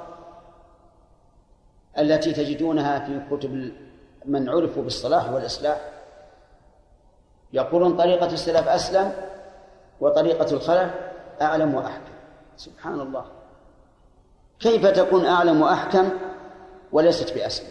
التي 1.97 2.31
تجدونها 2.31 2.99
في 2.99 3.35
كتب 3.35 3.71
من 4.25 4.49
عرفوا 4.49 4.83
بالصلاح 4.83 5.31
والإصلاح. 5.31 5.81
يقولون 7.53 7.97
طريقة 7.97 8.25
السلف 8.25 8.67
أسلم 8.67 9.13
وطريقة 9.99 10.51
الخلف 10.51 10.91
أعلم 11.41 11.75
وأحكم. 11.75 12.11
سبحان 12.57 12.99
الله. 12.99 13.25
كيف 14.59 14.87
تكون 14.87 15.25
أعلم 15.25 15.61
وأحكم 15.61 16.09
وليست 16.91 17.33
بأسلم؟ 17.33 17.69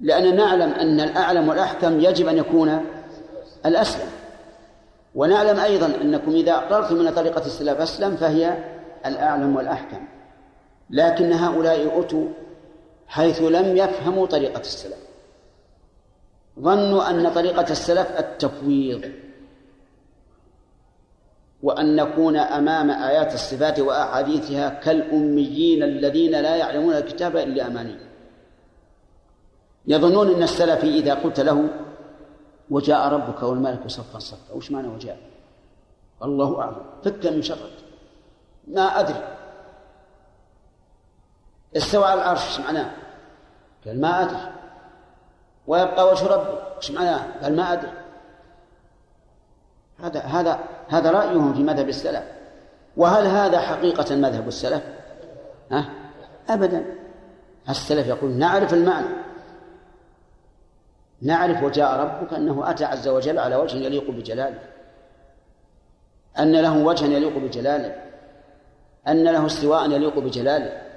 لأننا 0.00 0.44
نعلم 0.44 0.72
أن 0.72 1.00
الأعلم 1.00 1.48
والأحكم 1.48 2.00
يجب 2.00 2.28
أن 2.28 2.38
يكون 2.38 2.86
الأسلم. 3.66 4.08
ونعلم 5.14 5.60
أيضا 5.60 5.86
أنكم 5.86 6.30
إذا 6.30 6.52
أقررتم 6.52 6.94
من 6.94 7.14
طريقة 7.14 7.46
السلف 7.46 7.80
أسلم 7.80 8.16
فهي 8.16 8.58
الأعلم 9.06 9.56
والأحكم. 9.56 10.08
لكن 10.92 11.32
هؤلاء 11.32 12.00
أتوا 12.00 12.28
حيث 13.06 13.42
لم 13.42 13.76
يفهموا 13.76 14.26
طريقة 14.26 14.60
السلف. 14.60 15.02
ظنوا 16.60 17.10
أن 17.10 17.32
طريقة 17.32 17.70
السلف 17.70 18.18
التفويض 18.18 19.12
وأن 21.62 21.96
نكون 21.96 22.36
أمام 22.36 22.90
آيات 22.90 23.34
الصفات 23.34 23.80
وأحاديثها 23.80 24.68
كالأميين 24.68 25.82
الذين 25.82 26.30
لا 26.30 26.56
يعلمون 26.56 26.94
الكتاب 26.94 27.36
إلا 27.36 27.66
أماني 27.66 27.96
يظنون 29.86 30.34
أن 30.34 30.42
السلفي 30.42 30.98
إذا 30.98 31.14
قلت 31.14 31.40
له 31.40 31.68
وجاء 32.70 33.08
ربك 33.08 33.42
والملك 33.42 33.86
صفا 33.86 34.18
صفا 34.18 34.54
وش 34.54 34.70
معنى 34.70 34.88
وجاء؟ 34.88 35.18
الله 36.22 36.60
أعلم 36.60 36.84
فك 37.04 37.26
من 37.26 37.42
شرك 37.42 37.70
ما 38.68 39.00
أدري. 39.00 39.41
استوى 41.76 42.04
على 42.04 42.22
العرش 42.22 42.46
إيش 42.46 42.60
معناه؟ 42.60 42.90
قال 43.86 44.00
ما 44.00 44.22
أدري 44.22 44.52
ويبقى 45.66 46.08
وجه 46.12 46.26
ربي 46.26 46.58
إيش 46.76 46.90
معناه؟ 46.90 47.26
قال 47.42 47.56
ما 47.56 47.72
أدري 47.72 47.92
هذا 50.00 50.20
هذا 50.20 50.58
هذا 50.88 51.10
رأيهم 51.10 51.54
في 51.54 51.62
مذهب 51.62 51.88
السلف 51.88 52.24
وهل 52.96 53.26
هذا 53.26 53.60
حقيقة 53.60 54.16
مذهب 54.16 54.48
السلف؟ 54.48 54.82
ها؟ 55.70 55.88
أبدا 56.48 56.84
السلف 57.68 58.06
يقول 58.06 58.30
نعرف 58.30 58.74
المعنى 58.74 59.06
نعرف 61.22 61.62
وجاء 61.62 62.00
ربك 62.00 62.32
أنه 62.32 62.70
أتى 62.70 62.84
عز 62.84 63.08
وجل 63.08 63.38
على 63.38 63.56
وجه 63.56 63.76
يليق 63.76 64.10
بجلاله 64.10 64.58
أن 66.38 66.52
له 66.52 66.78
وجها 66.78 67.06
يليق 67.06 67.38
بجلاله 67.38 67.96
أن 69.08 69.24
له 69.24 69.46
استواء 69.46 69.90
يليق 69.90 70.18
بجلاله 70.18 70.91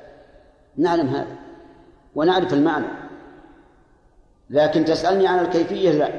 نعلم 0.78 1.08
هذا 1.08 1.36
ونعرف 2.16 2.54
المعنى. 2.54 2.88
لكن 4.50 4.86
تسألني 4.86 5.28
عن 5.28 5.40
الكيفية 5.40 5.92
لا. 5.92 6.10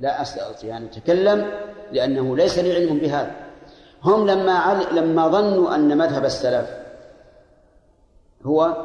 لا 0.00 0.22
أستطيع 0.22 0.76
أن 0.76 0.84
أتكلم 0.84 1.50
لأنه 1.92 2.36
ليس 2.36 2.58
لي 2.58 2.74
علم 2.74 2.98
بهذا. 2.98 3.34
هم 4.02 4.26
لما 4.26 4.52
عل... 4.52 4.96
لما 4.96 5.28
ظنوا 5.28 5.74
أن 5.74 5.98
مذهب 5.98 6.24
السلف 6.24 6.70
هو 8.44 8.76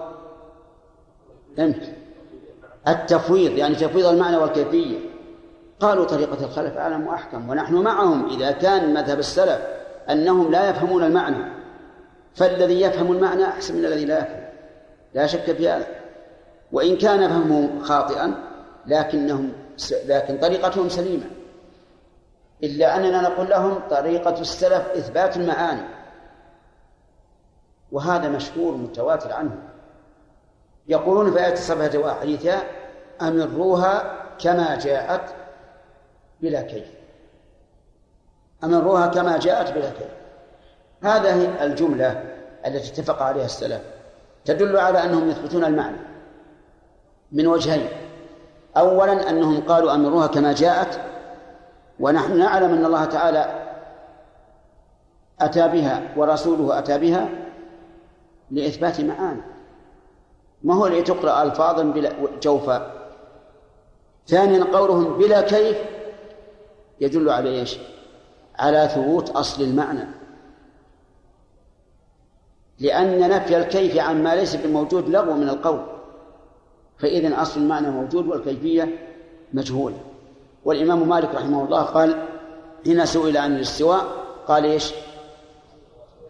أنت 1.60 1.84
التفويض 2.88 3.52
يعني 3.52 3.76
تفويض 3.76 4.06
المعنى 4.06 4.38
والكيفية. 4.38 4.98
قالوا 5.80 6.06
طريقة 6.06 6.46
الخلف 6.46 6.78
أعلم 6.78 7.08
وأحكم 7.08 7.50
ونحن 7.50 7.76
معهم 7.76 8.30
إذا 8.30 8.52
كان 8.52 8.94
مذهب 8.94 9.20
السلف 9.20 9.60
أنهم 10.10 10.52
لا 10.52 10.70
يفهمون 10.70 11.04
المعنى. 11.04 11.52
فالذي 12.36 12.82
يفهم 12.82 13.12
المعنى 13.12 13.46
أحسن 13.46 13.78
من 13.78 13.86
الذي 13.86 14.06
لا 14.06 14.20
يفهم. 14.20 14.41
لا 15.14 15.28
شك 15.28 15.56
في 15.56 15.70
هذا. 15.70 15.88
وإن 16.72 16.98
كان 16.98 17.30
فهمهم 17.30 17.84
خاطئا 17.84 18.34
لكنهم 18.86 19.54
لكن 20.06 20.38
طريقتهم 20.38 20.90
سليمة. 20.90 21.26
إلا 22.64 22.96
أننا 22.96 23.22
نقول 23.22 23.50
لهم 23.50 23.80
طريقة 23.90 24.42
السلف 24.42 24.88
إثبات 24.88 25.38
المعاني. 25.38 25.82
وهذا 27.92 28.30
مشهور 28.30 28.76
متواتر 28.76 29.34
عنه. 29.34 29.58
يقولون 30.88 31.32
في 31.32 31.46
آية 31.46 31.54
الصفحة 31.54 31.98
وأحاديثها 31.98 32.64
أمروها 33.22 34.22
كما 34.40 34.76
جاءت 34.76 35.36
بلا 36.42 36.62
كيف 36.62 36.88
أمروها 38.64 39.08
كما 39.08 39.38
جاءت 39.38 39.74
بلا 39.74 39.90
كيف 39.90 40.08
هذه 41.04 41.64
الجملة 41.64 42.24
التي 42.66 42.92
اتفق 42.92 43.22
عليها 43.22 43.46
السلف. 43.46 43.82
تدل 44.46 44.78
على 44.78 45.04
أنهم 45.04 45.30
يثبتون 45.30 45.64
المعنى. 45.64 45.98
من 47.32 47.48
وجهين. 47.48 47.88
أولا 48.78 49.30
أنهم 49.30 49.62
قالوا 49.62 49.94
أمروها 49.96 50.28
كما 50.28 50.54
جاءت 50.54 51.00
ونحن 52.00 52.38
نعلم 52.38 52.74
أن 52.74 52.86
الله 52.86 53.06
تعالى 53.06 53.46
أتى 55.40 55.68
بها 55.68 56.02
ورسوله 56.18 56.80
أتى 56.80 56.98
بها 56.98 57.30
لإثبات 58.52 59.02
معاني. 59.02 59.42
ما 60.64 60.74
هو 60.76 60.88
لتقرأ 60.88 61.44
ألفاظا 61.44 61.84
بلا 61.84 62.12
جوفا 62.42 62.92
ثانيا 64.28 64.64
قولهم 64.64 65.18
بلا 65.18 65.42
كيف 65.42 65.78
يدل 67.02 67.30
على 67.30 67.50
إيش؟ 67.50 67.78
على 68.60 68.90
ثبوت 68.96 69.30
أصل 69.30 69.64
المعنى. 69.64 70.21
لأن 72.82 73.30
نفي 73.30 73.58
الكيف 73.58 73.98
عما 73.98 74.36
ليس 74.36 74.56
بموجود 74.56 75.10
لغو 75.10 75.34
من 75.34 75.50
القول. 75.50 75.82
فإذا 76.98 77.42
أصل 77.42 77.60
المعنى 77.60 77.90
موجود 77.90 78.28
والكيفية 78.28 78.90
مجهولة. 79.54 79.98
والإمام 80.66 81.10
مالك 81.10 81.36
رحمه 81.36 81.66
الله 81.66 81.82
قال 81.82 82.28
حين 82.86 83.06
سئل 83.06 83.38
عن 83.38 83.56
الاستواء 83.56 84.06
قال 84.48 84.66
إيش؟ 84.66 84.94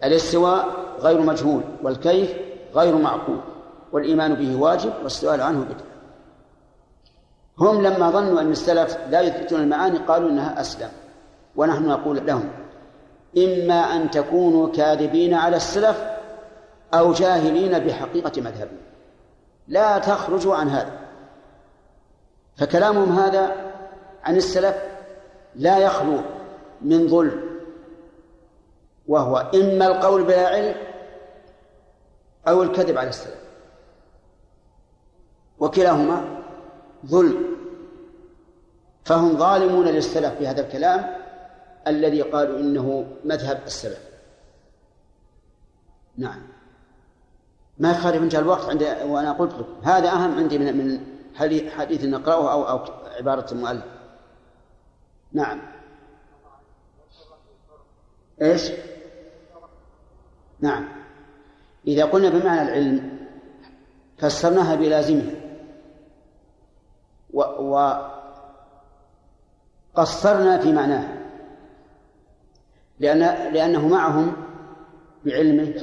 الاستواء 0.03 0.67
غير 0.99 1.21
مجهول 1.21 1.61
والكيف 1.83 2.33
غير 2.75 2.95
معقول 2.95 3.39
والإيمان 3.91 4.33
به 4.33 4.61
واجب 4.61 4.93
والسؤال 5.03 5.41
عنه 5.41 5.59
بدعة. 5.59 5.91
هم 7.59 7.81
لما 7.81 8.09
ظنوا 8.09 8.41
أن 8.41 8.51
السلف 8.51 8.97
لا 9.09 9.21
يثبتون 9.21 9.61
المعاني 9.61 9.97
قالوا 9.97 10.29
إنها 10.29 10.61
أسلم. 10.61 10.89
ونحن 11.55 11.87
نقول 11.87 12.25
لهم 12.25 12.49
إما 13.37 13.95
أن 13.95 14.11
تكونوا 14.11 14.71
كاذبين 14.71 15.33
على 15.33 15.55
السلف 15.55 16.03
أو 16.93 17.13
جاهلين 17.13 17.79
بحقيقة 17.79 18.41
مذهبهم 18.41 18.81
لا 19.67 19.97
تخرجوا 19.97 20.55
عن 20.55 20.69
هذا. 20.69 20.99
فكلامهم 22.55 23.19
هذا 23.19 23.71
عن 24.23 24.35
السلف 24.35 24.75
لا 25.55 25.77
يخلو 25.77 26.21
من 26.81 27.07
ظلم. 27.07 27.51
وهو 29.07 29.37
إما 29.37 29.87
القول 29.87 30.23
بلا 30.23 30.47
علم 30.47 30.75
أو 32.47 32.63
الكذب 32.63 32.97
على 32.97 33.09
السلف. 33.09 33.41
وكلاهما 35.59 36.43
ظلم. 37.05 37.51
فهم 39.03 39.37
ظالمون 39.37 39.85
للسلف 39.85 40.39
بهذا 40.39 40.61
الكلام 40.61 41.15
الذي 41.87 42.21
قالوا 42.21 42.59
إنه 42.59 43.07
مذهب 43.25 43.61
السلف. 43.65 43.99
نعم. 46.17 46.60
ما 47.77 47.91
يخالف 47.91 48.21
انتهى 48.23 48.39
الوقت 48.39 48.69
عند 48.69 48.83
وأنا 49.05 49.31
قلت 49.31 49.53
لكم 49.53 49.73
هذا 49.83 50.09
أهم 50.09 50.35
عندي 50.37 50.57
من 50.57 50.77
من 50.77 50.99
حديث 51.69 52.05
نقرأه 52.05 52.51
أو 52.51 52.63
أو 52.63 52.79
عبارة 53.17 53.51
المؤلف. 53.51 53.85
نعم. 55.33 55.61
إيش؟ 58.41 58.71
نعم. 60.59 60.87
إذا 61.87 62.05
قلنا 62.05 62.29
بمعنى 62.29 62.61
العلم 62.61 63.17
فسرناها 64.17 64.75
بلازمها. 64.75 65.41
وقصرنا 69.93 70.57
في 70.57 70.73
معناه 70.73 71.21
لأن 72.99 73.19
لأنه 73.53 73.87
معهم 73.87 74.33
بعلمه 75.25 75.73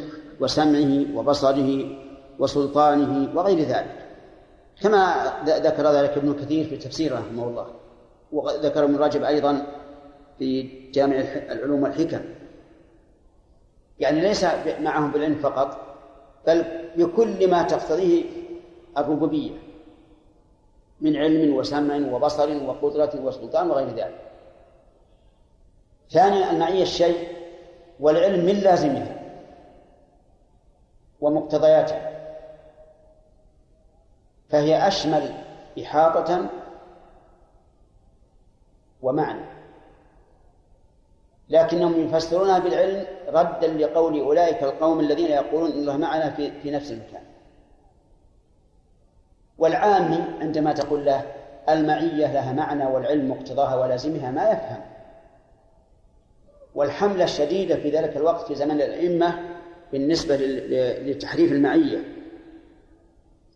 وسمعه 0.41 1.16
وبصره 1.16 1.97
وسلطانه 2.39 3.36
وغير 3.36 3.59
ذلك. 3.59 4.07
كما 4.82 5.32
ذكر 5.47 5.91
ذلك 5.91 6.11
ابن 6.11 6.34
كثير 6.34 6.64
في 6.64 6.76
تفسيره 6.76 7.14
رحمه 7.18 7.45
الله 7.49 7.66
وذكر 8.32 8.84
ابن 8.84 8.97
رجب 8.97 9.22
أيضا 9.22 9.66
في 10.39 10.62
جامع 10.93 11.16
العلوم 11.51 11.82
والحكم. 11.82 12.20
يعني 14.01 14.20
ليس 14.20 14.47
معهم 14.80 15.11
بالعلم 15.11 15.34
فقط 15.34 15.78
بل 16.47 16.64
بكل 16.97 17.51
ما 17.51 17.62
تقتضيه 17.62 18.24
الربوبية 18.99 19.51
من 21.01 21.16
علم 21.16 21.57
وسمع 21.57 22.12
وبصر 22.12 22.64
وقدرة 22.64 23.11
وسلطان 23.24 23.70
وغير 23.70 23.89
ذلك. 23.89 24.20
ثانيا 26.11 26.51
المعية 26.51 26.82
الشيء 26.82 27.28
والعلم 28.01 28.45
من 28.45 28.55
لازمها 28.55 29.08
ومقتضياتها 31.21 32.19
فهي 34.49 34.89
أشمل 34.89 35.35
إحاطة 35.83 36.47
ومعنى. 39.03 39.45
لكنهم 41.49 42.05
يفسرونها 42.05 42.59
بالعلم 42.59 43.07
ردا 43.29 43.66
لقول 43.66 44.21
أولئك 44.21 44.62
القوم 44.62 45.01
الذين 45.01 45.31
يقولون 45.31 45.73
إن 45.73 45.79
الله 45.79 45.97
معنا 45.97 46.31
في, 46.31 46.61
في 46.61 46.71
نفس 46.71 46.91
المكان. 46.91 47.23
والعامي 49.59 50.25
عندما 50.41 50.73
تقول 50.73 51.05
له 51.05 51.23
المعية 51.69 52.33
لها 52.33 52.53
معنى 52.53 52.87
والعلم 52.87 53.31
مقتضاها 53.31 53.77
ولازمها 53.77 54.31
ما 54.31 54.51
يفهم. 54.51 54.81
والحملة 56.75 57.25
الشديدة 57.25 57.77
في 57.77 57.91
ذلك 57.91 58.16
الوقت 58.16 58.47
في 58.47 58.55
زمن 58.55 58.75
الأئمة 58.75 59.58
بالنسبة 59.93 60.36
لتحريف 61.03 61.53
المعية. 61.53 61.99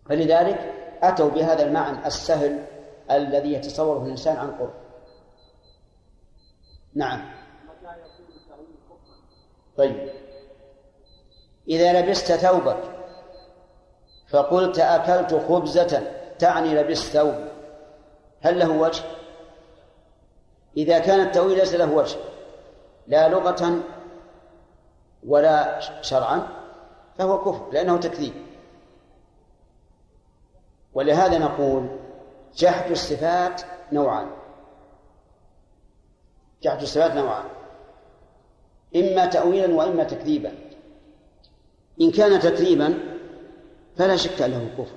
فلذلك 0.08 0.74
أتوا 1.02 1.30
بهذا 1.30 1.66
المعنى 1.66 2.06
السهل 2.06 2.64
الذي 3.10 3.52
يتصوره 3.52 4.04
الإنسان 4.04 4.36
عن 4.36 4.50
قرب. 4.50 4.74
نعم. 6.94 7.30
طيب. 9.76 10.08
إذا 11.68 12.00
لبست 12.00 12.32
ثوبك 12.32 12.78
فقلت 14.28 14.78
أكلت 14.78 15.34
خبزة 15.48 16.02
تعني 16.38 16.74
لبست 16.74 17.12
ثوب. 17.12 17.34
هل 18.40 18.58
له 18.58 18.70
وجه؟ 18.70 19.02
إذا 20.76 20.98
كان 20.98 21.20
التأويل 21.20 21.58
ليس 21.58 21.74
له 21.74 21.92
وجه. 21.92 22.16
لا 23.06 23.28
لغة 23.28 23.82
ولا 25.26 25.80
شرعا 26.02 26.48
فهو 27.18 27.38
كفر 27.38 27.70
لأنه 27.72 27.96
تكذيب. 27.96 28.32
ولهذا 30.94 31.38
نقول 31.38 31.86
جحد 32.56 32.90
الصفات 32.90 33.62
نوعان. 33.92 34.30
جحد 36.62 36.82
الصفات 36.82 37.12
نوعان. 37.12 37.44
إما 38.96 39.26
تأويلا 39.26 39.74
وإما 39.74 40.04
تكذيبا. 40.04 40.52
إن 42.00 42.10
كان 42.10 42.40
تكذيبا 42.40 42.98
فلا 43.96 44.16
شك 44.16 44.42
أنه 44.42 44.70
كفر. 44.78 44.96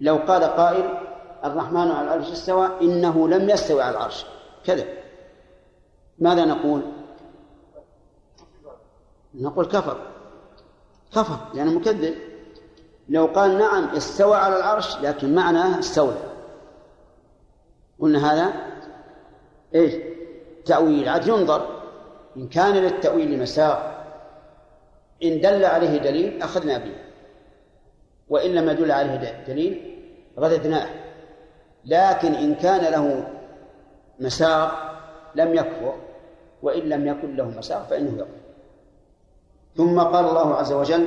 لو 0.00 0.16
قال 0.16 0.44
قائل 0.44 0.98
الرحمن 1.44 1.90
على 1.90 2.02
العرش 2.02 2.30
استوى 2.30 2.70
إنه 2.80 3.28
لم 3.28 3.50
يستوي 3.50 3.82
على 3.82 3.96
العرش. 3.96 4.26
كذب 4.64 4.86
ماذا 6.18 6.44
نقول؟ 6.44 6.82
نقول 9.34 9.66
كفر. 9.66 9.96
كفر 11.14 11.38
لأنه 11.54 11.78
مكذب. 11.78 12.14
لو 13.08 13.26
قال 13.26 13.58
نعم 13.58 13.84
استوى 13.84 14.36
على 14.36 14.56
العرش 14.56 14.96
لكن 14.96 15.34
معناه 15.34 15.78
استولى. 15.78 16.32
قلنا 18.00 18.32
هذا 18.32 18.52
إيش؟ 19.74 19.94
تأويل. 20.64 21.08
عاد 21.08 21.26
ينظر. 21.26 21.82
إن 22.36 22.48
كان 22.48 22.74
للتأويل 22.74 23.42
مساغ 23.42 23.92
إن 25.22 25.40
دل 25.40 25.64
عليه 25.64 25.98
دليل 25.98 26.42
أخذنا 26.42 26.78
به. 26.78 26.94
وإن 28.28 28.50
لم 28.50 28.68
يدل 28.70 28.92
عليه 28.92 29.44
دليل 29.46 29.98
رددناه. 30.38 30.88
لكن 31.84 32.34
إن 32.34 32.54
كان 32.54 32.92
له 32.92 33.28
مساغ 34.20 34.72
لم 35.34 35.54
يكفر 35.54 35.94
وإن 36.62 36.82
لم 36.82 37.06
يكن 37.06 37.36
له 37.36 37.44
مساغ 37.44 37.84
فإنه 37.84 38.18
يكفر. 38.18 38.41
ثم 39.76 40.00
قال 40.00 40.24
الله 40.24 40.54
عز 40.54 40.72
وجل 40.72 41.06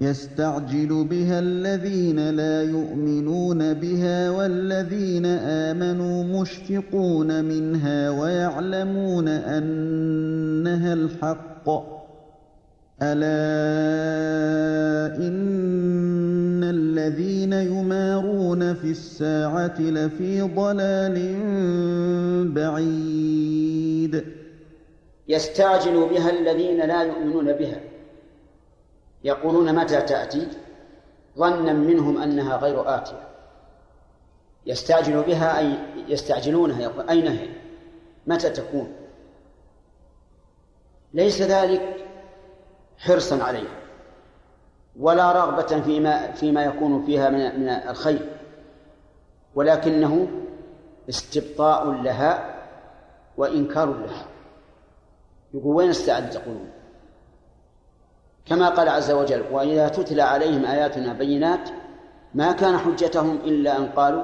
يستعجل 0.00 1.04
بها 1.10 1.38
الذين 1.38 2.30
لا 2.30 2.62
يؤمنون 2.62 3.74
بها 3.74 4.30
والذين 4.30 5.26
آمنوا 5.26 6.40
مشفقون 6.40 7.44
منها 7.44 8.10
ويعلمون 8.10 9.28
أنها 9.28 10.92
الحق. 10.92 11.68
ألا 13.02 13.34
إن 15.16 16.64
الذين 16.64 17.52
يمارون 17.52 18.74
في 18.74 18.90
الساعة 18.90 19.80
لفي 19.80 20.40
ضلال 20.40 21.16
بعيد. 22.52 24.24
يستعجل 25.28 26.08
بها 26.08 26.30
الذين 26.30 26.80
لا 26.80 27.02
يؤمنون 27.02 27.52
بها. 27.52 27.80
يقولون 29.24 29.74
متى 29.74 30.00
تأتي؟ 30.00 30.48
ظنا 31.38 31.72
منهم 31.72 32.22
أنها 32.22 32.56
غير 32.56 32.96
آتية. 32.96 33.28
يستعجل 34.66 35.22
بها 35.22 35.58
أي 35.58 35.78
يستعجلونها 36.08 36.82
يقول 36.82 37.08
أين 37.08 37.26
هي؟ 37.26 37.48
متى 38.26 38.50
تكون؟ 38.50 38.92
ليس 41.14 41.42
ذلك 41.42 42.06
حرصا 42.98 43.42
عليها 43.42 43.76
ولا 45.00 45.32
رغبة 45.32 45.80
فيما 45.80 46.32
فيما 46.32 46.64
يكون 46.64 47.06
فيها 47.06 47.30
من 47.30 47.60
من 47.60 47.68
الخير 47.68 48.28
ولكنه 49.54 50.28
استبطاء 51.08 51.90
لها 51.90 52.54
وإنكار 53.36 53.92
لها. 53.92 54.26
يقول 55.54 55.76
وين 55.76 55.90
استعد 55.90 56.30
تقولون؟ 56.30 56.70
كما 58.46 58.68
قال 58.68 58.88
عز 58.88 59.10
وجل 59.10 59.44
وإذا 59.52 59.88
تتلى 59.88 60.22
عليهم 60.22 60.64
آياتنا 60.64 61.12
بينات 61.12 61.70
ما 62.34 62.52
كان 62.52 62.78
حجتهم 62.78 63.36
إلا 63.36 63.78
أن 63.78 63.86
قالوا 63.86 64.22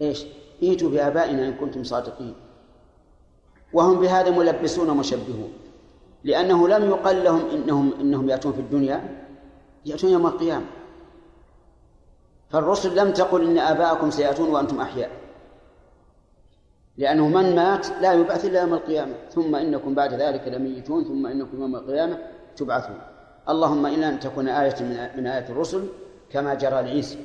إيش؟ 0.00 0.24
ائتوا 0.62 0.90
بآبائنا 0.90 1.48
إن 1.48 1.54
كنتم 1.54 1.84
صادقين. 1.84 2.34
وهم 3.72 4.00
بهذا 4.00 4.30
ملبسون 4.30 4.90
ومشبهون 4.90 5.52
لأنه 6.24 6.68
لم 6.68 6.90
يقل 6.90 7.24
لهم 7.24 7.50
إنهم 7.50 7.92
إنهم 8.00 8.28
يأتون 8.28 8.52
في 8.52 8.60
الدنيا 8.60 9.24
يأتون 9.86 10.10
يوم 10.10 10.26
القيامة. 10.26 10.66
فالرسل 12.50 12.96
لم 12.96 13.12
تقل 13.12 13.46
إن 13.46 13.58
آباءكم 13.58 14.10
سيأتون 14.10 14.48
وأنتم 14.48 14.80
أحياء. 14.80 15.21
لأنه 17.02 17.28
من 17.28 17.56
مات 17.56 17.86
لا 18.00 18.12
يبعث 18.12 18.44
إلا 18.44 18.60
يوم 18.60 18.74
القيامة. 18.74 19.14
ثم 19.30 19.54
إنكم 19.54 19.94
بعد 19.94 20.14
ذلك 20.14 20.48
لميتون 20.48 21.04
ثم 21.04 21.26
إنكم 21.26 21.60
يوم 21.60 21.76
القيامة 21.76 22.18
تبعثون. 22.56 22.98
اللهم 23.48 23.86
إلا 23.86 24.08
أن 24.08 24.20
تكون 24.20 24.48
آية 24.48 24.82
من 25.16 25.26
آيات 25.26 25.50
الرسل 25.50 25.86
كما 26.30 26.54
جرى 26.54 26.82
لعيسى. 26.82 27.18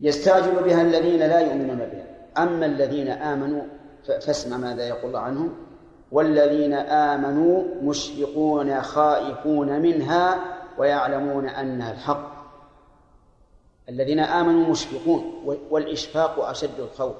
يستعجل 0.00 0.62
بها 0.62 0.82
الذين 0.82 1.18
لا 1.18 1.40
يؤمنون 1.40 1.78
بها. 1.78 2.06
أما 2.38 2.66
الذين 2.66 3.08
آمنوا 3.08 3.62
فاسمع 4.04 4.56
ماذا 4.56 4.88
يقول 4.88 5.04
الله 5.04 5.20
عنهم. 5.20 5.54
والذين 6.12 6.74
آمنوا 6.74 7.64
مشفقون 7.82 8.82
خائفون 8.82 9.80
منها 9.80 10.40
ويعلمون 10.78 11.48
أنها 11.48 11.92
الحق. 11.92 12.32
الذين 13.88 14.20
آمنوا 14.20 14.70
مشفقون 14.70 15.22
والإشفاق 15.70 16.48
أشد 16.48 16.80
الخوف. 16.80 17.16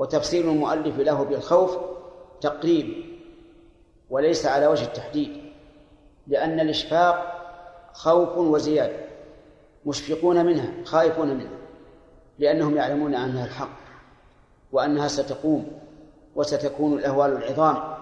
وتفسير 0.00 0.44
المؤلف 0.44 0.98
له 0.98 1.24
بالخوف 1.24 1.78
تقريب 2.40 3.04
وليس 4.10 4.46
على 4.46 4.66
وجه 4.66 4.84
التحديد 4.84 5.42
لأن 6.26 6.60
الإشفاق 6.60 7.40
خوف 7.92 8.38
وزيادة 8.38 8.96
مشفقون 9.86 10.46
منها 10.46 10.72
خائفون 10.84 11.28
منها 11.28 11.58
لأنهم 12.38 12.76
يعلمون 12.76 13.14
أنها 13.14 13.44
الحق 13.44 13.78
وأنها 14.72 15.08
ستقوم 15.08 15.66
وستكون 16.36 16.98
الأهوال 16.98 17.32
العظام 17.32 17.94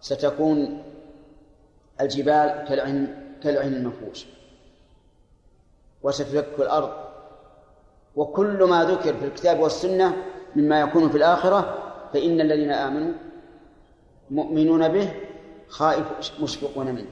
ستكون 0.00 0.82
الجبال 2.00 2.64
كالعين 2.68 3.16
كالعين 3.42 3.74
المنفوش 3.74 4.26
وستدك 6.02 6.48
الأرض 6.58 6.92
وكل 8.16 8.64
ما 8.64 8.84
ذكر 8.84 9.14
في 9.14 9.24
الكتاب 9.24 9.60
والسنة 9.60 10.29
مما 10.56 10.80
يكون 10.80 11.08
في 11.08 11.16
الآخرة 11.16 11.78
فإن 12.12 12.40
الذين 12.40 12.72
آمنوا 12.72 13.12
مؤمنون 14.30 14.88
به 14.88 15.10
خائف 15.68 16.06
مشفقون 16.40 16.86
منه. 16.86 17.10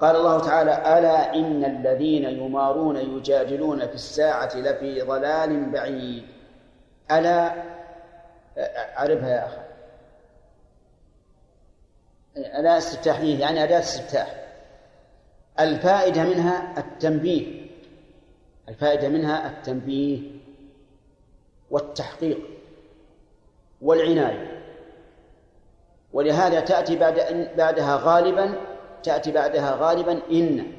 قال 0.00 0.16
الله 0.16 0.40
تعالى 0.40 0.98
ألا 0.98 1.34
إن 1.34 1.64
الذين 1.64 2.24
يمارون 2.24 2.96
يجادلون 2.96 3.86
في 3.86 3.94
الساعة 3.94 4.56
لفي 4.56 5.00
ضلال 5.00 5.70
بعيد. 5.70 6.24
ألا 7.10 7.54
أعرفها 8.98 9.28
يا 9.28 9.46
أخي. 9.46 9.64
ألا 12.36 12.78
استفتاحية 12.78 13.40
يعني 13.40 13.64
أداة 13.64 13.78
استفتاح. 13.78 14.44
الفائدة 15.60 16.22
منها 16.22 16.78
التنبيه. 16.78 17.66
الفائدة 18.68 19.08
منها 19.08 19.50
التنبيه. 19.50 20.33
والتحقيق 21.74 22.38
والعناية. 23.80 24.62
ولهذا 26.12 26.60
تأتي 26.60 26.96
بعد 26.96 27.14
بعدها 27.56 27.96
غالبا 27.96 28.54
تأتي 29.02 29.32
بعدها 29.32 29.76
غالبا 29.80 30.12
إن 30.30 30.72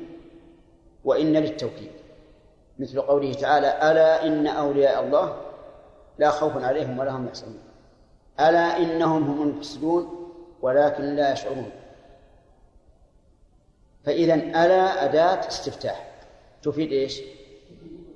وإن 1.03 1.33
للتوكيد. 1.33 1.91
مثل 2.79 3.01
قوله 3.01 3.33
تعالى 3.33 3.67
ألا 3.91 4.27
إن 4.27 4.47
أولياء 4.47 5.03
الله 5.03 5.37
لا 6.17 6.29
خوف 6.29 6.63
عليهم 6.63 6.99
ولا 6.99 7.11
هم 7.11 7.27
يحزنون. 7.27 7.59
ألا 8.39 8.77
إنهم 8.77 9.23
هم 9.23 9.49
المفسدون 9.49 10.31
ولكن 10.61 11.03
لا 11.03 11.33
يشعرون. 11.33 11.71
فإذا 14.03 14.33
ألا 14.33 15.05
أداة 15.05 15.47
استفتاح. 15.47 16.11
تفيد 16.63 16.91
إيش؟ 16.91 17.21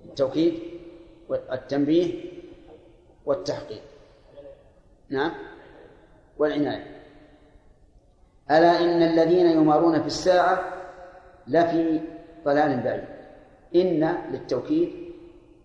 التوكيد 0.06 0.60
والتنبيه 1.30 2.39
والتحقيق. 3.30 3.82
نعم؟ 5.10 5.32
والعناية. 6.38 7.02
ألا 8.52 8.80
إن 8.80 9.02
الذين 9.02 9.46
يمارون 9.46 10.02
في 10.02 10.08
الساعة 10.08 10.64
لفي 11.48 12.02
ضلال 12.46 12.80
بعيد. 12.80 13.06
إن 13.76 14.18
للتوكيد 14.32 14.94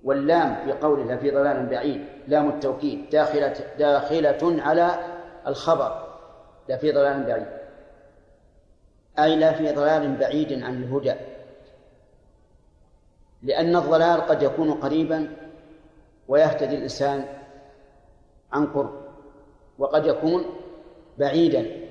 واللام 0.05 0.57
في 0.65 0.73
قوله 0.73 1.15
لفي 1.15 1.31
ضلال 1.31 1.67
بعيد 1.67 2.05
لام 2.29 2.49
التوكيد 2.49 3.11
داخلة 3.11 3.55
داخلة 3.79 4.63
على 4.63 4.99
الخبر. 5.47 6.17
لفي 6.69 6.93
ضلال 6.93 7.23
بعيد. 7.23 7.47
أي 9.19 9.37
لفي 9.37 9.73
ضلال 9.73 10.17
بعيد 10.17 10.63
عن 10.63 10.83
الهدى. 10.83 11.15
لأن 13.43 13.77
الضلال 13.77 14.21
قد 14.21 14.43
يكون 14.43 14.75
قريبا 14.75 15.37
ويهتدي 16.29 16.77
الإنسان 16.77 17.44
عن 18.55 18.67
قرب 18.67 19.05
وقد 19.79 20.07
يكون 20.07 20.45
بعيدا 21.19 21.85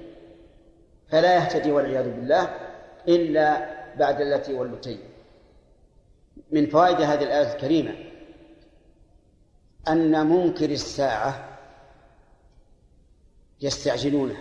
فلا 1.08 1.36
يهتدي 1.36 1.72
والعياذ 1.72 2.16
بالله 2.16 2.44
إلا 3.08 3.74
بعد 3.96 4.22
التي 4.22 4.54
واللتين. 4.54 5.00
من 6.52 6.66
فوائد 6.66 7.02
هذه 7.02 7.24
الآية 7.24 7.54
الكريمة 7.54 7.96
أن 9.88 10.30
منكر 10.30 10.70
الساعة 10.70 11.60
يستعجلونه 13.62 14.38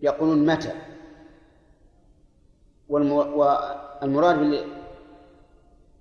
يقولون 0.00 0.46
متى؟ 0.46 0.72
والمراد 2.88 4.66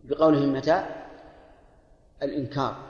بقولهم 0.04 0.54
متى؟ 0.54 0.86
الإنكار. 2.24 2.85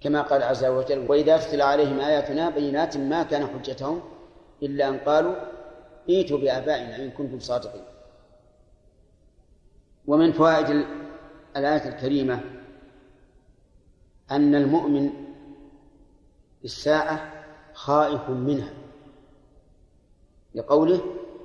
كما 0.00 0.22
قال 0.22 0.42
عز 0.42 0.64
وجل 0.64 1.10
وإذا 1.10 1.36
تتلى 1.36 1.62
عليهم 1.62 2.00
آياتنا 2.00 2.50
بينات 2.50 2.96
ما 2.96 3.22
كان 3.22 3.46
حجتهم 3.46 4.00
إلا 4.62 4.88
أن 4.88 4.98
قالوا 4.98 5.34
ائتوا 6.08 6.38
بآبائنا 6.38 6.96
إن 6.96 7.10
كنتم 7.10 7.38
صادقين 7.40 7.84
ومن 10.06 10.32
فوائد 10.32 10.86
الآية 11.56 11.88
الكريمة 11.88 12.40
أن 14.30 14.54
المؤمن 14.54 15.10
الساعة 16.64 17.32
خائف 17.74 18.30
منها 18.30 18.72
لقوله 20.54 21.00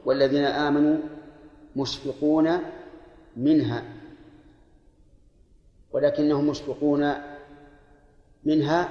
والذين 0.06 0.44
آمنوا 0.46 0.98
مشفقون 1.76 2.60
منها 3.38 3.84
ولكنهم 5.92 6.48
مشفقون 6.48 7.14
منها 8.44 8.90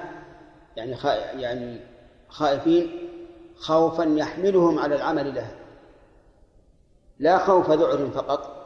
يعني 0.77 0.95
يعني 1.41 1.79
خائفين 2.29 3.09
خوفا 3.55 4.03
يحملهم 4.03 4.79
على 4.79 4.95
العمل 4.95 5.35
لها. 5.35 5.55
لا 7.19 7.37
خوف 7.37 7.71
ذعر 7.71 8.09
فقط 8.09 8.61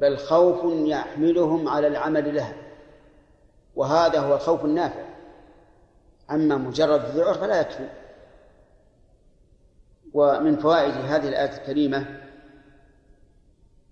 بل 0.00 0.18
خوف 0.18 0.88
يحملهم 0.88 1.68
على 1.68 1.86
العمل 1.86 2.34
لها. 2.34 2.54
وهذا 3.76 4.20
هو 4.20 4.34
الخوف 4.34 4.64
النافع. 4.64 5.04
أما 6.30 6.56
مجرد 6.56 7.04
الذعر 7.04 7.34
فلا 7.34 7.60
يكفي. 7.60 7.88
ومن 10.14 10.56
فوائد 10.56 10.92
هذه 10.92 11.28
الآية 11.28 11.56
الكريمة 11.56 12.20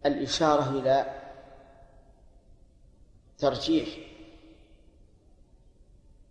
الإشارة 0.06 0.70
إلى 0.70 1.06
ترجيح 3.38 4.05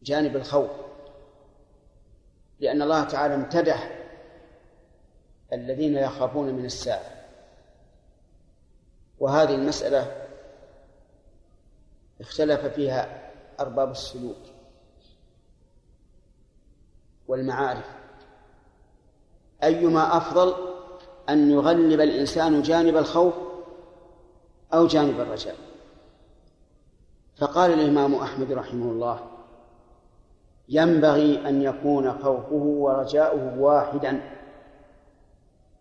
جانب 0.05 0.35
الخوف. 0.35 0.71
لأن 2.59 2.81
الله 2.81 3.03
تعالى 3.03 3.35
امتدح 3.35 4.05
الذين 5.53 5.95
يخافون 5.95 6.53
من 6.53 6.65
الساعة. 6.65 7.25
وهذه 9.19 9.55
المسألة 9.55 10.27
اختلف 12.21 12.65
فيها 12.65 13.31
أرباب 13.59 13.91
السلوك 13.91 14.41
والمعارف. 17.27 17.89
أيما 19.63 20.17
أفضل 20.17 20.55
أن 21.29 21.51
يغلب 21.51 22.01
الإنسان 22.01 22.61
جانب 22.61 22.97
الخوف 22.97 23.33
أو 24.73 24.87
جانب 24.87 25.19
الرجاء. 25.19 25.55
فقال 27.37 27.73
الإمام 27.73 28.15
أحمد 28.15 28.51
رحمه 28.51 28.91
الله 28.91 29.34
ينبغي 30.70 31.49
أن 31.49 31.61
يكون 31.61 32.11
خوفه 32.11 32.53
ورجاؤه 32.53 33.59
واحدا 33.59 34.22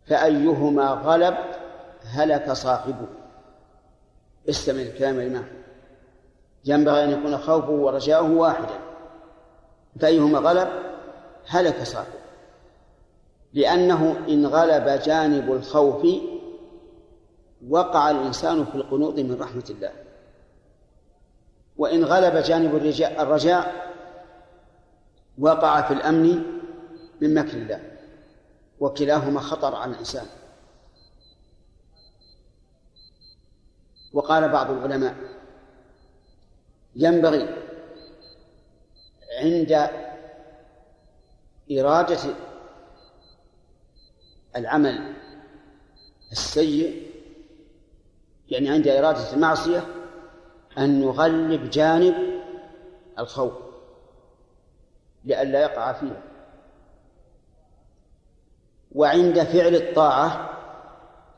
فأيهما 0.07 0.91
غلب 0.91 1.35
هلك 2.05 2.53
صاحبه. 2.53 3.07
استمع 4.49 4.83
الكلام 4.83 5.21
الإمام. 5.21 5.47
ينبغي 6.65 7.05
أن 7.05 7.11
يكون 7.11 7.39
خوفه 7.39 7.71
ورجاؤه 7.71 8.31
واحدا 8.31 8.79
فأيهما 10.01 10.39
غلب؟ 10.39 10.69
هلك 11.47 11.83
صاحبه. 11.83 12.25
لأنه 13.53 14.17
إن 14.29 14.47
غلب 14.47 15.01
جانب 15.05 15.53
الخوف 15.53 16.07
وقع 17.69 18.11
الإنسان 18.11 18.65
في 18.65 18.75
القنوط 18.75 19.15
من 19.15 19.37
رحمة 19.41 19.65
الله. 19.71 19.93
وإن 21.77 22.05
غلب 22.05 22.37
جانب 22.37 22.77
الرجاء 23.21 23.73
وقع 25.39 25.83
في 25.83 25.95
الأمن 25.95 26.43
من 27.21 27.35
مكر 27.35 27.57
الله 27.57 27.97
وكلاهما 28.81 29.41
خطر 29.41 29.75
على 29.75 29.93
الإنسان. 29.93 30.27
وقال 34.13 34.49
بعض 34.49 34.71
العلماء 34.71 35.15
ينبغي 36.97 37.57
عند 39.41 39.91
إرادة 41.73 42.35
العمل 44.57 45.15
السيء 46.33 47.11
يعني 48.49 48.71
عند 48.71 48.89
إرادة 48.89 49.33
المعصية 49.33 49.87
أن 50.79 51.01
نغلب 51.01 51.71
جانب 51.71 52.15
الخوف. 53.19 53.64
لئلا 55.25 55.61
يقع 55.61 55.93
فيها. 55.93 56.23
وعند 58.93 59.43
فعل 59.43 59.75
الطاعة 59.75 60.51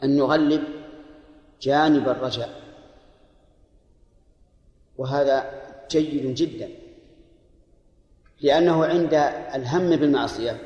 أن 0.05 0.17
نغلب 0.17 0.65
جانب 1.61 2.09
الرجاء. 2.09 2.51
وهذا 4.99 5.51
جيد 5.91 6.35
جدا. 6.35 6.69
لأنه 8.41 8.85
عند 8.85 9.15
الهم 9.55 9.97
بالمعصية 9.97 10.59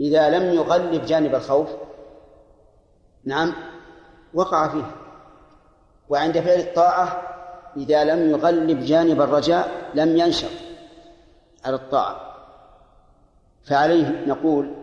إذا 0.00 0.30
لم 0.30 0.54
يغلب 0.54 1.04
جانب 1.04 1.34
الخوف 1.34 1.68
نعم 3.24 3.54
وقع 4.34 4.68
فيه. 4.68 4.96
وعند 6.08 6.40
فعل 6.40 6.60
الطاعة 6.60 7.22
إذا 7.76 8.04
لم 8.04 8.30
يغلب 8.30 8.80
جانب 8.80 9.20
الرجاء 9.20 9.90
لم 9.94 10.16
ينشط 10.16 10.69
على 11.64 11.76
الطاعة. 11.76 12.30
فعليه 13.64 14.24
نقول 14.26 14.74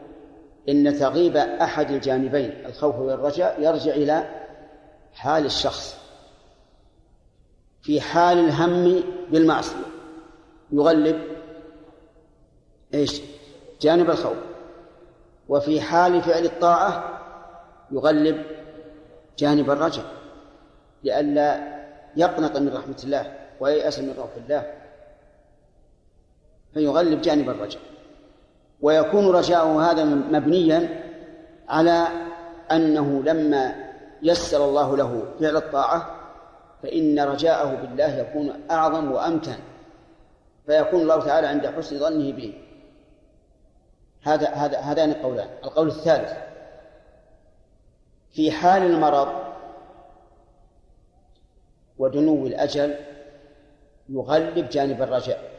إن 0.69 0.99
تغيب 0.99 1.37
أحد 1.37 1.91
الجانبين 1.91 2.65
الخوف 2.65 2.95
والرجاء 2.95 3.61
يرجع 3.61 3.91
إلى 3.91 4.45
حال 5.13 5.45
الشخص. 5.45 5.97
في 7.81 8.01
حال 8.01 8.37
الهم 8.37 9.03
بالمعصية. 9.31 9.85
يغلب 10.71 11.21
إيش؟ 12.93 13.21
جانب 13.81 14.09
الخوف. 14.09 14.37
وفي 15.49 15.81
حال 15.81 16.21
فعل 16.21 16.45
الطاعة 16.45 17.19
يغلب 17.91 18.43
جانب 19.37 19.71
الرجاء. 19.71 20.05
لئلا 21.03 21.77
يقنط 22.15 22.57
من 22.57 22.73
رحمة 22.73 23.01
الله 23.03 23.33
وييأس 23.59 23.99
من 23.99 24.13
روح 24.17 24.29
الله. 24.37 24.73
فيغلب 26.73 27.21
جانب 27.21 27.49
الرجاء. 27.49 27.81
ويكون 28.81 29.35
رجاؤه 29.35 29.91
هذا 29.91 30.03
مبنيا 30.03 31.03
على 31.69 32.07
أنه 32.71 33.23
لما 33.23 33.75
يسر 34.21 34.65
الله 34.65 34.97
له 34.97 35.23
فعل 35.39 35.57
الطاعة 35.57 36.17
فإن 36.83 37.19
رجاءه 37.19 37.75
بالله 37.75 38.15
يكون 38.17 38.63
أعظم 38.71 39.11
وأمتن. 39.11 39.57
فيكون 40.65 41.01
الله 41.01 41.25
تعالى 41.25 41.47
عند 41.47 41.67
حسن 41.67 41.99
ظنه 41.99 42.31
به. 42.31 42.53
هذا 44.23 44.49
هذا 44.49 44.79
هذان 44.79 45.09
القولان. 45.09 45.47
القول 45.63 45.87
الثالث 45.87 46.33
في 48.31 48.51
حال 48.51 48.81
المرض 48.83 49.27
ودنو 51.97 52.47
الأجل 52.47 52.95
يغلب 54.09 54.69
جانب 54.69 55.01
الرجاء. 55.01 55.56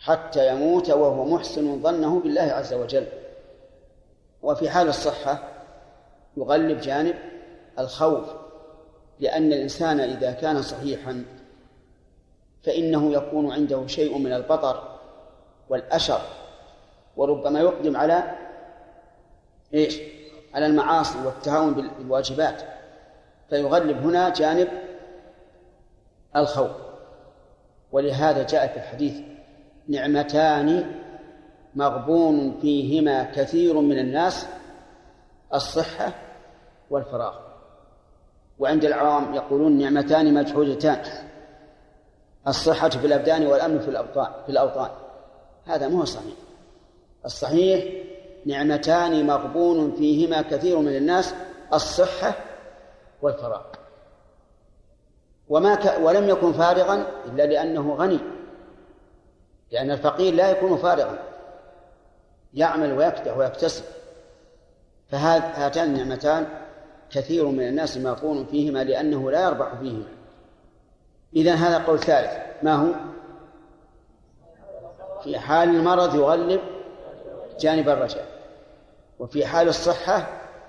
حتى 0.00 0.52
يموت 0.52 0.90
وهو 0.90 1.24
محسن 1.24 1.82
ظنه 1.82 2.20
بالله 2.20 2.42
عز 2.42 2.74
وجل. 2.74 3.06
وفي 4.42 4.70
حال 4.70 4.88
الصحة 4.88 5.48
يغلب 6.36 6.80
جانب 6.80 7.14
الخوف 7.78 8.24
لأن 9.20 9.52
الإنسان 9.52 10.00
إذا 10.00 10.32
كان 10.32 10.62
صحيحا 10.62 11.24
فإنه 12.62 13.12
يكون 13.12 13.52
عنده 13.52 13.86
شيء 13.86 14.18
من 14.18 14.32
البطر 14.32 14.98
والأشر 15.68 16.20
وربما 17.16 17.60
يقدم 17.60 17.96
على 17.96 18.36
إيش؟ 19.74 19.98
على 20.54 20.66
المعاصي 20.66 21.18
والتهاون 21.26 21.74
بالواجبات. 21.74 22.62
فيغلب 23.50 23.96
هنا 24.06 24.28
جانب 24.28 24.68
الخوف. 26.36 26.70
ولهذا 27.92 28.42
جاء 28.42 28.66
في 28.66 28.76
الحديث 28.76 29.14
نعمتان 29.88 30.92
مغبون 31.74 32.58
فيهما 32.60 33.22
كثير 33.22 33.80
من 33.80 33.98
الناس 33.98 34.46
الصحة 35.54 36.12
والفراغ. 36.90 37.34
وعند 38.58 38.84
العوام 38.84 39.34
يقولون 39.34 39.78
نعمتان 39.78 40.34
مجحودتان 40.34 41.02
الصحة 42.48 42.88
في 42.88 43.06
الأبدان 43.06 43.46
والأمن 43.46 43.78
في 43.78 43.88
الأوطان 43.88 44.32
في 44.46 44.52
الأوطان. 44.52 44.90
هذا 45.66 45.88
مو 45.88 46.04
صحيح. 46.04 46.34
الصحيح 47.24 47.84
نعمتان 48.46 49.26
مغبون 49.26 49.92
فيهما 49.92 50.42
كثير 50.42 50.78
من 50.78 50.96
الناس 50.96 51.34
الصحة 51.74 52.34
والفراغ. 53.22 53.62
وما 55.48 55.74
ك... 55.74 56.00
ولم 56.02 56.28
يكن 56.28 56.52
فارغا 56.52 57.06
إلا 57.26 57.42
لأنه 57.42 57.94
غني. 57.94 58.18
لأن 59.70 59.90
الفقير 59.90 60.34
لا 60.34 60.50
يكون 60.50 60.76
فارغا. 60.76 61.18
يعمل 62.54 62.92
ويكدح 62.92 63.36
ويكتسب. 63.36 63.84
فهاتان 65.08 65.88
النعمتان 65.88 66.46
كثير 67.10 67.46
من 67.46 67.68
الناس 67.68 67.96
مغبون 67.96 68.46
فيهما 68.46 68.84
لأنه 68.84 69.30
لا 69.30 69.44
يربح 69.44 69.74
فيهما. 69.74 70.08
إذا 71.36 71.54
هذا 71.54 71.84
قول 71.84 71.98
ثالث. 71.98 72.30
ما 72.62 72.74
هو؟ 72.74 72.92
في 75.22 75.38
حال 75.38 75.68
المرض 75.68 76.14
يغلب 76.14 76.60
جانب 77.60 77.88
الرجاء 77.88 78.26
وفي 79.18 79.46
حال 79.46 79.68
الصحة 79.68 80.26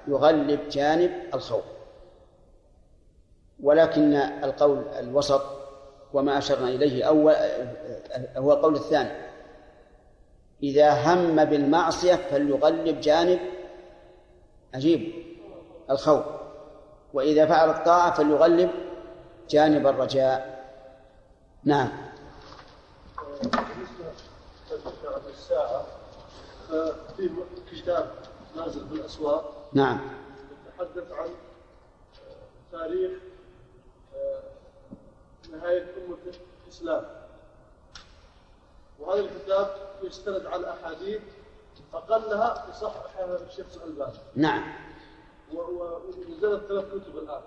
يغلب 0.07 0.69
جانب 0.69 1.11
الخوف. 1.33 1.63
ولكن 3.63 4.15
القول 4.15 4.83
الوسط 4.99 5.60
وما 6.13 6.37
أشرنا 6.37 6.67
إليه 6.67 7.03
أول 7.03 7.35
هو 8.37 8.53
القول 8.53 8.75
الثاني. 8.75 9.31
إذا 10.63 11.13
هم 11.13 11.45
بالمعصية 11.45 12.15
فليغلب 12.15 13.01
جانب 13.01 13.39
عجيب 14.73 15.13
الخوف. 15.89 16.25
وإذا 17.13 17.45
فعل 17.45 17.69
الطاعة 17.69 18.13
فليغلب 18.13 18.69
جانب 19.49 19.87
الرجاء. 19.87 20.61
نعم. 21.63 21.89
الساعة 25.29 25.85
في 27.17 27.29
كتاب 27.71 28.11
نازل 28.55 28.87
في 28.87 28.93
الأسواق 28.93 29.69
نعم. 29.73 29.99
يتحدث 30.67 31.11
عن 31.11 31.29
تاريخ 32.71 33.11
نهاية 35.51 36.05
أمة 36.05 36.17
الإسلام. 36.63 37.05
وهذا 38.99 39.19
الكتاب 39.19 39.75
يستند 40.03 40.45
على 40.45 40.73
أحاديث 40.73 41.21
أقلها 41.93 42.65
يصححها 42.69 43.35
الشيخ 43.35 43.65
الألباني. 43.75 44.17
نعم. 44.35 44.73
ونزلت 45.53 46.67
ثلاث 46.67 46.85
كتب 46.85 47.17
الآن. 47.17 47.41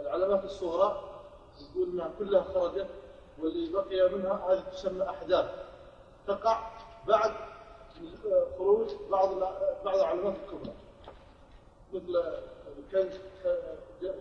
العلامات 0.00 0.44
الصغرى 0.44 1.22
يقول 1.60 1.88
إنها 1.88 2.10
كلها 2.18 2.42
خرجت 2.42 2.88
واللي 3.38 3.72
بقي 3.72 4.08
منها 4.14 4.52
هذه 4.52 4.60
تسمى 4.60 5.10
أحداث. 5.10 5.50
تقع 6.26 6.70
بعد 7.08 7.32
خروج 8.58 8.90
بعض 9.10 9.34
بعض 9.84 9.96
العلامات 9.96 10.34
الكبرى. 10.44 10.74
مثل 11.92 12.24
كنز 12.92 13.16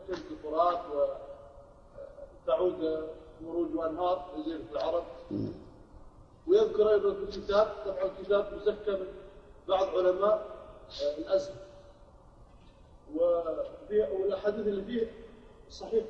كنز 0.07 0.19
الفرات 0.31 0.79
وتعود 2.45 3.07
مروج 3.41 3.75
وانهار 3.75 4.25
زي 4.47 4.57
في 4.57 4.71
العرب. 4.71 5.03
ويذكر 6.47 6.89
أيضا 6.89 7.13
في 7.13 7.23
الكتاب 7.23 7.73
طبعا 7.85 8.11
الكتاب 8.19 8.53
مزكى 8.53 8.91
من 8.91 9.07
بعض 9.67 9.87
علماء 9.87 10.45
الأزهر. 11.17 11.55
والاحاديث 13.89 14.67
اللي 14.67 14.81
فيه 14.83 15.11
صحيح 15.69 16.03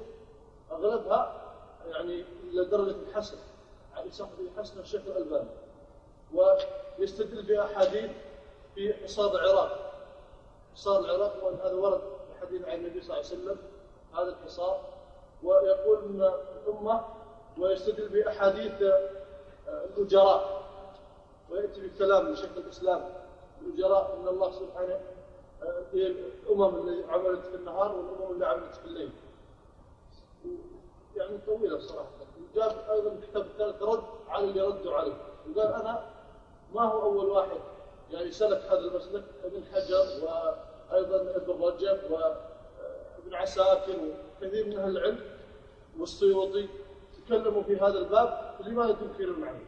أغلبها 0.72 1.42
يعني 1.86 2.26
إلى 2.44 2.66
درجة 2.66 2.96
الحسن 3.10 3.38
يعني 3.96 4.12
صح 4.12 4.28
حسن 4.58 4.80
الشيخ 4.80 5.02
الألباني. 5.08 5.50
ويستدل 7.00 7.44
باحاديث 7.44 8.12
في 8.76 8.94
حصار 8.94 9.36
العراق. 9.36 9.94
حصار 10.74 11.00
العراق 11.00 11.44
وان 11.46 11.56
هذا 11.56 11.74
ورد 11.74 12.00
في 12.00 12.46
حديث 12.46 12.66
عن 12.66 12.76
النبي 12.76 13.02
صلى 13.02 13.18
الله 13.18 13.30
عليه 13.30 13.42
وسلم 13.42 13.58
هذا 14.14 14.30
الحصار 14.30 14.95
ويقول 15.46 15.98
ان 16.04 16.32
الامه 16.68 17.02
ويستدل 17.58 18.10
بأحاديث 18.10 18.74
الأجراء. 19.68 20.66
ويأتي 21.50 21.82
بالكلام 21.82 22.26
من 22.26 22.36
شيخ 22.36 22.50
الإسلام 22.58 23.10
الأجراء 23.62 24.18
إن 24.22 24.28
الله 24.28 24.52
سبحانه 24.52 25.00
هي 25.94 26.08
الأمم 26.08 26.76
اللي 26.76 27.04
عملت 27.12 27.46
في 27.46 27.56
النهار 27.56 27.96
والأمم 27.96 28.32
اللي 28.34 28.46
عملت 28.46 28.76
في 28.76 28.86
الليل. 28.86 29.10
يعني 31.16 31.38
طويلة 31.48 31.80
صراحة. 31.80 32.10
وجاب 32.54 32.72
أيضا 32.92 33.12
الكتاب 33.12 33.46
الثالث 33.46 33.84
رد 33.84 34.04
على 34.28 34.44
اللي 34.44 34.62
ردوا 34.62 34.94
عليه. 34.94 35.14
وقال 35.56 35.74
أنا 35.74 36.06
ما 36.74 36.82
هو 36.82 37.02
أول 37.02 37.26
واحد 37.26 37.58
يعني 38.12 38.32
سلك 38.32 38.62
هذا 38.62 38.80
المسلك 38.80 39.24
ابن 39.44 39.64
حجر 39.74 40.06
وأيضا 40.24 41.22
ابن 41.36 41.64
رجب 41.64 42.12
وابن 42.12 43.34
عساكر 43.34 43.96
وكثير 44.42 44.66
من 44.66 44.78
أهل 44.78 44.98
العلم. 44.98 45.20
والسيوطي 46.00 46.68
تكلموا 47.26 47.64
في 47.64 47.76
هذا 47.76 48.00
الباب 48.00 48.56
لماذا 48.66 48.92
تنكرون 48.92 49.44
عنه؟ 49.44 49.60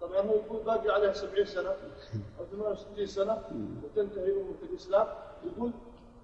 طبعا 0.00 0.20
هو 0.20 0.34
يقول 0.34 0.62
باقي 0.62 0.90
عليها 0.90 1.12
70 1.12 1.46
سنة 1.46 1.68
أو 2.40 2.44
68 2.52 3.06
سنة 3.06 3.42
وتنتهي 3.84 4.32
أمة 4.32 4.70
الإسلام 4.70 5.06
يقول 5.44 5.70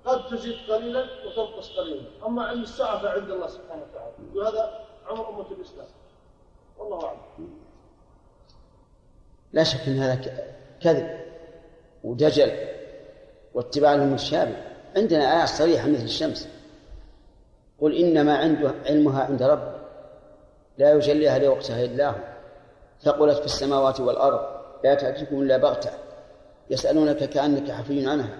قد 0.05 0.29
تزيد 0.29 0.57
قليلا 0.69 1.05
وتنقص 1.27 1.79
قليلا. 1.79 2.27
أما 2.27 2.45
علم 2.45 2.63
الساعة 2.63 3.03
فعند 3.03 3.31
الله 3.31 3.47
سبحانه 3.47 3.83
وتعالى. 3.83 4.13
وهذا 4.35 4.87
عمر 5.07 5.29
أمة 5.29 5.51
الإسلام. 5.51 5.87
والله 6.79 7.05
أعلم. 7.05 7.19
لا 9.53 9.65
شك 9.65 9.89
إن 9.89 9.99
هذا 9.99 10.45
كذب 10.81 11.21
ودجل 12.05 12.53
واتباع 13.55 13.95
للمتشابه 13.95 14.57
عندنا 14.97 15.39
آيات 15.39 15.49
صريحة 15.49 15.89
مثل 15.89 16.05
الشمس. 16.05 16.49
قل 17.81 17.95
إنما 17.95 18.37
عنده 18.37 18.75
علمها 18.87 19.25
عند 19.25 19.43
رب 19.43 19.73
لا 20.79 20.93
يجليها 20.93 21.39
لوقتها 21.39 21.85
إلا 21.85 22.09
هو. 22.09 22.15
ثقلت 23.03 23.39
في 23.39 23.45
السماوات 23.45 24.01
والأرض 24.01 24.41
لا 24.85 24.95
تأتيكم 24.95 25.43
إلا 25.43 25.57
بغتة. 25.57 25.91
يسألونك 26.71 27.17
كأنك 27.17 27.71
حفي 27.71 28.07
عنها. 28.07 28.39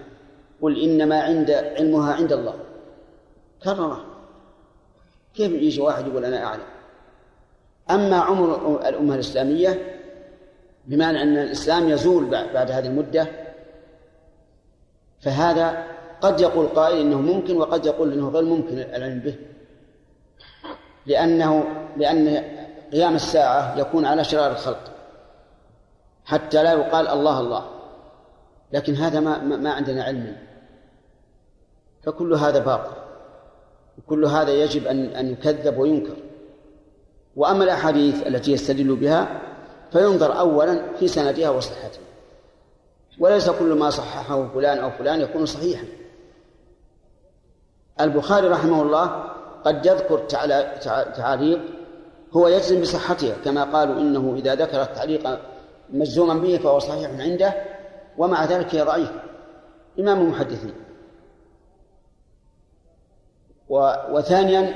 قل 0.61 0.83
إنما 0.83 1.21
عند 1.21 1.51
علمها 1.51 2.13
عند 2.13 2.33
الله. 2.33 2.55
كرره 3.63 4.05
كيف 5.35 5.51
يجي 5.51 5.81
واحد 5.81 6.07
يقول 6.07 6.25
أنا 6.25 6.43
أعلم؟ 6.43 6.63
أما 7.91 8.15
عمر 8.19 8.79
الأمة 8.89 9.15
الإسلامية 9.15 9.97
بمعنى 10.85 11.21
أن 11.21 11.37
الإسلام 11.37 11.89
يزول 11.89 12.25
بعد 12.25 12.71
هذه 12.71 12.87
المدة 12.87 13.27
فهذا 15.21 15.83
قد 16.21 16.41
يقول 16.41 16.67
قائل 16.67 16.97
إنه 17.01 17.21
ممكن 17.21 17.57
وقد 17.57 17.85
يقول 17.85 18.13
إنه 18.13 18.29
غير 18.29 18.43
ممكن 18.43 18.79
العلم 18.79 19.19
به. 19.19 19.35
لأنه 21.05 21.63
لأن 21.97 22.43
قيام 22.91 23.15
الساعة 23.15 23.79
يكون 23.79 24.05
على 24.05 24.23
شرار 24.23 24.51
الخلق. 24.51 24.91
حتى 26.25 26.63
لا 26.63 26.73
يقال 26.73 27.07
الله 27.07 27.39
الله. 27.39 27.65
لكن 28.73 28.93
هذا 28.93 29.19
ما 29.19 29.37
ما 29.37 29.71
عندنا 29.71 30.03
علم. 30.03 30.37
فكل 32.03 32.33
هذا 32.33 32.59
باطل. 32.59 32.91
وكل 33.97 34.25
هذا 34.25 34.51
يجب 34.51 34.87
أن 34.87 35.05
أن 35.05 35.31
يكذب 35.31 35.77
وينكر. 35.77 36.15
وأما 37.35 37.63
الأحاديث 37.63 38.27
التي 38.27 38.51
يستدل 38.51 38.95
بها 38.95 39.41
فينظر 39.91 40.39
أولا 40.39 40.97
في 40.99 41.07
سندها 41.07 41.49
وصحتها. 41.49 42.01
وليس 43.19 43.49
كل 43.49 43.73
ما 43.73 43.89
صححه 43.89 44.47
فلان 44.47 44.77
أو 44.77 44.91
فلان 44.91 45.21
يكون 45.21 45.45
صحيحا. 45.45 46.00
البخاري 48.01 48.47
رحمه 48.47 48.81
الله 48.81 49.23
قد 49.65 49.85
يذكر 49.85 50.17
تعاليق 51.15 51.59
هو 52.33 52.47
يجزم 52.47 52.81
بصحتها 52.81 53.35
كما 53.45 53.63
قالوا 53.63 54.01
إنه 54.01 54.35
إذا 54.37 54.55
ذكر 54.55 54.81
التعليق 54.81 55.39
مجزوما 55.89 56.33
به 56.33 56.57
فهو 56.57 56.79
صحيح 56.79 57.11
عنده 57.19 57.53
ومع 58.17 58.45
ذلك 58.45 58.75
هي 58.75 58.81
ضعيف 58.81 59.11
إمام 59.99 60.21
المحدثين. 60.21 60.73
وثانيا 64.11 64.73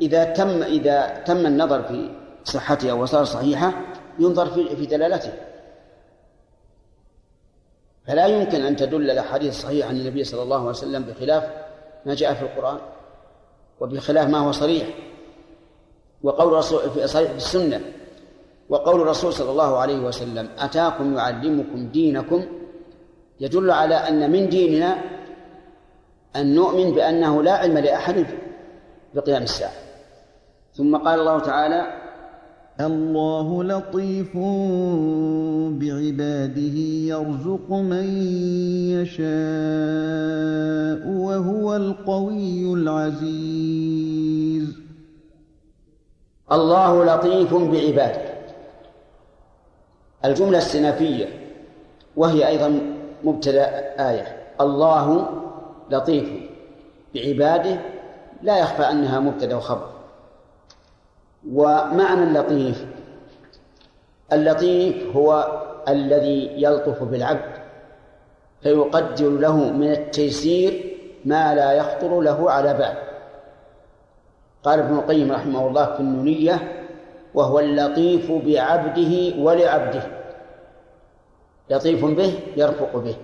إذا 0.00 0.24
تم 0.24 0.62
إذا 0.62 1.22
تم 1.26 1.46
النظر 1.46 1.82
في 1.82 2.10
صحتها 2.44 2.92
وصار 2.92 3.24
صحيحة 3.24 3.72
ينظر 4.18 4.46
في 4.46 4.76
في 4.76 4.86
دلالته 4.86 5.32
فلا 8.06 8.26
يمكن 8.26 8.64
أن 8.64 8.76
تدل 8.76 9.10
الأحاديث 9.10 9.48
الصحيحة 9.48 9.88
عن 9.88 9.96
النبي 9.96 10.24
صلى 10.24 10.42
الله 10.42 10.58
عليه 10.58 10.68
وسلم 10.68 11.02
بخلاف 11.02 11.65
ما 12.06 12.14
جاء 12.14 12.34
في 12.34 12.42
القرآن 12.42 12.78
وبخلاف 13.80 14.28
ما 14.28 14.38
هو 14.38 14.52
صريح 14.52 14.86
وقول 16.22 16.52
الرسول 16.52 16.90
في 16.90 17.06
صريح 17.06 17.32
بالسنة 17.32 17.80
وقول 18.68 19.00
الرسول 19.00 19.32
صلى 19.32 19.50
الله 19.50 19.76
عليه 19.78 19.98
وسلم 19.98 20.48
أتاكم 20.58 21.16
يعلمكم 21.16 21.88
دينكم 21.88 22.44
يدل 23.40 23.70
على 23.70 23.94
أن 23.94 24.30
من 24.30 24.48
ديننا 24.48 24.96
أن 26.36 26.54
نؤمن 26.54 26.94
بأنه 26.94 27.42
لا 27.42 27.52
علم 27.52 27.78
لأحد 27.78 28.26
بقيام 29.14 29.42
الساعة. 29.42 29.72
ثم 30.74 30.96
قال 30.96 31.20
الله 31.20 31.38
تعالى 31.38 32.05
الله 32.80 33.64
لطيف 33.64 34.36
بعباده 35.80 36.78
يرزق 37.08 37.70
من 37.70 38.04
يشاء 38.92 39.26
وهو 41.08 41.76
القوي 41.76 42.72
العزيز. 42.72 43.96
الله 46.52 47.04
لطيف 47.04 47.54
بعباده. 47.54 48.36
الجملة 50.24 50.58
السنافية 50.58 51.26
وهي 52.16 52.48
أيضا 52.48 52.80
مبتدأ 53.24 53.68
آية. 54.10 54.36
الله 54.60 55.28
لطيف 55.90 56.28
بعباده 57.14 57.80
لا 58.42 58.58
يخفى 58.58 58.82
أنها 58.82 59.20
مبتدأ 59.20 59.56
وخبر 59.56 59.95
ومعنى 61.52 62.22
اللطيف. 62.22 62.86
اللطيف 64.32 65.16
هو 65.16 65.60
الذي 65.88 66.50
يلطف 66.56 67.02
بالعبد 67.02 67.52
فيقدر 68.62 69.30
له 69.30 69.56
من 69.56 69.92
التيسير 69.92 70.96
ما 71.24 71.54
لا 71.54 71.72
يخطر 71.72 72.20
له 72.20 72.50
على 72.50 72.74
بال. 72.74 72.94
قال 74.64 74.78
ابن 74.78 74.94
القيم 74.94 75.32
رحمه 75.32 75.66
الله 75.68 75.84
في 75.84 76.00
النونية 76.00 76.86
وهو 77.34 77.60
اللطيف 77.60 78.32
بعبده 78.32 79.42
ولعبده. 79.42 80.02
لطيف 81.70 82.04
به 82.04 82.38
يرفق 82.56 82.96
به 82.96 83.16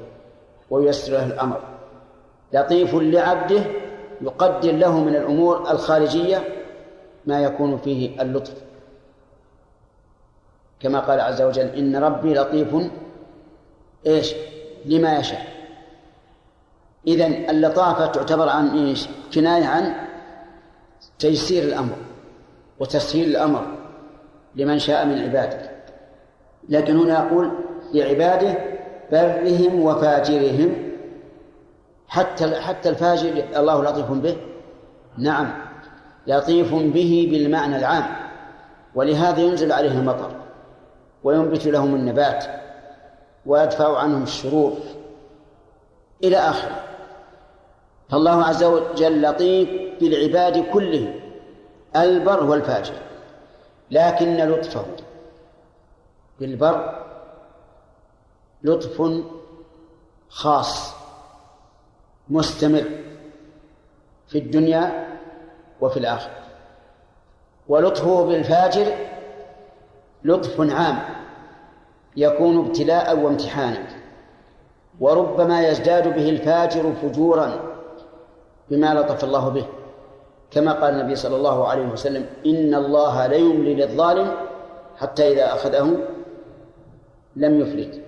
وييسر 0.70 1.12
له 1.12 1.26
الأمر. 1.26 1.60
لطيف 2.52 2.94
لعبده 2.94 3.62
يقدر 4.20 4.72
له 4.72 5.00
من 5.00 5.16
الأمور 5.16 5.70
الخارجية 5.70 6.61
ما 7.26 7.40
يكون 7.40 7.78
فيه 7.78 8.22
اللطف. 8.22 8.54
كما 10.80 11.00
قال 11.00 11.20
عز 11.20 11.42
وجل 11.42 11.66
إن 11.66 11.96
ربي 11.96 12.34
لطيف. 12.34 12.90
إيش؟ 14.06 14.34
لما 14.84 15.18
يشاء. 15.18 15.46
إذن 17.06 17.50
اللطافة 17.50 18.06
تعتبر 18.06 18.48
عن 18.48 18.68
إيش؟ 18.68 19.08
كناية 19.34 19.64
عن 19.64 19.94
تيسير 21.18 21.62
الأمر 21.62 21.96
وتسهيل 22.80 23.28
الأمر 23.28 23.66
لمن 24.54 24.78
شاء 24.78 25.06
من 25.06 25.18
عباده. 25.18 25.70
لكن 26.68 26.96
هنا 26.96 27.26
يقول 27.26 27.50
لعباده 27.94 28.58
برهم 29.12 29.80
وفاجرهم. 29.80 30.92
حتى 32.08 32.60
حتى 32.60 32.88
الفاجر 32.88 33.44
الله 33.56 33.82
لطيف 33.82 34.10
به. 34.10 34.36
نعم. 35.18 35.61
لطيف 36.26 36.74
به 36.74 37.28
بالمعنى 37.30 37.76
العام 37.76 38.16
ولهذا 38.94 39.40
ينزل 39.40 39.72
عليه 39.72 39.90
المطر 39.90 40.30
وينبت 41.24 41.66
لهم 41.66 41.94
النبات 41.94 42.44
ويدفع 43.46 43.98
عنهم 43.98 44.22
الشرور 44.22 44.72
إلى 46.24 46.36
آخره. 46.36 46.84
فالله 48.08 48.44
عز 48.44 48.64
وجل 48.64 49.22
لطيف 49.22 49.68
بالعباد 50.00 50.64
كلهم 50.72 51.14
البر 51.96 52.44
والفاجر 52.44 52.94
لكن 53.90 54.36
لطفه. 54.36 54.86
بالبر 56.40 57.02
لطف 58.62 59.22
خاص 60.28 60.94
مستمر 62.28 62.84
في 64.28 64.38
الدنيا 64.38 65.01
وفي 65.82 65.96
الآخرة 65.96 66.32
ولطفه 67.68 68.24
بالفاجر 68.24 68.86
لطف 70.24 70.60
عام 70.60 70.98
يكون 72.16 72.66
ابتلاء 72.66 73.18
وامتحانا. 73.18 73.86
وربما 75.00 75.68
يزداد 75.68 76.14
به 76.14 76.28
الفاجر 76.28 76.92
فجورا 77.02 77.60
بما 78.70 78.94
لطف 78.94 79.24
الله 79.24 79.48
به. 79.48 79.66
كما 80.50 80.72
قال 80.72 80.94
النبي 80.94 81.14
صلى 81.14 81.36
الله 81.36 81.68
عليه 81.68 81.86
وسلم 81.86 82.26
إن 82.46 82.74
الله 82.74 83.26
ليملي 83.26 83.74
للظالم 83.74 84.34
حتى 84.98 85.32
إذا 85.32 85.52
أخذه 85.52 85.96
لم 87.36 87.60
يفلت. 87.60 88.00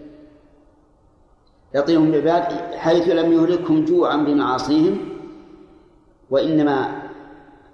يعطيهم 1.75 2.15
العباد 2.15 2.75
حيث 2.75 3.09
لم 3.09 3.33
يهلكهم 3.33 3.85
جوعا 3.85 4.17
بمعاصيهم 4.17 5.09
وإنما 6.31 7.04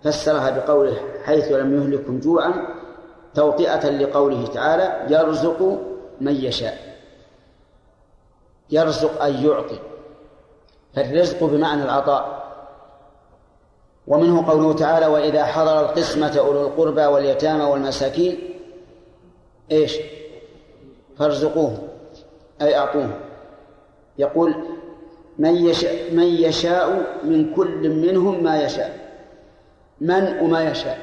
فسرها 0.04 0.50
بقوله 0.50 0.96
حيث 1.24 1.52
لم 1.52 1.74
يهلكهم 1.74 2.20
جوعا 2.20 2.54
توطئة 3.34 3.90
لقوله 3.90 4.46
تعالى 4.46 5.14
يرزق 5.14 5.78
من 6.20 6.34
يشاء. 6.34 6.78
يرزق 8.70 9.22
أي 9.22 9.44
يعطي. 9.44 9.78
فالرزق 10.94 11.44
بمعنى 11.44 11.84
العطاء. 11.84 12.40
ومنه 14.06 14.50
قوله 14.50 14.72
تعالى 14.72 15.06
وإذا 15.06 15.44
حضر 15.44 15.80
القسمة 15.80 16.38
أولو 16.38 16.66
القربى 16.66 17.06
واليتامى 17.06 17.64
والمساكين 17.64 18.38
إيش؟ 19.70 19.96
فارزقوه 21.18 21.78
أي 22.62 22.76
أعطوه. 22.76 23.10
يقول 24.18 24.54
من 25.38 25.56
يشاء, 25.56 26.14
من 26.14 26.26
يشاء 26.26 27.16
من 27.24 27.54
كل 27.54 27.88
منهم 27.88 28.44
ما 28.44 28.62
يشاء. 28.62 28.99
من 30.00 30.38
وما 30.40 30.70
يشاء 30.70 30.98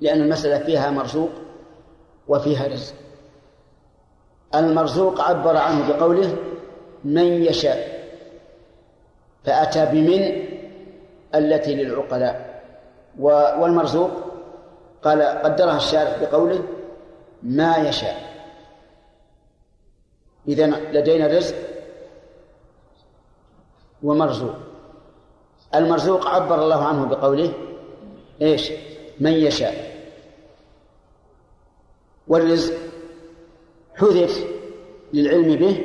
لأن 0.00 0.20
المسألة 0.20 0.58
فيها 0.58 0.90
مرزوق 0.90 1.30
وفيها 2.28 2.66
رزق. 2.66 2.94
المرزوق 4.54 5.20
عبر 5.20 5.56
عنه 5.56 5.88
بقوله 5.88 6.36
من 7.04 7.44
يشاء 7.44 8.00
فأتى 9.44 9.86
بمن 9.86 10.44
التي 11.34 11.74
للعقلاء. 11.74 12.62
والمرزوق 13.18 14.10
قال 15.02 15.22
قدرها 15.22 15.76
الشارع 15.76 16.16
بقوله 16.16 16.64
ما 17.42 17.76
يشاء. 17.76 18.16
إذا 20.48 20.66
لدينا 20.66 21.26
رزق 21.26 21.56
ومرزوق. 24.02 24.54
المرزوق 25.74 26.26
عبر 26.26 26.62
الله 26.62 26.84
عنه 26.84 27.06
بقوله 27.06 27.69
إيش؟ 28.42 28.70
من 29.20 29.32
يشاء. 29.32 29.90
والرزق 32.28 32.74
حذف 33.94 34.44
للعلم 35.12 35.56
به 35.56 35.80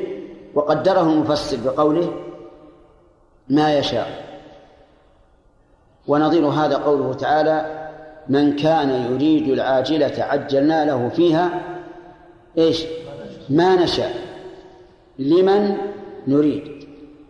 وقدره 0.53 1.01
المفسر 1.01 1.57
بقوله 1.65 2.13
ما 3.49 3.77
يشاء. 3.77 4.25
ونظير 6.07 6.45
هذا 6.45 6.77
قوله 6.77 7.13
تعالى 7.13 7.89
من 8.29 8.55
كان 8.55 9.11
يريد 9.13 9.47
العاجلة 9.47 10.23
عجلنا 10.23 10.85
له 10.85 11.09
فيها 11.09 11.61
إيش؟ 12.57 12.83
ما 13.49 13.83
نشاء. 13.83 14.15
لمن 15.19 15.77
نريد؟ 16.27 16.87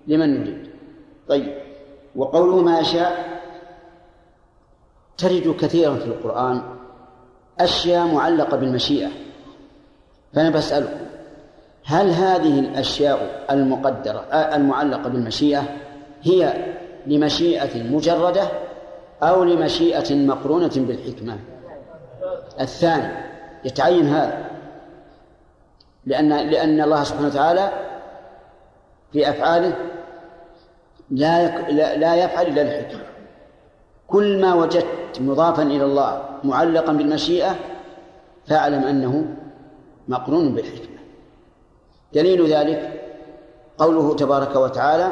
لمن 0.08 0.42
نريد. 0.42 0.70
طيب. 1.28 1.54
وقوله 2.16 2.62
ما 2.62 2.80
يشاء 2.80 3.35
ترد 5.18 5.56
كثيرا 5.60 5.96
في 5.96 6.06
القرآن 6.06 6.62
أشياء 7.60 8.08
معلقة 8.08 8.58
بالمشيئة. 8.58 9.10
فأنا 10.34 10.50
بسألكم 10.50 11.06
هل 11.86 12.10
هذه 12.10 12.60
الأشياء 12.60 13.46
المقدرة 13.52 14.20
المعلقة 14.34 15.10
بالمشيئة 15.10 15.64
هي 16.24 16.54
لمشيئة 17.08 17.84
مجردة 17.84 18.48
أو 19.24 19.44
لمشيئة 19.44 20.16
مقرونة 20.16 20.72
بالحكمة؟ 20.76 21.38
الثاني 22.60 23.14
يتعين 23.66 24.08
هذا. 24.08 24.46
لأن 26.06 26.30
لأن 26.30 26.82
الله 26.82 27.04
سبحانه 27.04 27.28
وتعالى 27.28 27.72
في 29.14 29.30
أفعاله 29.30 29.74
لا. 31.12 31.70
لا 31.96 32.16
يفعل 32.16 32.48
إلا 32.48 32.62
الحكمة. 32.62 33.15
كل 34.08 34.42
ما 34.42 34.54
وجدت 34.54 35.22
مضافا 35.22 35.64
إلى 35.64 35.86
الله 35.86 36.22
معلقا 36.44 36.94
بالمشيئة 36.94 37.56
فاعلم 38.48 38.84
أنه 38.84 39.36
مقرون 40.08 40.56
بالحكمة. 40.56 40.98
دليل 42.14 42.54
ذلك 42.54 43.02
قوله 43.78 44.16
تبارك 44.16 44.56
وتعالى 44.56 45.12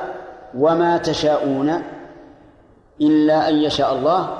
وما 0.58 0.98
تشاءون 0.98 1.84
إلا 3.02 3.50
أن 3.50 3.56
يشاء 3.56 3.94
الله 3.94 4.38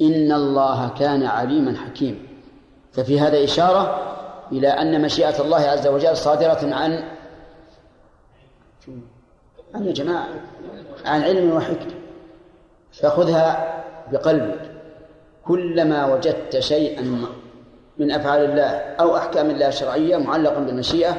إن 0.00 0.32
الله 0.32 0.88
كان 0.88 1.22
عليما 1.22 1.76
حكيما 1.76 2.18
ففي 2.92 3.20
هذا 3.20 3.44
إشارة 3.44 4.10
إلى 4.52 4.68
أن 4.68 5.02
مشيئة 5.02 5.42
الله 5.42 5.58
عز 5.58 5.86
وجل 5.86 6.16
صادرة 6.16 6.74
عن 6.74 7.04
عن 9.74 9.86
يا 9.86 9.92
جماعة 9.92 10.28
عن 11.04 11.22
علم 11.22 11.56
وحكمة. 11.56 11.99
فخذها 12.92 13.84
بقلبك. 14.12 14.70
كلما 15.44 16.14
وجدت 16.14 16.58
شيئا 16.58 17.26
من 17.98 18.10
أفعال 18.10 18.44
الله 18.44 18.70
أو 19.00 19.16
أحكام 19.16 19.50
الله 19.50 19.68
الشرعية 19.68 20.16
معلقا 20.16 20.60
بالمشيئة 20.60 21.16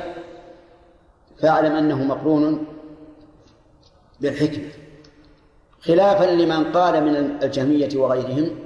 فاعلم 1.41 1.76
أنه 1.76 2.03
مقرون 2.03 2.65
بالحكمة. 4.19 4.69
خلافا 5.81 6.26
لمن 6.26 6.72
قال 6.72 7.03
من 7.03 7.15
الجهمية 7.43 7.89
وغيرهم 7.95 8.60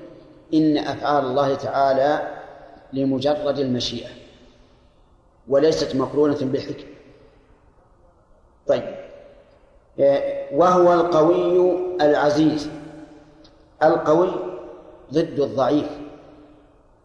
إن 0.54 0.78
أفعال 0.78 1.26
الله 1.26 1.56
تعالى 1.56 2.32
لمجرد 2.94 3.60
المشيئة 3.60 4.10
وليست 5.48 5.96
مقرونة 5.96 6.38
بالحكمة. 6.42 6.90
طيب. 8.68 8.96
وهو 10.54 10.94
القوي 10.94 11.78
العزيز. 12.02 12.70
القوي 13.88 14.32
ضد 15.14 15.40
الضعيف 15.40 15.88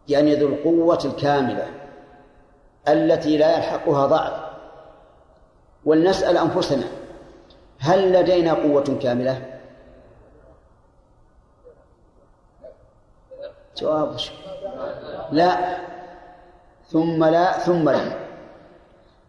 يعني 0.07 0.35
ذو 0.35 0.47
القوة 0.47 0.99
الكاملة 1.05 1.67
التي 2.87 3.37
لا 3.37 3.57
يلحقها 3.57 4.05
ضعف. 4.05 4.33
ولنسأل 5.85 6.37
أنفسنا 6.37 6.83
هل 7.79 8.13
لدينا 8.13 8.53
قوة 8.53 8.97
كاملة؟ 9.01 9.59
جواب 13.77 14.17
لا. 15.31 15.77
ثم 16.87 17.23
لا 17.23 17.51
ثم 17.51 17.89
لا. 17.89 18.01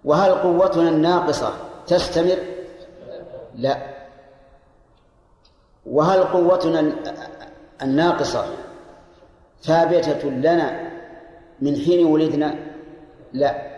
وهل 0.05 0.35
قوتنا 0.35 0.89
الناقصة 0.89 1.53
تستمر؟ 1.87 2.39
لا. 3.55 3.77
وهل 5.87 6.25
قوتنا 6.25 6.93
الناقصة 7.83 8.45
ثابتة 9.63 10.29
لنا 10.29 10.91
من 11.61 11.77
حين 11.77 12.07
ولدنا؟ 12.07 12.55
لا. 13.33 13.73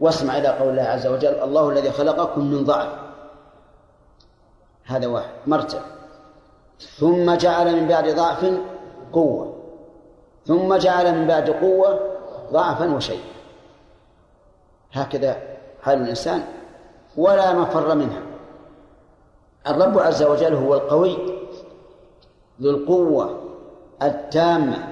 واسمع 0.00 0.38
إلى 0.38 0.48
قول 0.48 0.68
الله 0.68 0.82
عز 0.82 1.06
وجل 1.06 1.34
الله 1.34 1.70
الذي 1.70 1.90
خلقكم 1.90 2.44
من 2.44 2.64
ضعف. 2.64 2.88
هذا 4.84 5.06
واحد. 5.06 5.30
مرتب 5.46 5.80
ثم 6.98 7.34
جعل 7.34 7.80
من 7.80 7.88
بعد 7.88 8.08
ضعف 8.08 8.52
قوة. 9.12 9.56
ثم 10.46 10.76
جعل 10.76 11.18
من 11.18 11.26
بعد 11.26 11.50
قوة 11.50 12.00
ضعفا 12.52 12.94
وشيء 12.94 13.24
هكذا 14.92 15.36
حال 15.82 16.02
الإنسان 16.02 16.42
ولا 17.16 17.52
مفر 17.52 17.94
منها. 17.94 18.22
الرب 19.66 19.98
عز 19.98 20.22
وجل 20.22 20.54
هو 20.54 20.74
القوي 20.74 21.43
ذو 22.62 22.70
القوة 22.70 23.40
التامة 24.02 24.88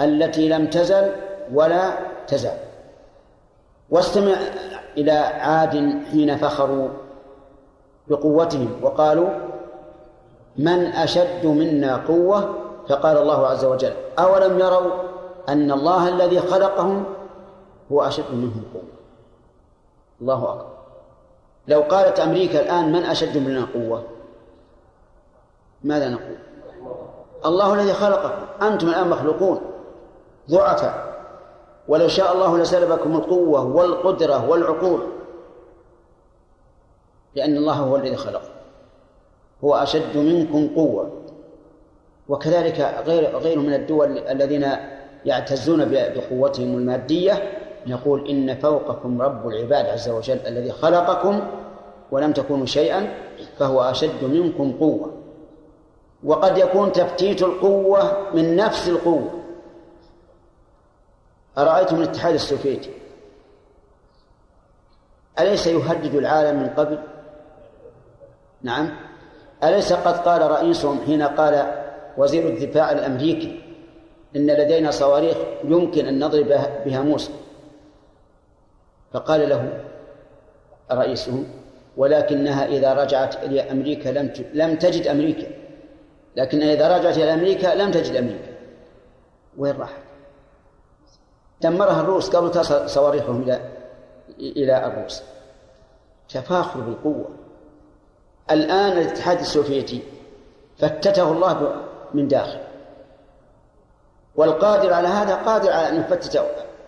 التي 0.00 0.48
لم 0.48 0.66
تزل 0.66 1.12
ولا 1.52 1.98
تزال. 2.26 2.58
واستمع 3.90 4.36
إلى 4.96 5.10
عاد 5.10 6.02
حين 6.10 6.36
فخروا 6.36 6.88
بقوتهم 8.08 8.70
وقالوا 8.82 9.28
من 10.56 10.86
أشد 10.86 11.46
منا 11.46 11.96
قوة؟ 11.96 12.54
فقال 12.88 13.16
الله 13.16 13.46
عز 13.46 13.64
وجل 13.64 13.92
أولم 14.18 14.58
يروا 14.58 14.92
أن 15.48 15.70
الله 15.72 16.08
الذي 16.08 16.40
خلقهم 16.40 17.04
هو 17.92 18.02
أشد 18.02 18.32
منهم 18.32 18.62
قوة؟ 18.74 18.82
الله 20.20 20.52
أكبر. 20.52 20.68
لو 21.68 21.80
قالت 21.80 22.20
أمريكا 22.20 22.60
الآن 22.60 22.92
من 22.92 23.02
أشد 23.02 23.38
منا 23.38 23.66
قوة؟ 23.74 24.04
ماذا 25.84 26.08
نقول؟ 26.08 26.36
الله 27.46 27.74
الذي 27.74 27.92
خلقكم. 27.92 28.66
أنتم 28.66 28.88
الآن 28.88 29.08
مخلوقون. 29.08 29.60
ضعفاء 30.50 31.14
ولو 31.88 32.08
شاء 32.08 32.32
الله 32.32 32.58
لسلبكم 32.58 33.16
القوة 33.16 33.64
والقدرة 33.64 34.50
والعقول. 34.50 35.00
لأن 37.34 37.56
الله 37.56 37.74
هو 37.74 37.96
الذي 37.96 38.16
خلق. 38.16 38.42
هو 39.64 39.74
أشد 39.74 40.16
منكم 40.16 40.74
قوة. 40.74 41.10
وكذلك 42.28 43.02
غير 43.06 43.38
غير 43.38 43.58
من 43.58 43.74
الدول 43.74 44.18
الذين 44.18 44.66
يعتزون 45.24 45.84
بقوتهم 45.90 46.78
المادية 46.78 47.52
نقول 47.86 48.28
إن 48.28 48.54
فوقكم 48.54 49.22
رب 49.22 49.48
العباد 49.48 49.86
عز 49.86 50.08
وجل 50.08 50.38
الذي 50.46 50.72
خلقكم 50.72 51.40
ولم 52.10 52.32
تكونوا 52.32 52.66
شيئا 52.66 53.14
فهو 53.58 53.82
أشد 53.82 54.24
منكم 54.24 54.72
قوة. 54.80 55.13
وقد 56.24 56.58
يكون 56.58 56.92
تفتيت 56.92 57.42
القوة 57.42 58.30
من 58.34 58.56
نفس 58.56 58.88
القوة. 58.88 59.30
أرأيتم 61.58 61.96
الاتحاد 61.96 62.34
السوفيتي؟ 62.34 62.90
أليس 65.38 65.66
يهدد 65.66 66.14
العالم 66.14 66.62
من 66.62 66.68
قبل؟ 66.68 66.98
نعم. 68.62 68.96
أليس 69.64 69.92
قد 69.92 70.16
قال 70.16 70.50
رئيسهم 70.50 71.00
حين 71.06 71.22
قال 71.22 71.84
وزير 72.16 72.48
الدفاع 72.48 72.92
الأمريكي 72.92 73.60
إن 74.36 74.46
لدينا 74.46 74.90
صواريخ 74.90 75.36
يمكن 75.64 76.06
أن 76.06 76.24
نضرب 76.24 76.46
بها 76.84 77.00
موسى؟ 77.00 77.32
فقال 79.12 79.48
له 79.48 79.80
رئيسه 80.92 81.44
ولكنها 81.96 82.66
إذا 82.66 82.92
رجعت 82.94 83.44
إلى 83.44 83.60
أمريكا 83.60 84.08
لم 84.08 84.32
لم 84.54 84.76
تجد 84.76 85.06
أمريكا. 85.06 85.63
لكنها 86.36 86.72
إذا 86.72 86.96
رجعت 86.96 87.16
إلى 87.16 87.34
أمريكا 87.34 87.66
لم 87.66 87.90
تجد 87.90 88.16
أمريكا. 88.16 88.54
وين 89.58 89.76
راحت؟ 89.76 90.02
دمرها 91.60 92.00
الروس 92.00 92.36
قبل 92.36 92.50
تصل 92.50 92.90
صواريخهم 92.90 93.42
إلى 93.42 93.60
إلى 94.38 94.86
الروس. 94.86 95.22
تفاخر 96.28 96.80
بالقوة. 96.80 97.28
الآن 98.50 98.92
الاتحاد 98.92 99.40
السوفيتي 99.40 100.02
فتته 100.78 101.32
الله 101.32 101.82
من 102.14 102.28
داخل. 102.28 102.60
والقادر 104.36 104.92
على 104.92 105.08
هذا 105.08 105.34
قادر 105.34 105.72
على 105.72 105.88
أن 105.88 106.00
يفتت 106.00 106.44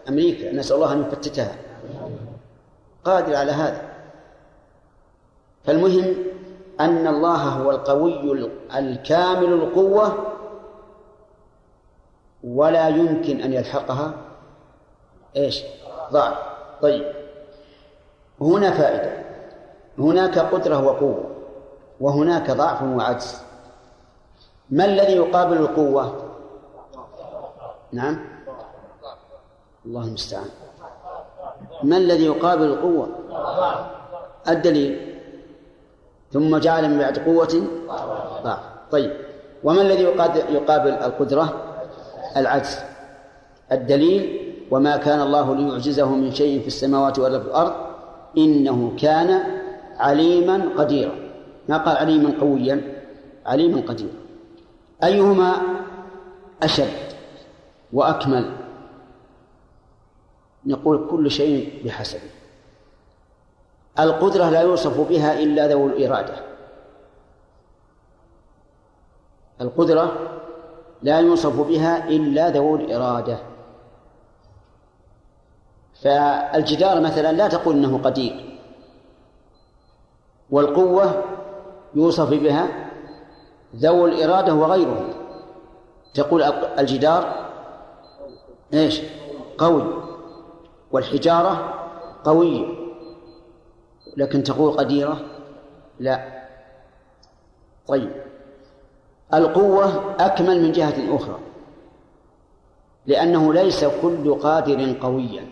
أمريكا. 0.08 0.52
نسأل 0.52 0.76
الله 0.76 0.92
أن 0.92 1.00
يفتتها. 1.00 1.56
قادر 3.04 3.36
على 3.36 3.52
هذا. 3.52 3.82
فالمهم 5.64 6.14
أن 6.80 7.06
الله 7.06 7.36
هو 7.36 7.70
القوي 7.70 8.50
الكامل 8.76 9.52
القوة 9.52 10.26
ولا 12.44 12.88
يمكن 12.88 13.40
أن 13.40 13.52
يلحقها. 13.52 14.14
إيش؟ 15.36 15.62
ضعف 16.12 16.34
طيب. 16.82 17.12
هنا 18.40 18.70
فائدة. 18.70 19.24
هناك 19.98 20.38
قدرة 20.38 20.84
وقوة 20.84 21.24
وهناك 22.00 22.50
ضعف 22.50 22.82
وعجز. 22.82 23.42
ما 24.70 24.84
الذي 24.84 25.12
يقابل 25.12 25.56
القوة؟ 25.56 26.22
نعم. 27.92 28.18
الله 29.86 30.04
المستعان. 30.04 30.48
ما 31.82 31.96
الذي 31.96 32.24
يقابل 32.26 32.64
القوة؟ 32.64 33.08
الدليل. 34.48 35.05
ثم 36.32 36.56
جعل 36.56 36.90
من 36.90 36.98
بعد 36.98 37.18
قوة 37.18 37.62
ضعف 38.44 38.60
طيب. 38.90 39.12
وما 39.64 39.82
الذي 39.82 40.02
يقابل 40.50 40.90
القدرة؟ 40.90 41.62
العجز. 42.36 42.78
الدليل 43.72 44.52
وما 44.70 44.96
كان 44.96 45.20
الله 45.20 45.54
ليعجزه 45.56 46.08
من 46.08 46.32
شيء 46.32 46.60
في 46.60 46.66
السماوات 46.66 47.18
ولا 47.18 47.38
في 47.40 47.46
الأرض 47.46 47.72
إنه 48.38 48.96
كان 49.00 49.40
عليما 49.96 50.68
قديرا. 50.78 51.14
ما 51.68 51.76
قال 51.76 51.96
عليما 51.96 52.32
قويا؟ 52.40 53.02
عليما 53.46 53.80
قديرا. 53.80 54.14
أيهما 55.04 55.52
أشد 56.62 57.06
وأكمل؟ 57.92 58.52
نقول 60.66 61.08
كل 61.10 61.30
شيء 61.30 61.82
بحسبه. 61.84 62.35
القدرة 63.98 64.50
لا 64.50 64.60
يوصف 64.60 65.08
بها 65.08 65.38
إلا 65.40 65.66
ذو 65.66 65.86
الإرادة. 65.86 66.34
القدرة 69.60 70.12
لا 71.02 71.20
يوصف 71.20 71.60
بها 71.68 72.08
إلا 72.08 72.48
ذو 72.50 72.76
الإرادة. 72.76 73.38
فالجدار 76.02 77.00
مثلا 77.00 77.32
لا 77.32 77.48
تقول 77.48 77.76
إنه 77.76 77.98
قدير. 78.04 78.58
والقوة 80.50 81.24
يوصف 81.94 82.30
بها 82.30 82.90
ذو 83.76 84.06
الإرادة 84.06 84.54
وغيره. 84.54 85.08
تقول 86.14 86.42
الجدار 86.78 87.50
إيش؟ 88.74 89.00
قوي. 89.58 89.84
والحجارة 90.92 91.74
قوية. 92.24 92.85
لكن 94.16 94.42
تقول 94.42 94.76
قديرة؟ 94.76 95.20
لا. 96.00 96.46
طيب. 97.86 98.10
القوة 99.34 100.14
أكمل 100.18 100.62
من 100.62 100.72
جهة 100.72 101.16
أخرى. 101.16 101.38
لأنه 103.06 103.54
ليس 103.54 103.84
كل 103.84 104.34
قادر 104.34 104.96
قويا. 105.00 105.46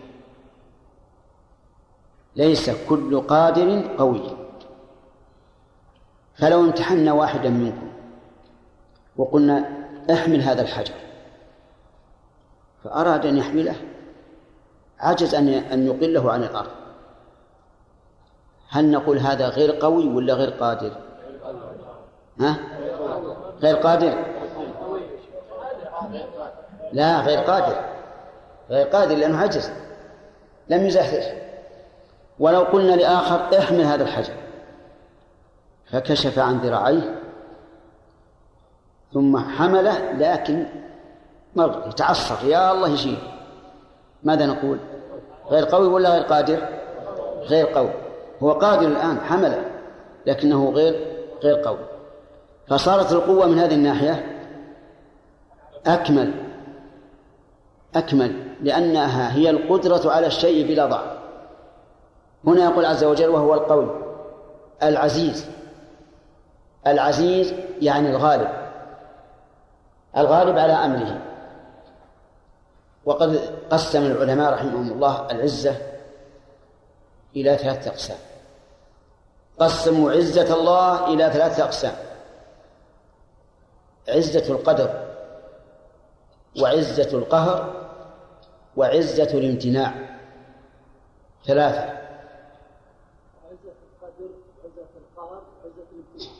ليس 2.35 2.69
كل 2.89 3.21
قادر 3.21 3.95
قوي 3.97 4.37
فلو 6.35 6.61
امتحنا 6.61 7.13
واحدا 7.13 7.49
منكم 7.49 7.87
وقلنا 9.17 9.87
احمل 10.11 10.41
هذا 10.41 10.61
الحجر. 10.61 10.93
فأراد 12.83 13.25
أن 13.25 13.37
يحمله 13.37 13.75
عجز 14.99 15.35
أن 15.35 15.47
أن 15.47 15.87
يقله 15.87 16.31
عن 16.31 16.43
الأرض. 16.43 16.84
هل 18.75 18.91
نقول 18.91 19.17
هذا 19.17 19.47
غير 19.49 19.71
قوي 19.71 20.07
ولا 20.07 20.33
غير 20.33 20.49
قادر؟ 20.49 20.91
ها؟ 22.39 22.57
غير 23.61 23.75
قادر. 23.75 24.13
لا 26.93 27.21
غير 27.21 27.39
قادر. 27.39 27.75
غير 28.69 28.87
قادر 28.87 29.15
لأنه 29.15 29.37
عجز. 29.37 29.71
لم 30.69 30.85
يزحزح 30.85 31.33
ولو 32.39 32.61
قلنا 32.61 32.95
لآخر 32.95 33.59
احمل 33.59 33.81
هذا 33.81 34.03
الحجر. 34.03 34.33
فكشف 35.91 36.39
عن 36.39 36.57
ذراعيه 36.57 37.21
ثم 39.13 39.37
حمله 39.37 40.11
لكن 40.11 40.65
مر 41.55 41.83
يتعصر 41.87 42.47
يا 42.47 42.71
الله 42.71 42.87
يشيل 42.87 43.19
ماذا 44.23 44.45
نقول؟ 44.45 44.79
غير 45.49 45.65
قوي 45.65 45.87
ولا 45.87 46.09
غير 46.09 46.21
قادر؟ 46.23 46.67
غير 47.41 47.65
قوي. 47.65 48.04
هو 48.43 48.51
قادر 48.51 48.87
الآن 48.87 49.19
حمله 49.19 49.65
لكنه 50.25 50.69
غير 50.69 51.17
غير 51.43 51.55
قوي. 51.55 51.77
فصارت 52.67 53.11
القوة 53.11 53.45
من 53.45 53.59
هذه 53.59 53.73
الناحية 53.73 54.41
أكمل 55.85 56.33
أكمل 57.95 58.33
لأنها 58.61 59.35
هي 59.35 59.49
القدرة 59.49 60.11
على 60.11 60.27
الشيء 60.27 60.67
بلا 60.67 60.85
ضعف. 60.85 61.17
هنا 62.47 62.63
يقول 62.63 62.85
عز 62.85 63.03
وجل 63.03 63.29
وهو 63.29 63.53
القوي 63.53 63.89
العزيز. 64.83 65.45
العزيز 66.87 67.53
يعني 67.81 68.09
الغالب 68.09 68.49
الغالب 70.17 70.57
على 70.57 70.73
أمره. 70.73 71.21
وقد 73.05 73.39
قسم 73.69 74.05
العلماء 74.05 74.53
رحمهم 74.53 74.91
الله 74.91 75.31
العزة 75.31 75.75
إلى 77.35 77.57
ثلاثة 77.57 77.91
أقسام. 77.91 78.17
قسموا 79.59 80.11
عزة 80.11 80.53
الله 80.53 81.13
إلى 81.13 81.31
ثلاثة 81.33 81.63
أقسام. 81.63 81.95
عزة 84.09 84.53
القدر 84.53 85.05
وعزة 86.61 87.17
القهر 87.17 87.73
وعزة 88.77 89.23
الامتناع. 89.33 89.93
ثلاثة. 91.45 91.97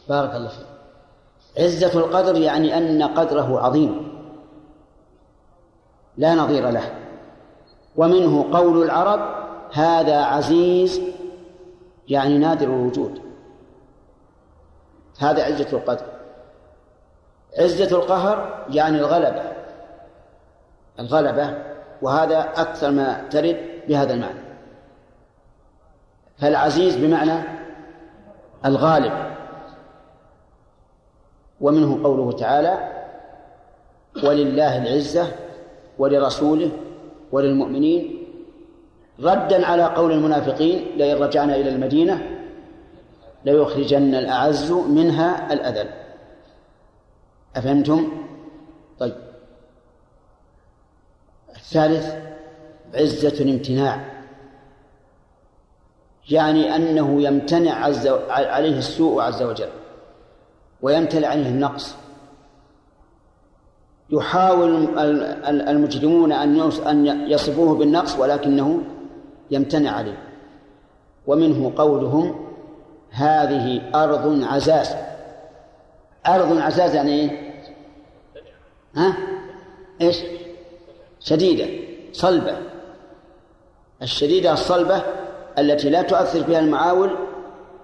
بارك 0.10 0.36
الله 0.36 0.50
فيك. 0.50 0.68
عزة 1.58 2.00
القدر 2.00 2.38
يعني 2.38 2.78
أن 2.78 3.04
قدره 3.04 3.60
عظيم. 3.60 4.16
لا 6.18 6.36
نظير 6.36 6.70
له. 6.70 6.96
ومنه 7.96 8.58
قول 8.58 8.84
العرب 8.84 9.45
هذا 9.76 10.18
عزيز 10.18 11.02
يعني 12.08 12.38
نادر 12.38 12.66
الوجود. 12.66 13.22
هذا 15.20 15.44
عزة 15.44 15.68
القدر. 15.74 16.06
عزة 17.60 17.98
القهر 17.98 18.66
يعني 18.70 18.98
الغلبة. 19.00 19.44
الغلبة 21.00 21.64
وهذا 22.02 22.40
أكثر 22.40 22.92
ما 22.92 23.28
ترد 23.30 23.58
بهذا 23.88 24.14
المعنى. 24.14 24.40
فالعزيز 26.38 26.96
بمعنى 26.96 27.44
الغالب. 28.66 29.14
ومنه 31.62 32.04
قوله 32.04 32.32
تعالى 32.32 32.92
ولله 34.24 34.78
العزة 34.78 35.28
ولرسوله 35.98 36.72
وللمؤمنين 37.32 38.25
ردا 39.20 39.66
على 39.66 39.84
قول 39.84 40.12
المنافقين 40.12 40.98
لئن 40.98 41.18
رجعنا 41.18 41.56
إلى 41.56 41.70
المدينة 41.70 42.40
ليخرجن 43.46 44.16
الأعز 44.16 44.72
منها 44.72 45.54
الأذل. 45.54 45.90
أفهمتم؟ 47.56 48.12
طيب. 49.00 49.16
الثالث 51.56 52.16
عزة 52.94 53.44
الامتناع. 53.44 54.16
يعني 56.30 56.76
أنه 56.76 57.22
يمتنع 57.22 57.86
عز 57.86 58.08
عليه 58.30 58.78
السوء 58.78 59.22
عز 59.22 59.44
وجل 59.44 59.70
ويمتلئ 60.82 61.28
عليه 61.28 61.50
النقص. 61.50 61.96
يحاول 64.10 65.00
المجرمون 65.50 66.32
أن 66.32 67.06
يصفوه 67.28 67.76
بالنقص 67.76 68.20
ولكنه 68.20 68.82
يمتنع 69.52 69.92
عليه 69.92 70.18
ومنه 71.28 71.74
قولهم 71.76 72.46
هذه 73.10 73.82
أرض 73.96 74.44
عزاز 74.44 74.96
أرض 76.28 76.58
عزاز 76.58 76.96
يعني 76.96 77.12
إيه؟ 77.12 77.54
ها؟ 78.96 79.14
إيش؟ 80.02 80.18
شديدة 81.20 81.68
صلبة 82.14 82.58
الشديدة 84.02 84.54
الصلبة 84.54 85.02
التي 85.60 85.90
لا 85.90 86.02
تؤثر 86.02 86.44
فيها 86.44 86.60
المعاول 86.60 87.16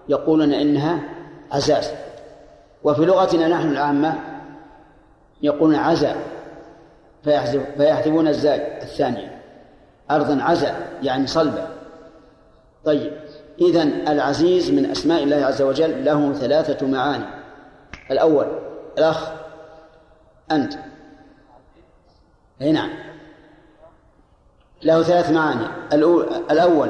يقولون 0.09 0.53
إنها 0.53 0.99
عزاز 1.51 1.91
وفي 2.83 3.05
لغتنا 3.05 3.47
نحن 3.47 3.69
العامة 3.69 4.15
يقولون 5.41 5.75
عزا 5.75 6.15
فيحذف 7.23 7.61
فيحذفون 7.77 8.27
الزاي 8.27 8.81
الثانية 8.81 9.30
أرضا 10.15 10.43
عزا 10.43 10.87
يعني 11.01 11.27
صلبة 11.27 11.67
طيب 12.85 13.21
إذا 13.61 13.83
العزيز 13.83 14.71
من 14.71 14.91
أسماء 14.91 15.23
الله 15.23 15.45
عز 15.45 15.61
وجل 15.61 16.05
له 16.05 16.33
ثلاثة 16.33 16.87
معاني. 16.87 17.25
الأول 18.11 18.59
الأخ 18.97 19.31
أنت. 20.51 20.73
أي 22.61 22.71
نعم. 22.71 22.89
له 24.83 25.03
ثلاث 25.03 25.31
معاني. 25.31 25.67
الأول 26.51 26.89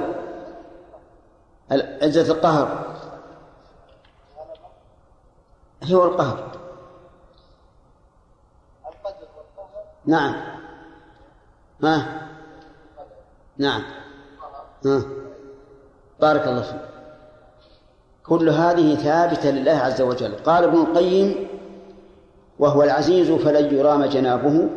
عزة 2.01 2.33
القهر. 2.33 2.97
هو 5.83 6.03
القهر. 6.03 6.51
نعم. 10.05 10.35
ها؟ 11.83 12.20
نعم. 13.61 13.83
ها. 14.85 15.03
بارك 16.21 16.47
الله 16.47 16.61
فيك. 16.61 16.81
كل 18.25 18.49
هذه 18.49 18.95
ثابتة 18.95 19.51
لله 19.51 19.71
عز 19.71 20.01
وجل. 20.01 20.35
قال 20.35 20.63
ابن 20.63 20.77
القيم 20.77 21.47
وهو 22.59 22.83
العزيز 22.83 23.31
فلن 23.31 23.77
يرام 23.77 24.05
جنابه 24.05 24.69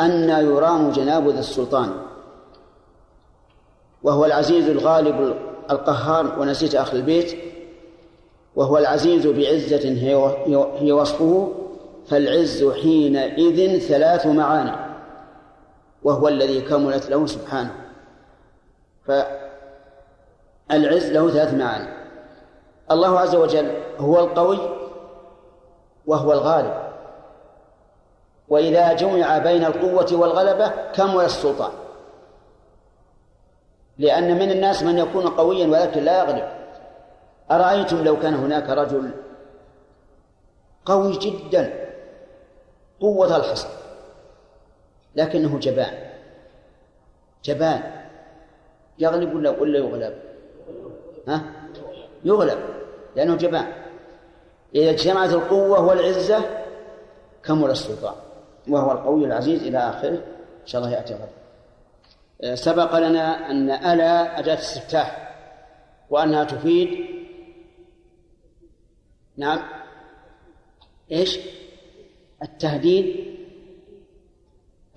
أن 0.00 0.28
يرام 0.28 0.90
جناب 0.90 1.28
ذي 1.28 1.38
السلطان. 1.38 1.90
وهو 4.02 4.24
العزيز 4.24 4.68
الغالب 4.68 5.36
القهار 5.70 6.40
ونسيت 6.40 6.74
أخل 6.74 6.96
البيت. 6.96 7.38
وهو 8.56 8.78
العزيز 8.78 9.26
بعزة 9.26 9.88
هي 10.78 10.92
وصفه 10.92 11.52
فالعز 12.08 12.64
حينئذ 12.64 13.78
ثلاث 13.78 14.26
معاني. 14.26 14.76
وهو 16.02 16.28
الذي 16.28 16.60
كملت 16.60 17.10
له 17.10 17.26
سبحانه. 17.26 17.83
فالعز 19.06 21.12
له 21.12 21.30
ثلاث 21.30 21.54
معاني. 21.54 21.88
الله 22.90 23.20
عز 23.20 23.34
وجل 23.34 23.82
هو 23.98 24.20
القوي 24.20 24.58
وهو 26.06 26.32
الغالب. 26.32 26.84
وإذا 28.48 28.92
جمع 28.92 29.38
بين 29.38 29.64
القوة 29.64 30.08
والغلبة 30.12 30.68
كمل 30.92 31.24
السلطان. 31.24 31.72
لأن 33.98 34.34
من 34.34 34.50
الناس 34.50 34.82
من 34.82 34.98
يكون 34.98 35.28
قويا 35.28 35.66
ولكن 35.66 36.02
لا 36.02 36.18
يغلب. 36.18 36.48
أرأيتم 37.50 38.04
لو 38.04 38.20
كان 38.20 38.34
هناك 38.34 38.70
رجل 38.70 39.10
قوي 40.84 41.12
جدا 41.12 41.90
قوة 43.00 43.36
الحصن 43.36 43.68
لكنه 45.14 45.58
جبان. 45.58 46.10
جبان. 47.44 48.03
يغلب 48.98 49.34
ولا 49.34 49.50
ولا 49.50 49.78
يغلب؟ 49.78 50.14
ها؟ 51.28 51.42
يغلب. 52.24 52.58
لأنه 53.16 53.36
جبان 53.36 53.72
إذا 54.74 54.90
اجتمعت 54.90 55.32
القوة 55.32 55.86
والعزة 55.86 56.40
كمل 57.42 57.70
السلطان. 57.70 58.14
وهو 58.68 58.92
القوي 58.92 59.24
العزيز 59.24 59.62
إلى 59.62 59.78
آخره. 59.78 60.22
إن 60.62 60.66
شاء 60.66 60.82
الله 60.82 60.94
يأتي 60.94 61.14
غدا. 61.14 61.28
آه، 62.42 62.54
سبق 62.54 62.98
لنا 62.98 63.50
أن 63.50 63.70
ألا 63.70 64.38
أداة 64.38 64.54
استفتاح 64.54 65.34
وأنها 66.10 66.44
تفيد. 66.44 67.06
نعم. 69.36 69.58
إيش؟ 71.12 71.38
التهديد 72.42 73.36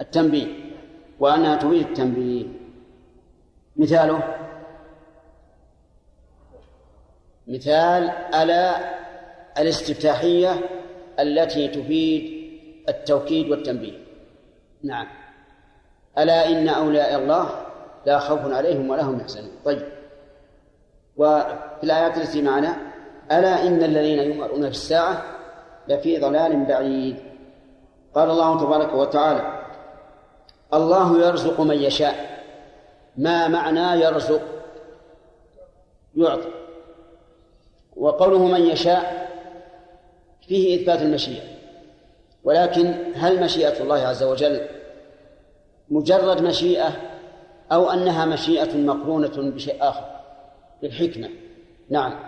التنبيه. 0.01 0.47
وأنها 1.19 1.55
تفيد 1.55 1.87
التنبيه. 1.87 2.45
مثاله؟ 3.77 4.23
مثال 7.47 8.09
ألا 8.35 8.75
الاستفتاحية 9.57 10.55
التي 11.19 11.67
تفيد 11.67 12.37
التوكيد 12.89 13.49
والتنبيه. 13.49 13.97
نعم. 14.83 15.07
ألا 16.17 16.47
إن 16.49 16.69
أولياء 16.69 17.15
الله 17.15 17.49
لا 18.05 18.19
خوف 18.19 18.53
عليهم 18.53 18.89
ولا 18.89 19.03
هم 19.03 19.19
يحزنون. 19.19 19.51
طيب. 19.65 19.81
وفي 21.17 21.83
الآيات 21.83 22.17
التي 22.17 22.41
معنا 22.41 22.77
ألا 23.31 23.67
إن 23.67 23.83
الذين 23.83 24.19
يمرون 24.31 24.61
في 24.61 24.67
الساعة 24.67 25.23
لفي 25.87 26.17
ضلال 26.17 26.65
بعيد. 26.65 27.17
قال 28.15 28.29
الله 28.29 28.59
تبارك 28.59 28.93
وتعالى 28.93 29.63
الله 30.73 31.27
يرزق 31.27 31.61
من 31.61 31.75
يشاء. 31.75 32.26
ما 33.17 33.47
معنى 33.47 34.01
يرزق؟ 34.01 34.41
يعطي 36.15 36.49
وقوله 37.95 38.45
من 38.45 38.61
يشاء 38.61 39.27
فيه 40.47 40.81
إثبات 40.81 41.01
المشيئة. 41.01 41.43
ولكن 42.43 42.93
هل 43.15 43.43
مشيئة 43.43 43.83
الله 43.83 44.07
عز 44.07 44.23
وجل 44.23 44.67
مجرد 45.89 46.41
مشيئة 46.41 46.91
أو 47.71 47.89
أنها 47.89 48.25
مشيئة 48.25 48.77
مقرونة 48.77 49.51
بشيء 49.51 49.75
آخر؟ 49.81 50.05
بالحكمة. 50.81 51.29
نعم. 51.89 52.19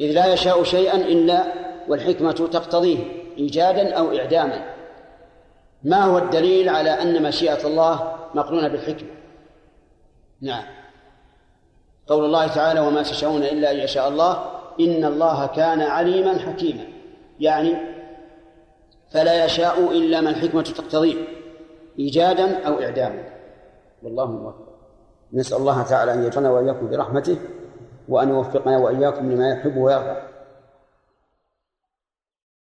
إذ 0.00 0.12
لا 0.12 0.32
يشاء 0.32 0.62
شيئا 0.62 0.96
إلا 0.96 1.44
والحكمة 1.88 2.32
تقتضيه 2.32 2.98
إيجادا 3.38 3.94
أو 3.94 4.18
إعداما. 4.18 4.74
ما 5.84 6.04
هو 6.04 6.18
الدليل 6.18 6.68
على 6.68 6.90
أن 6.90 7.22
مشيئة 7.22 7.66
الله 7.66 8.16
مقرونة 8.34 8.68
بالحكمة؟ 8.68 9.08
نعم. 10.40 10.64
قول 12.06 12.24
الله 12.24 12.46
تعالى 12.46 12.80
وما 12.80 13.02
تشاءون 13.02 13.42
إلا 13.42 13.70
أن 13.70 13.76
يشاء 13.76 14.08
الله 14.08 14.44
إن 14.80 15.04
الله 15.04 15.46
كان 15.46 15.80
عليما 15.80 16.38
حكيما. 16.38 16.84
يعني 17.40 17.76
فلا 19.10 19.44
يشاء 19.44 19.90
إلا 19.90 20.20
ما 20.20 20.30
الحكمة 20.30 20.62
تقتضيه 20.62 21.16
إيجادا 21.98 22.66
أو 22.66 22.82
إعداما. 22.82 23.24
والله 24.02 24.26
موفق. 24.26 24.68
نسأل 25.32 25.56
الله 25.56 25.82
تعالى 25.82 26.14
أن 26.14 26.24
يجعلنا 26.24 26.50
وإياكم 26.50 26.90
برحمته 26.90 27.36
وأن 28.08 28.28
يوفقنا 28.28 28.78
وإياكم 28.78 29.32
لما 29.32 29.50
يحب 29.50 29.76
ويرضى. 29.76 30.27